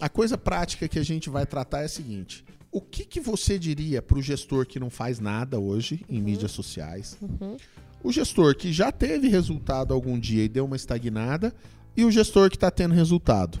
A 0.00 0.08
coisa 0.08 0.36
prática 0.36 0.86
que 0.86 0.98
a 0.98 1.04
gente 1.04 1.28
vai 1.28 1.46
tratar 1.46 1.82
é 1.82 1.84
a 1.86 1.88
seguinte: 1.88 2.44
o 2.70 2.80
que, 2.80 3.04
que 3.04 3.20
você 3.20 3.58
diria 3.58 4.02
para 4.02 4.18
o 4.18 4.22
gestor 4.22 4.66
que 4.66 4.78
não 4.78 4.90
faz 4.90 5.18
nada 5.18 5.58
hoje 5.58 6.04
em 6.08 6.18
uhum. 6.18 6.24
mídias 6.24 6.52
sociais? 6.52 7.16
Uhum. 7.20 7.56
O 8.02 8.12
gestor 8.12 8.54
que 8.54 8.72
já 8.72 8.92
teve 8.92 9.28
resultado 9.28 9.92
algum 9.92 10.18
dia 10.18 10.44
e 10.44 10.48
deu 10.48 10.64
uma 10.64 10.76
estagnada, 10.76 11.54
e 11.96 12.04
o 12.04 12.10
gestor 12.10 12.50
que 12.50 12.56
está 12.56 12.70
tendo 12.70 12.94
resultado. 12.94 13.58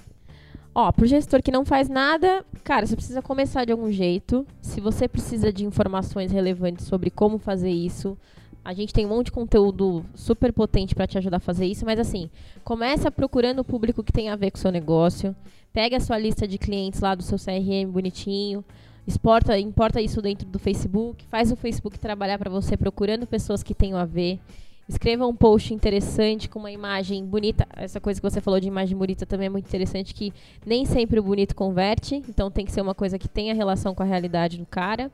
Ó, 0.78 0.92
pro 0.92 1.06
gestor 1.06 1.42
que 1.42 1.50
não 1.50 1.64
faz 1.64 1.88
nada, 1.88 2.44
cara, 2.62 2.84
você 2.84 2.94
precisa 2.94 3.22
começar 3.22 3.64
de 3.64 3.72
algum 3.72 3.90
jeito. 3.90 4.46
Se 4.60 4.78
você 4.78 5.08
precisa 5.08 5.50
de 5.50 5.64
informações 5.64 6.30
relevantes 6.30 6.84
sobre 6.84 7.08
como 7.08 7.38
fazer 7.38 7.70
isso, 7.70 8.14
a 8.62 8.74
gente 8.74 8.92
tem 8.92 9.06
um 9.06 9.08
monte 9.08 9.26
de 9.26 9.32
conteúdo 9.32 10.04
super 10.14 10.52
potente 10.52 10.94
para 10.94 11.06
te 11.06 11.16
ajudar 11.16 11.38
a 11.38 11.40
fazer 11.40 11.64
isso, 11.64 11.86
mas 11.86 11.98
assim, 11.98 12.28
começa 12.62 13.10
procurando 13.10 13.60
o 13.60 13.64
público 13.64 14.04
que 14.04 14.12
tem 14.12 14.28
a 14.28 14.36
ver 14.36 14.50
com 14.50 14.58
o 14.58 14.60
seu 14.60 14.70
negócio. 14.70 15.34
Pega 15.72 15.96
a 15.96 16.00
sua 16.00 16.18
lista 16.18 16.46
de 16.46 16.58
clientes 16.58 17.00
lá 17.00 17.14
do 17.14 17.22
seu 17.22 17.38
CRM 17.38 17.90
bonitinho, 17.90 18.62
exporta, 19.06 19.58
importa 19.58 19.98
isso 20.02 20.20
dentro 20.20 20.46
do 20.46 20.58
Facebook, 20.58 21.24
faz 21.30 21.50
o 21.50 21.56
Facebook 21.56 21.98
trabalhar 21.98 22.36
para 22.36 22.50
você 22.50 22.76
procurando 22.76 23.26
pessoas 23.26 23.62
que 23.62 23.72
tenham 23.74 23.98
a 23.98 24.04
ver. 24.04 24.38
Escreva 24.88 25.26
um 25.26 25.34
post 25.34 25.74
interessante 25.74 26.48
com 26.48 26.60
uma 26.60 26.70
imagem 26.70 27.24
bonita. 27.24 27.66
Essa 27.74 28.00
coisa 28.00 28.20
que 28.20 28.30
você 28.30 28.40
falou 28.40 28.60
de 28.60 28.68
imagem 28.68 28.96
bonita 28.96 29.26
também 29.26 29.46
é 29.46 29.50
muito 29.50 29.66
interessante, 29.66 30.14
que 30.14 30.32
nem 30.64 30.84
sempre 30.84 31.18
o 31.18 31.22
bonito 31.22 31.56
converte. 31.56 32.22
Então 32.28 32.50
tem 32.50 32.64
que 32.64 32.70
ser 32.70 32.82
uma 32.82 32.94
coisa 32.94 33.18
que 33.18 33.28
tenha 33.28 33.52
relação 33.52 33.94
com 33.94 34.02
a 34.04 34.06
realidade 34.06 34.58
do 34.58 34.66
cara. 34.66 35.10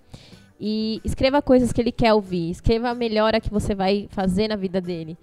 E 0.60 1.00
escreva 1.04 1.40
coisas 1.40 1.72
que 1.72 1.80
ele 1.80 1.90
quer 1.90 2.12
ouvir. 2.12 2.50
Escreva 2.50 2.90
a 2.90 2.94
melhora 2.94 3.40
que 3.40 3.50
você 3.50 3.74
vai 3.74 4.08
fazer 4.10 4.48
na 4.48 4.56
vida 4.56 4.78
dele. 4.78 5.16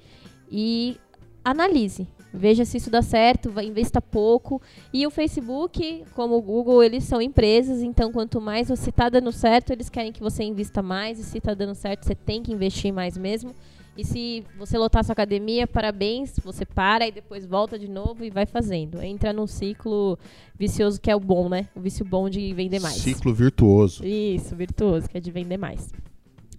E 0.51 0.97
analise. 1.45 2.07
Veja 2.33 2.63
se 2.63 2.77
isso 2.77 2.91
dá 2.91 3.01
certo, 3.01 3.53
investa 3.61 4.01
pouco. 4.01 4.61
E 4.93 5.05
o 5.05 5.09
Facebook, 5.09 6.05
como 6.13 6.35
o 6.35 6.41
Google, 6.41 6.83
eles 6.83 7.03
são 7.03 7.21
empresas, 7.21 7.81
então 7.81 8.11
quanto 8.11 8.39
mais 8.39 8.69
você 8.69 8.91
está 8.91 9.09
dando 9.09 9.31
certo, 9.31 9.71
eles 9.71 9.89
querem 9.89 10.11
que 10.11 10.21
você 10.21 10.43
invista 10.43 10.83
mais. 10.83 11.19
E 11.19 11.23
se 11.23 11.39
está 11.39 11.53
dando 11.53 11.73
certo, 11.73 12.05
você 12.05 12.13
tem 12.15 12.43
que 12.43 12.51
investir 12.51 12.93
mais 12.93 13.17
mesmo. 13.17 13.51
E 13.99 14.05
se 14.05 14.45
você 14.57 14.77
lotar 14.77 15.03
sua 15.03 15.11
academia, 15.11 15.67
parabéns, 15.67 16.39
você 16.41 16.65
para 16.65 17.05
e 17.05 17.11
depois 17.11 17.45
volta 17.45 17.77
de 17.77 17.89
novo 17.89 18.23
e 18.23 18.29
vai 18.29 18.45
fazendo. 18.45 19.01
Entra 19.01 19.33
num 19.33 19.45
ciclo 19.45 20.17
vicioso 20.57 21.01
que 21.01 21.11
é 21.11 21.15
o 21.17 21.19
bom, 21.19 21.49
né? 21.49 21.67
O 21.75 21.81
vício 21.81 22.05
bom 22.05 22.29
de 22.29 22.53
vender 22.53 22.79
mais. 22.79 22.95
Ciclo 22.95 23.33
virtuoso. 23.33 24.05
Isso, 24.05 24.55
virtuoso, 24.55 25.09
que 25.09 25.17
é 25.17 25.19
de 25.19 25.29
vender 25.31 25.57
mais. 25.57 25.91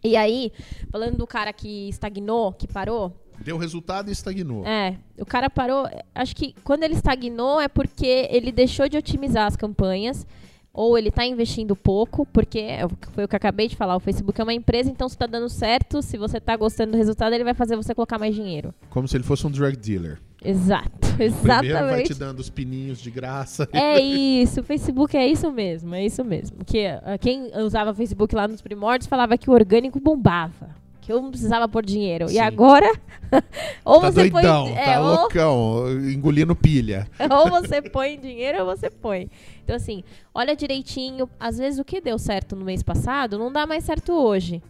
E 0.04 0.16
aí, 0.16 0.52
falando 0.92 1.16
do 1.16 1.26
cara 1.26 1.50
que 1.50 1.88
estagnou, 1.88 2.52
que 2.52 2.68
parou, 2.68 3.10
Deu 3.42 3.56
resultado 3.56 4.10
e 4.10 4.12
estagnou. 4.12 4.66
É, 4.66 4.98
o 5.18 5.24
cara 5.24 5.48
parou. 5.48 5.88
Acho 6.14 6.36
que 6.36 6.54
quando 6.62 6.82
ele 6.82 6.92
estagnou 6.92 7.58
é 7.58 7.68
porque 7.68 8.28
ele 8.30 8.52
deixou 8.52 8.86
de 8.86 8.98
otimizar 8.98 9.46
as 9.46 9.56
campanhas 9.56 10.26
ou 10.72 10.96
ele 10.96 11.08
está 11.08 11.24
investindo 11.24 11.74
pouco, 11.74 12.24
porque 12.26 12.58
é 12.58 12.86
foi 13.12 13.24
o 13.24 13.28
que 13.28 13.34
eu 13.34 13.36
acabei 13.36 13.68
de 13.68 13.76
falar, 13.76 13.96
o 13.96 14.00
Facebook 14.00 14.40
é 14.40 14.44
uma 14.44 14.54
empresa, 14.54 14.90
então 14.90 15.08
se 15.08 15.14
está 15.14 15.26
dando 15.26 15.48
certo, 15.48 16.00
se 16.02 16.16
você 16.16 16.38
está 16.38 16.56
gostando 16.56 16.92
do 16.92 16.98
resultado, 16.98 17.32
ele 17.34 17.44
vai 17.44 17.54
fazer 17.54 17.76
você 17.76 17.94
colocar 17.94 18.18
mais 18.18 18.34
dinheiro. 18.34 18.74
Como 18.88 19.06
se 19.08 19.16
ele 19.16 19.24
fosse 19.24 19.46
um 19.46 19.50
drug 19.50 19.76
dealer. 19.76 20.18
Exato, 20.42 21.08
exatamente. 21.18 21.68
Primeiro 21.68 21.86
vai 21.88 22.02
te 22.02 22.14
dando 22.14 22.40
os 22.40 22.48
pininhos 22.48 22.98
de 23.00 23.10
graça. 23.10 23.68
É 23.72 24.00
isso, 24.00 24.60
o 24.60 24.64
Facebook 24.64 25.16
é 25.16 25.26
isso 25.26 25.50
mesmo, 25.52 25.94
é 25.94 26.04
isso 26.04 26.24
mesmo. 26.24 26.64
Que 26.64 26.86
ah, 26.86 27.18
quem 27.20 27.50
usava 27.58 27.92
Facebook 27.92 28.34
lá 28.34 28.48
nos 28.48 28.62
primórdios 28.62 29.08
falava 29.08 29.36
que 29.36 29.50
o 29.50 29.52
orgânico 29.52 30.00
bombava 30.00 30.80
que 31.10 31.12
eu 31.12 31.20
não 31.20 31.30
precisava 31.30 31.68
pôr 31.68 31.84
dinheiro. 31.84 32.28
Sim. 32.28 32.36
E 32.36 32.38
agora, 32.38 32.88
ou 33.84 34.00
tá 34.00 34.10
você 34.10 34.30
doidão, 34.30 34.66
põe, 34.66 34.76
é, 34.76 34.84
tá 34.84 35.00
ou, 35.00 35.06
loucão, 35.08 36.00
engolindo 36.08 36.54
pilha. 36.54 37.08
ou 37.18 37.50
você 37.50 37.82
põe 37.82 38.16
dinheiro 38.16 38.60
ou 38.60 38.66
você 38.66 38.88
põe. 38.88 39.28
Então 39.62 39.76
assim, 39.76 40.02
olha 40.34 40.56
direitinho, 40.56 41.28
às 41.38 41.58
vezes 41.58 41.78
o 41.78 41.84
que 41.84 42.00
deu 42.00 42.18
certo 42.18 42.56
no 42.56 42.64
mês 42.64 42.82
passado 42.82 43.38
não 43.38 43.52
dá 43.52 43.66
mais 43.66 43.84
certo 43.84 44.12
hoje. 44.12 44.62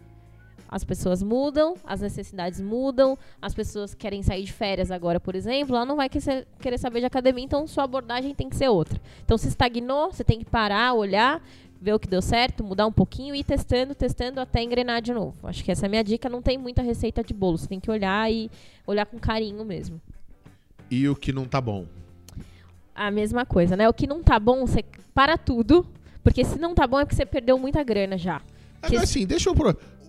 As 0.69 0.85
pessoas 0.85 1.21
mudam, 1.21 1.75
as 1.85 1.99
necessidades 1.99 2.61
mudam, 2.61 3.17
as 3.41 3.53
pessoas 3.53 3.93
querem 3.93 4.23
sair 4.23 4.45
de 4.45 4.53
férias 4.53 4.89
agora, 4.89 5.19
por 5.19 5.35
exemplo, 5.35 5.75
ela 5.75 5.85
não 5.85 5.97
vai 5.97 6.07
querer 6.09 6.77
saber 6.77 7.01
de 7.01 7.05
academia, 7.05 7.43
então 7.43 7.67
sua 7.67 7.83
abordagem 7.83 8.33
tem 8.33 8.47
que 8.47 8.55
ser 8.55 8.69
outra. 8.69 8.97
Então, 9.25 9.37
se 9.37 9.49
estagnou, 9.49 10.13
você 10.13 10.23
tem 10.23 10.39
que 10.39 10.45
parar, 10.45 10.93
olhar, 10.93 11.43
ver 11.81 11.93
o 11.93 11.99
que 11.99 12.07
deu 12.07 12.21
certo, 12.21 12.63
mudar 12.63 12.87
um 12.87 12.91
pouquinho 12.91 13.35
e 13.35 13.39
ir 13.39 13.43
testando, 13.43 13.93
testando 13.93 14.39
até 14.39 14.63
engrenar 14.63 15.01
de 15.01 15.13
novo. 15.13 15.35
Acho 15.45 15.61
que 15.61 15.73
essa 15.73 15.85
é 15.85 15.87
a 15.87 15.89
minha 15.89 16.03
dica. 16.05 16.29
Não 16.29 16.41
tem 16.41 16.57
muita 16.57 16.81
receita 16.81 17.21
de 17.21 17.33
bolo. 17.33 17.57
Você 17.57 17.67
tem 17.67 17.79
que 17.79 17.91
olhar 17.91 18.31
e 18.31 18.49
olhar 18.87 19.05
com 19.05 19.19
carinho 19.19 19.65
mesmo. 19.65 19.99
E 20.89 21.09
o 21.09 21.15
que 21.17 21.33
não 21.33 21.43
tá 21.43 21.59
bom? 21.59 21.85
A 22.93 23.09
mesma 23.09 23.45
coisa, 23.45 23.75
né? 23.75 23.87
O 23.87 23.93
que 23.93 24.07
não 24.07 24.21
tá 24.21 24.39
bom, 24.39 24.65
você 24.65 24.83
para 25.13 25.37
tudo. 25.37 25.85
Porque 26.23 26.43
se 26.45 26.59
não 26.59 26.75
tá 26.75 26.85
bom 26.85 26.99
é 26.99 27.05
porque 27.05 27.15
você 27.15 27.25
perdeu 27.25 27.57
muita 27.57 27.83
grana 27.83 28.17
já. 28.17 28.41
É, 28.83 28.97
assim, 28.97 29.25
deixa 29.25 29.49
eu 29.49 29.55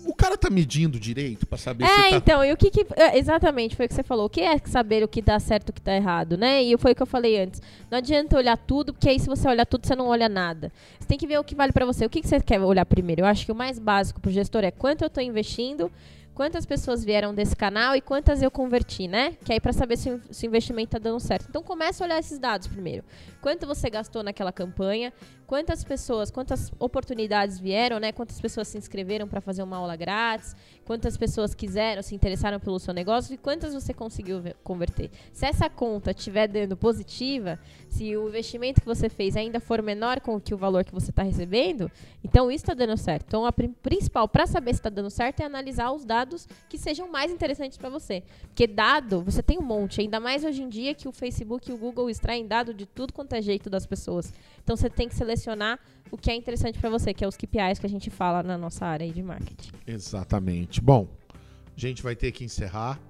o 0.05 0.15
cara 0.15 0.37
tá 0.37 0.51
medindo 0.51 0.99
direito 0.99 1.47
para 1.47 1.59
saber 1.59 1.85
é, 1.85 1.89
se 1.89 2.11
tá... 2.11 2.17
então, 2.17 2.45
e 2.45 2.53
o 2.53 2.57
que, 2.57 2.71
que 2.71 2.87
é, 2.97 3.19
exatamente 3.19 3.77
foi 3.77 3.87
o 3.87 3.89
que 3.89 3.95
você 3.95 4.03
falou. 4.03 4.27
O 4.27 4.31
que 4.31 4.41
é 4.41 4.59
saber 4.65 5.03
o 5.03 5.09
que 5.09 5.23
dá 5.23 5.39
certo 5.39 5.69
e 5.69 5.71
o 5.71 5.73
que 5.73 5.81
tá 5.81 5.95
errado, 5.95 6.37
né? 6.37 6.63
E 6.63 6.77
foi 6.77 6.93
o 6.93 6.95
que 6.95 7.03
eu 7.03 7.07
falei 7.07 7.41
antes. 7.41 7.63
Não 7.91 7.99
adianta 7.99 8.37
olhar 8.37 8.57
tudo, 8.57 8.93
porque 8.93 9.09
aí 9.09 9.19
se 9.19 9.27
você 9.27 9.49
olhar 9.49 9.67
tudo, 9.67 9.87
você 9.87 9.95
não 9.95 10.09
olha 10.09 10.29
nada. 10.29 10.73
Você 10.99 11.07
tem 11.07 11.19
que 11.19 11.27
ver 11.27 11.39
o 11.39 11.45
que 11.45 11.55
vale 11.55 11.73
para 11.73 11.87
você. 11.87 12.05
O 12.05 12.11
que, 12.11 12.21
que 12.21 12.29
você 12.29 12.41
quer 12.41 12.61
olhar 12.61 12.85
primeiro? 12.85 13.23
Eu 13.23 13.27
acho 13.27 13.45
que 13.45 13.53
o 13.53 13.55
mais 13.55 13.79
básico 13.79 14.21
pro 14.21 14.31
gestor 14.31 14.65
é 14.65 14.71
quanto 14.71 15.03
eu 15.03 15.11
tô 15.11 15.21
investindo 15.21 15.91
quantas 16.35 16.65
pessoas 16.67 17.05
vieram 17.05 17.35
desse 17.35 17.55
canal 17.55 17.95
e 17.95 18.01
quantas 18.01 18.43
eu 18.43 18.51
converti, 18.51 19.07
né? 19.09 19.37
Que 19.45 19.53
aí 19.53 19.61
para 19.61 19.73
saber 19.73 19.97
se, 19.97 20.21
se, 20.31 20.47
o 20.47 20.49
investimento 20.49 20.91
tá 20.91 20.99
dando 20.99 21.21
certo. 21.21 21.47
Então 21.49 21.63
começa 21.63 22.03
a 22.03 22.07
olhar 22.07 22.19
esses 22.19 22.39
dados 22.39 22.69
primeiro. 22.69 23.05
Quanto 23.41 23.67
você 23.67 23.91
gastou 23.91 24.23
naquela 24.23 24.53
campanha? 24.53 25.13
Quantas 25.53 25.85
pessoas, 25.85 26.31
quantas 26.31 26.73
oportunidades 26.79 27.59
vieram, 27.61 28.01
né? 28.01 28.11
Quantas 28.11 28.41
pessoas 28.41 28.69
se 28.69 28.79
inscreveram 28.79 29.29
para 29.29 29.39
fazer 29.39 29.63
uma 29.63 29.77
aula 29.77 29.95
grátis? 29.95 30.57
Quantas 30.83 31.15
pessoas 31.15 31.55
quiseram, 31.55 32.01
se 32.01 32.15
interessaram 32.15 32.59
pelo 32.59 32.79
seu 32.79 32.95
negócio 32.95 33.35
e 33.35 33.37
quantas 33.37 33.75
você 33.75 33.93
conseguiu 33.93 34.43
converter? 34.65 35.11
Se 35.31 35.45
essa 35.45 35.69
conta 35.69 36.13
estiver 36.13 36.49
dando 36.49 36.75
positiva, 36.75 37.61
se 37.91 38.17
o 38.17 38.29
investimento 38.29 38.81
que 38.81 38.87
você 38.87 39.11
fez 39.11 39.37
ainda 39.37 39.61
for 39.61 39.83
menor 39.83 40.23
com 40.23 40.41
que 40.41 40.55
o 40.55 40.57
valor 40.57 40.85
que 40.85 40.93
você 40.93 41.11
está 41.11 41.23
recebendo, 41.23 41.91
então 42.25 42.51
isso 42.51 42.65
está 42.65 42.73
dando 42.73 42.97
certo. 42.97 43.27
Então, 43.29 43.45
a 43.45 43.53
principal 43.53 44.27
para 44.27 44.47
saber 44.47 44.73
se 44.73 44.81
está 44.81 44.89
dando 44.89 45.11
certo 45.11 45.41
é 45.41 45.45
analisar 45.45 45.93
os 45.93 46.03
dados 46.03 46.49
que 46.67 46.79
sejam 46.79 47.11
mais 47.11 47.31
interessantes 47.31 47.77
para 47.77 47.91
você. 47.91 48.23
Porque 48.41 48.67
dado, 48.67 49.21
você 49.21 49.43
tem 49.43 49.59
um 49.59 49.63
monte, 49.63 50.01
ainda 50.01 50.19
mais 50.19 50.45
hoje 50.45 50.63
em 50.63 50.69
dia 50.71 50.95
que 50.95 51.07
o 51.07 51.13
Facebook 51.13 51.71
e 51.71 51.75
o 51.75 51.77
Google 51.77 52.09
extraem 52.09 52.47
dado 52.47 52.73
de 52.73 52.87
tudo 52.87 53.13
quanto 53.13 53.35
é 53.35 53.43
jeito 53.43 53.69
das 53.69 53.85
pessoas. 53.85 54.33
Então, 54.65 54.75
você 54.77 54.89
tem 54.89 55.09
que 55.09 55.15
selecionar 55.15 55.42
o 56.11 56.17
que 56.17 56.31
é 56.31 56.35
interessante 56.35 56.79
para 56.79 56.91
você, 56.91 57.15
que 57.15 57.25
é 57.25 57.29
os 57.29 57.37
KPIs 57.37 57.79
que 57.79 57.87
a 57.87 57.89
gente 57.89 58.11
fala 58.11 58.43
na 58.43 58.59
nossa 58.59 58.85
área 58.85 59.11
de 59.11 59.23
marketing. 59.23 59.73
Exatamente. 59.87 60.81
Bom, 60.81 61.09
a 61.77 61.81
gente 61.81 62.03
vai 62.03 62.15
ter 62.15 62.33
que 62.33 62.45
encerrar 62.45 63.01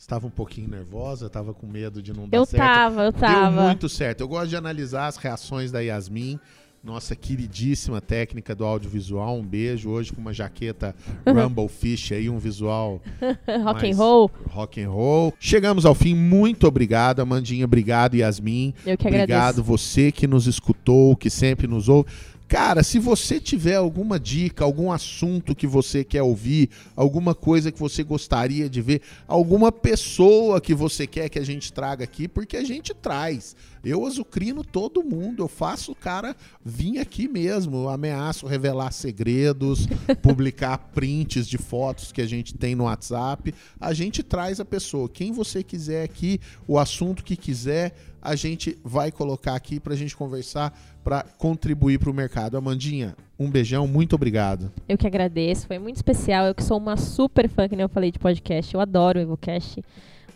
estava 0.00 0.26
um 0.26 0.30
pouquinho 0.30 0.66
nervosa, 0.68 1.26
estava 1.26 1.52
com 1.52 1.66
medo 1.66 2.02
de 2.02 2.12
não 2.12 2.26
dar 2.26 2.38
eu 2.38 2.46
certo. 2.46 2.62
Eu 2.62 2.66
tava, 2.66 3.04
eu 3.04 3.12
tava. 3.12 3.56
Deu 3.56 3.62
muito 3.64 3.88
certo. 3.88 4.22
Eu 4.22 4.28
gosto 4.28 4.48
de 4.48 4.56
analisar 4.56 5.06
as 5.06 5.16
reações 5.16 5.70
da 5.70 5.80
Yasmin, 5.80 6.40
nossa 6.82 7.14
queridíssima 7.14 8.00
técnica 8.00 8.54
do 8.54 8.64
audiovisual. 8.64 9.38
Um 9.38 9.44
beijo 9.44 9.90
hoje 9.90 10.12
com 10.12 10.20
uma 10.20 10.32
jaqueta 10.32 10.94
Rumble 11.26 11.68
Fish 11.68 12.12
aí, 12.12 12.30
um 12.30 12.38
visual 12.38 13.02
rock 13.62 13.90
and 13.90 13.96
roll. 13.96 14.30
Rock 14.48 14.82
and 14.82 14.90
roll. 14.90 15.34
Chegamos 15.38 15.84
ao 15.84 15.94
fim. 15.94 16.14
Muito 16.14 16.66
obrigado, 16.66 17.20
Amandinha. 17.20 17.64
Obrigado, 17.64 18.14
Yasmin. 18.14 18.72
Eu 18.86 18.96
que 18.96 19.06
obrigado 19.06 19.60
agradeço. 19.60 19.62
você 19.62 20.10
que 20.10 20.26
nos 20.26 20.46
escutou, 20.46 21.14
que 21.16 21.28
sempre 21.28 21.66
nos 21.66 21.88
ouve. 21.88 22.08
Cara, 22.50 22.82
se 22.82 22.98
você 22.98 23.38
tiver 23.38 23.76
alguma 23.76 24.18
dica, 24.18 24.64
algum 24.64 24.90
assunto 24.90 25.54
que 25.54 25.68
você 25.68 26.02
quer 26.02 26.22
ouvir, 26.22 26.68
alguma 26.96 27.32
coisa 27.32 27.70
que 27.70 27.78
você 27.78 28.02
gostaria 28.02 28.68
de 28.68 28.82
ver, 28.82 29.02
alguma 29.28 29.70
pessoa 29.70 30.60
que 30.60 30.74
você 30.74 31.06
quer 31.06 31.28
que 31.28 31.38
a 31.38 31.44
gente 31.44 31.72
traga 31.72 32.02
aqui, 32.02 32.26
porque 32.26 32.56
a 32.56 32.64
gente 32.64 32.92
traz. 32.92 33.54
Eu 33.84 34.04
azucrino 34.04 34.64
todo 34.64 35.04
mundo, 35.04 35.44
eu 35.44 35.48
faço 35.48 35.92
o 35.92 35.94
cara 35.94 36.34
vir 36.64 36.98
aqui 36.98 37.28
mesmo, 37.28 37.84
eu 37.84 37.88
ameaço 37.88 38.48
revelar 38.48 38.90
segredos, 38.90 39.86
publicar 40.20 40.76
prints 40.92 41.46
de 41.46 41.56
fotos 41.56 42.10
que 42.10 42.20
a 42.20 42.26
gente 42.26 42.54
tem 42.54 42.74
no 42.74 42.84
WhatsApp. 42.84 43.54
A 43.80 43.94
gente 43.94 44.24
traz 44.24 44.58
a 44.58 44.64
pessoa. 44.64 45.08
Quem 45.08 45.30
você 45.30 45.62
quiser 45.62 46.02
aqui, 46.02 46.40
o 46.66 46.80
assunto 46.80 47.22
que 47.22 47.36
quiser, 47.36 47.94
a 48.22 48.34
gente 48.34 48.78
vai 48.84 49.10
colocar 49.10 49.54
aqui 49.54 49.80
para 49.80 49.94
a 49.94 49.96
gente 49.96 50.16
conversar 50.16 50.78
para 51.02 51.24
contribuir 51.38 51.98
para 51.98 52.10
o 52.10 52.14
mercado. 52.14 52.56
Amandinha, 52.56 53.16
um 53.38 53.50
beijão, 53.50 53.86
muito 53.86 54.14
obrigado. 54.14 54.70
Eu 54.88 54.98
que 54.98 55.06
agradeço, 55.06 55.66
foi 55.66 55.78
muito 55.78 55.96
especial. 55.96 56.46
Eu 56.46 56.54
que 56.54 56.62
sou 56.62 56.78
uma 56.78 56.96
super 56.96 57.48
fã, 57.48 57.68
que 57.68 57.76
nem 57.76 57.82
eu 57.82 57.88
falei, 57.88 58.12
de 58.12 58.18
podcast. 58.18 58.74
Eu 58.74 58.80
adoro 58.80 59.18
o 59.18 59.22
EvoCast. 59.22 59.82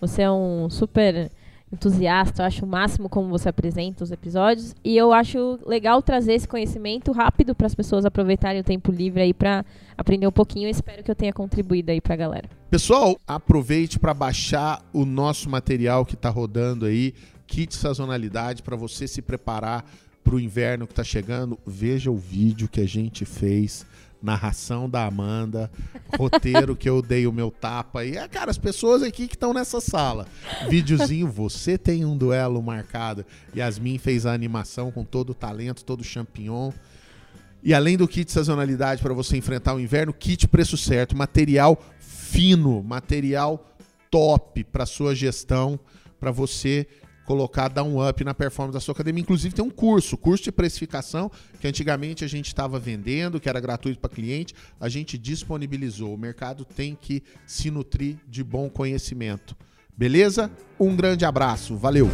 Você 0.01 0.23
é 0.23 0.31
um 0.31 0.69
super 0.71 1.31
entusiasta, 1.75 2.43
eu 2.43 2.47
acho 2.47 2.65
o 2.65 2.69
máximo 2.69 3.09
como 3.09 3.29
você 3.29 3.49
apresenta 3.49 4.05
os 4.05 4.11
episódios 4.11 4.75
e 4.85 4.97
eu 4.97 5.13
acho 5.13 5.59
legal 5.67 6.01
trazer 6.01 6.35
esse 6.35 6.47
conhecimento 6.47 7.13
rápido 7.13 7.55
para 7.55 7.67
as 7.67 7.75
pessoas 7.75 8.05
aproveitarem 8.05 8.61
o 8.61 8.65
tempo 8.65 8.93
livre 8.93 9.23
aí 9.23 9.35
para 9.35 9.65
aprender 9.99 10.27
um 10.27 10.33
pouquinho. 10.33 10.67
Eu 10.67 10.71
espero 10.71 11.03
que 11.03 11.11
eu 11.11 11.15
tenha 11.15 11.33
contribuído 11.33 11.91
aí 11.91 12.01
para 12.01 12.15
a 12.15 12.17
galera. 12.17 12.49
Pessoal, 12.71 13.17
aproveite 13.27 13.99
para 13.99 14.15
baixar 14.15 14.83
o 14.93 15.05
nosso 15.05 15.51
material 15.51 16.05
que 16.05 16.15
está 16.15 16.31
rodando 16.31 16.87
aí, 16.87 17.15
kit 17.55 17.73
sazonalidade 17.77 18.65
para 18.65 18.75
você 18.75 19.07
se 19.07 19.23
preparar 19.23 19.89
para 20.25 20.35
o 20.35 20.41
inverno 20.41 20.89
que 20.89 20.93
está 20.93 21.05
chegando, 21.05 21.57
veja 21.65 22.11
o 22.11 22.17
vídeo 22.17 22.67
que 22.67 22.81
a 22.81 22.89
gente 22.89 23.25
fez, 23.25 23.87
narração 24.21 24.91
da 24.91 25.07
Amanda, 25.07 25.71
roteiro 26.19 26.75
que 26.75 26.91
eu 26.91 27.01
dei 27.01 27.29
o 27.29 27.33
meu 27.33 27.53
tapa. 27.53 28.05
E, 28.05 28.17
é, 28.17 28.27
cara, 28.27 28.51
as 28.51 28.59
pessoas 28.59 29.05
aqui 29.05 29.29
que 29.29 29.37
estão 29.37 29.55
nessa 29.55 29.81
sala. 29.81 30.27
Videozinho, 30.69 31.29
você 31.29 31.79
tem 31.79 32.05
um 32.05 32.17
duelo 32.17 32.61
marcado. 32.61 33.25
Yasmin 33.55 33.99
fez 33.99 34.27
a 34.27 34.33
animação 34.33 34.91
com 34.91 35.05
todo 35.05 35.31
o 35.31 35.35
talento, 35.35 35.85
todo 35.85 36.01
o 36.01 36.05
champignon. 36.05 36.73
E 37.63 37.73
além 37.73 37.97
do 37.97 38.09
kit 38.09 38.33
sazonalidade 38.33 39.01
para 39.01 39.15
você 39.15 39.37
enfrentar 39.37 39.75
o 39.75 39.81
inverno, 39.81 40.13
kit 40.13 40.49
preço 40.49 40.77
certo, 40.77 41.17
material 41.17 41.81
fino, 42.01 42.83
material 42.83 43.65
top 44.11 44.65
para 44.65 44.85
sua 44.85 45.15
gestão, 45.15 45.79
para 46.19 46.33
você 46.33 46.89
colocar, 47.25 47.69
dar 47.69 47.83
um 47.83 48.07
up 48.07 48.23
na 48.25 48.35
performance 48.35 48.75
da 48.75 48.81
sua 48.81 48.93
academia. 48.93 49.23
Inclusive 49.23 49.55
tem 49.55 49.65
um 49.65 49.71
curso, 49.71 50.17
curso 50.17 50.45
de 50.45 50.53
precificação, 50.53 51.31
que 51.61 51.67
antigamente 51.67 52.25
a 52.25 52.29
gente 52.29 52.47
estava 52.47 52.79
vendendo, 52.79 53.41
que 53.41 53.49
era 53.49 53.61
gratuito 53.61 54.01
para 54.01 54.11
cliente, 54.11 54.55
a 54.81 54.89
gente 54.89 55.17
disponibilizou. 55.17 56.15
O 56.15 56.19
mercado 56.19 56.65
tem 56.65 56.97
que 57.01 57.23
se 57.47 57.71
nutrir 57.71 58.17
de 58.29 58.45
bom 58.45 58.69
conhecimento. 58.69 59.57
Beleza? 59.97 60.51
Um 60.79 60.95
grande 60.97 61.25
abraço, 61.25 61.77
valeu! 61.77 62.11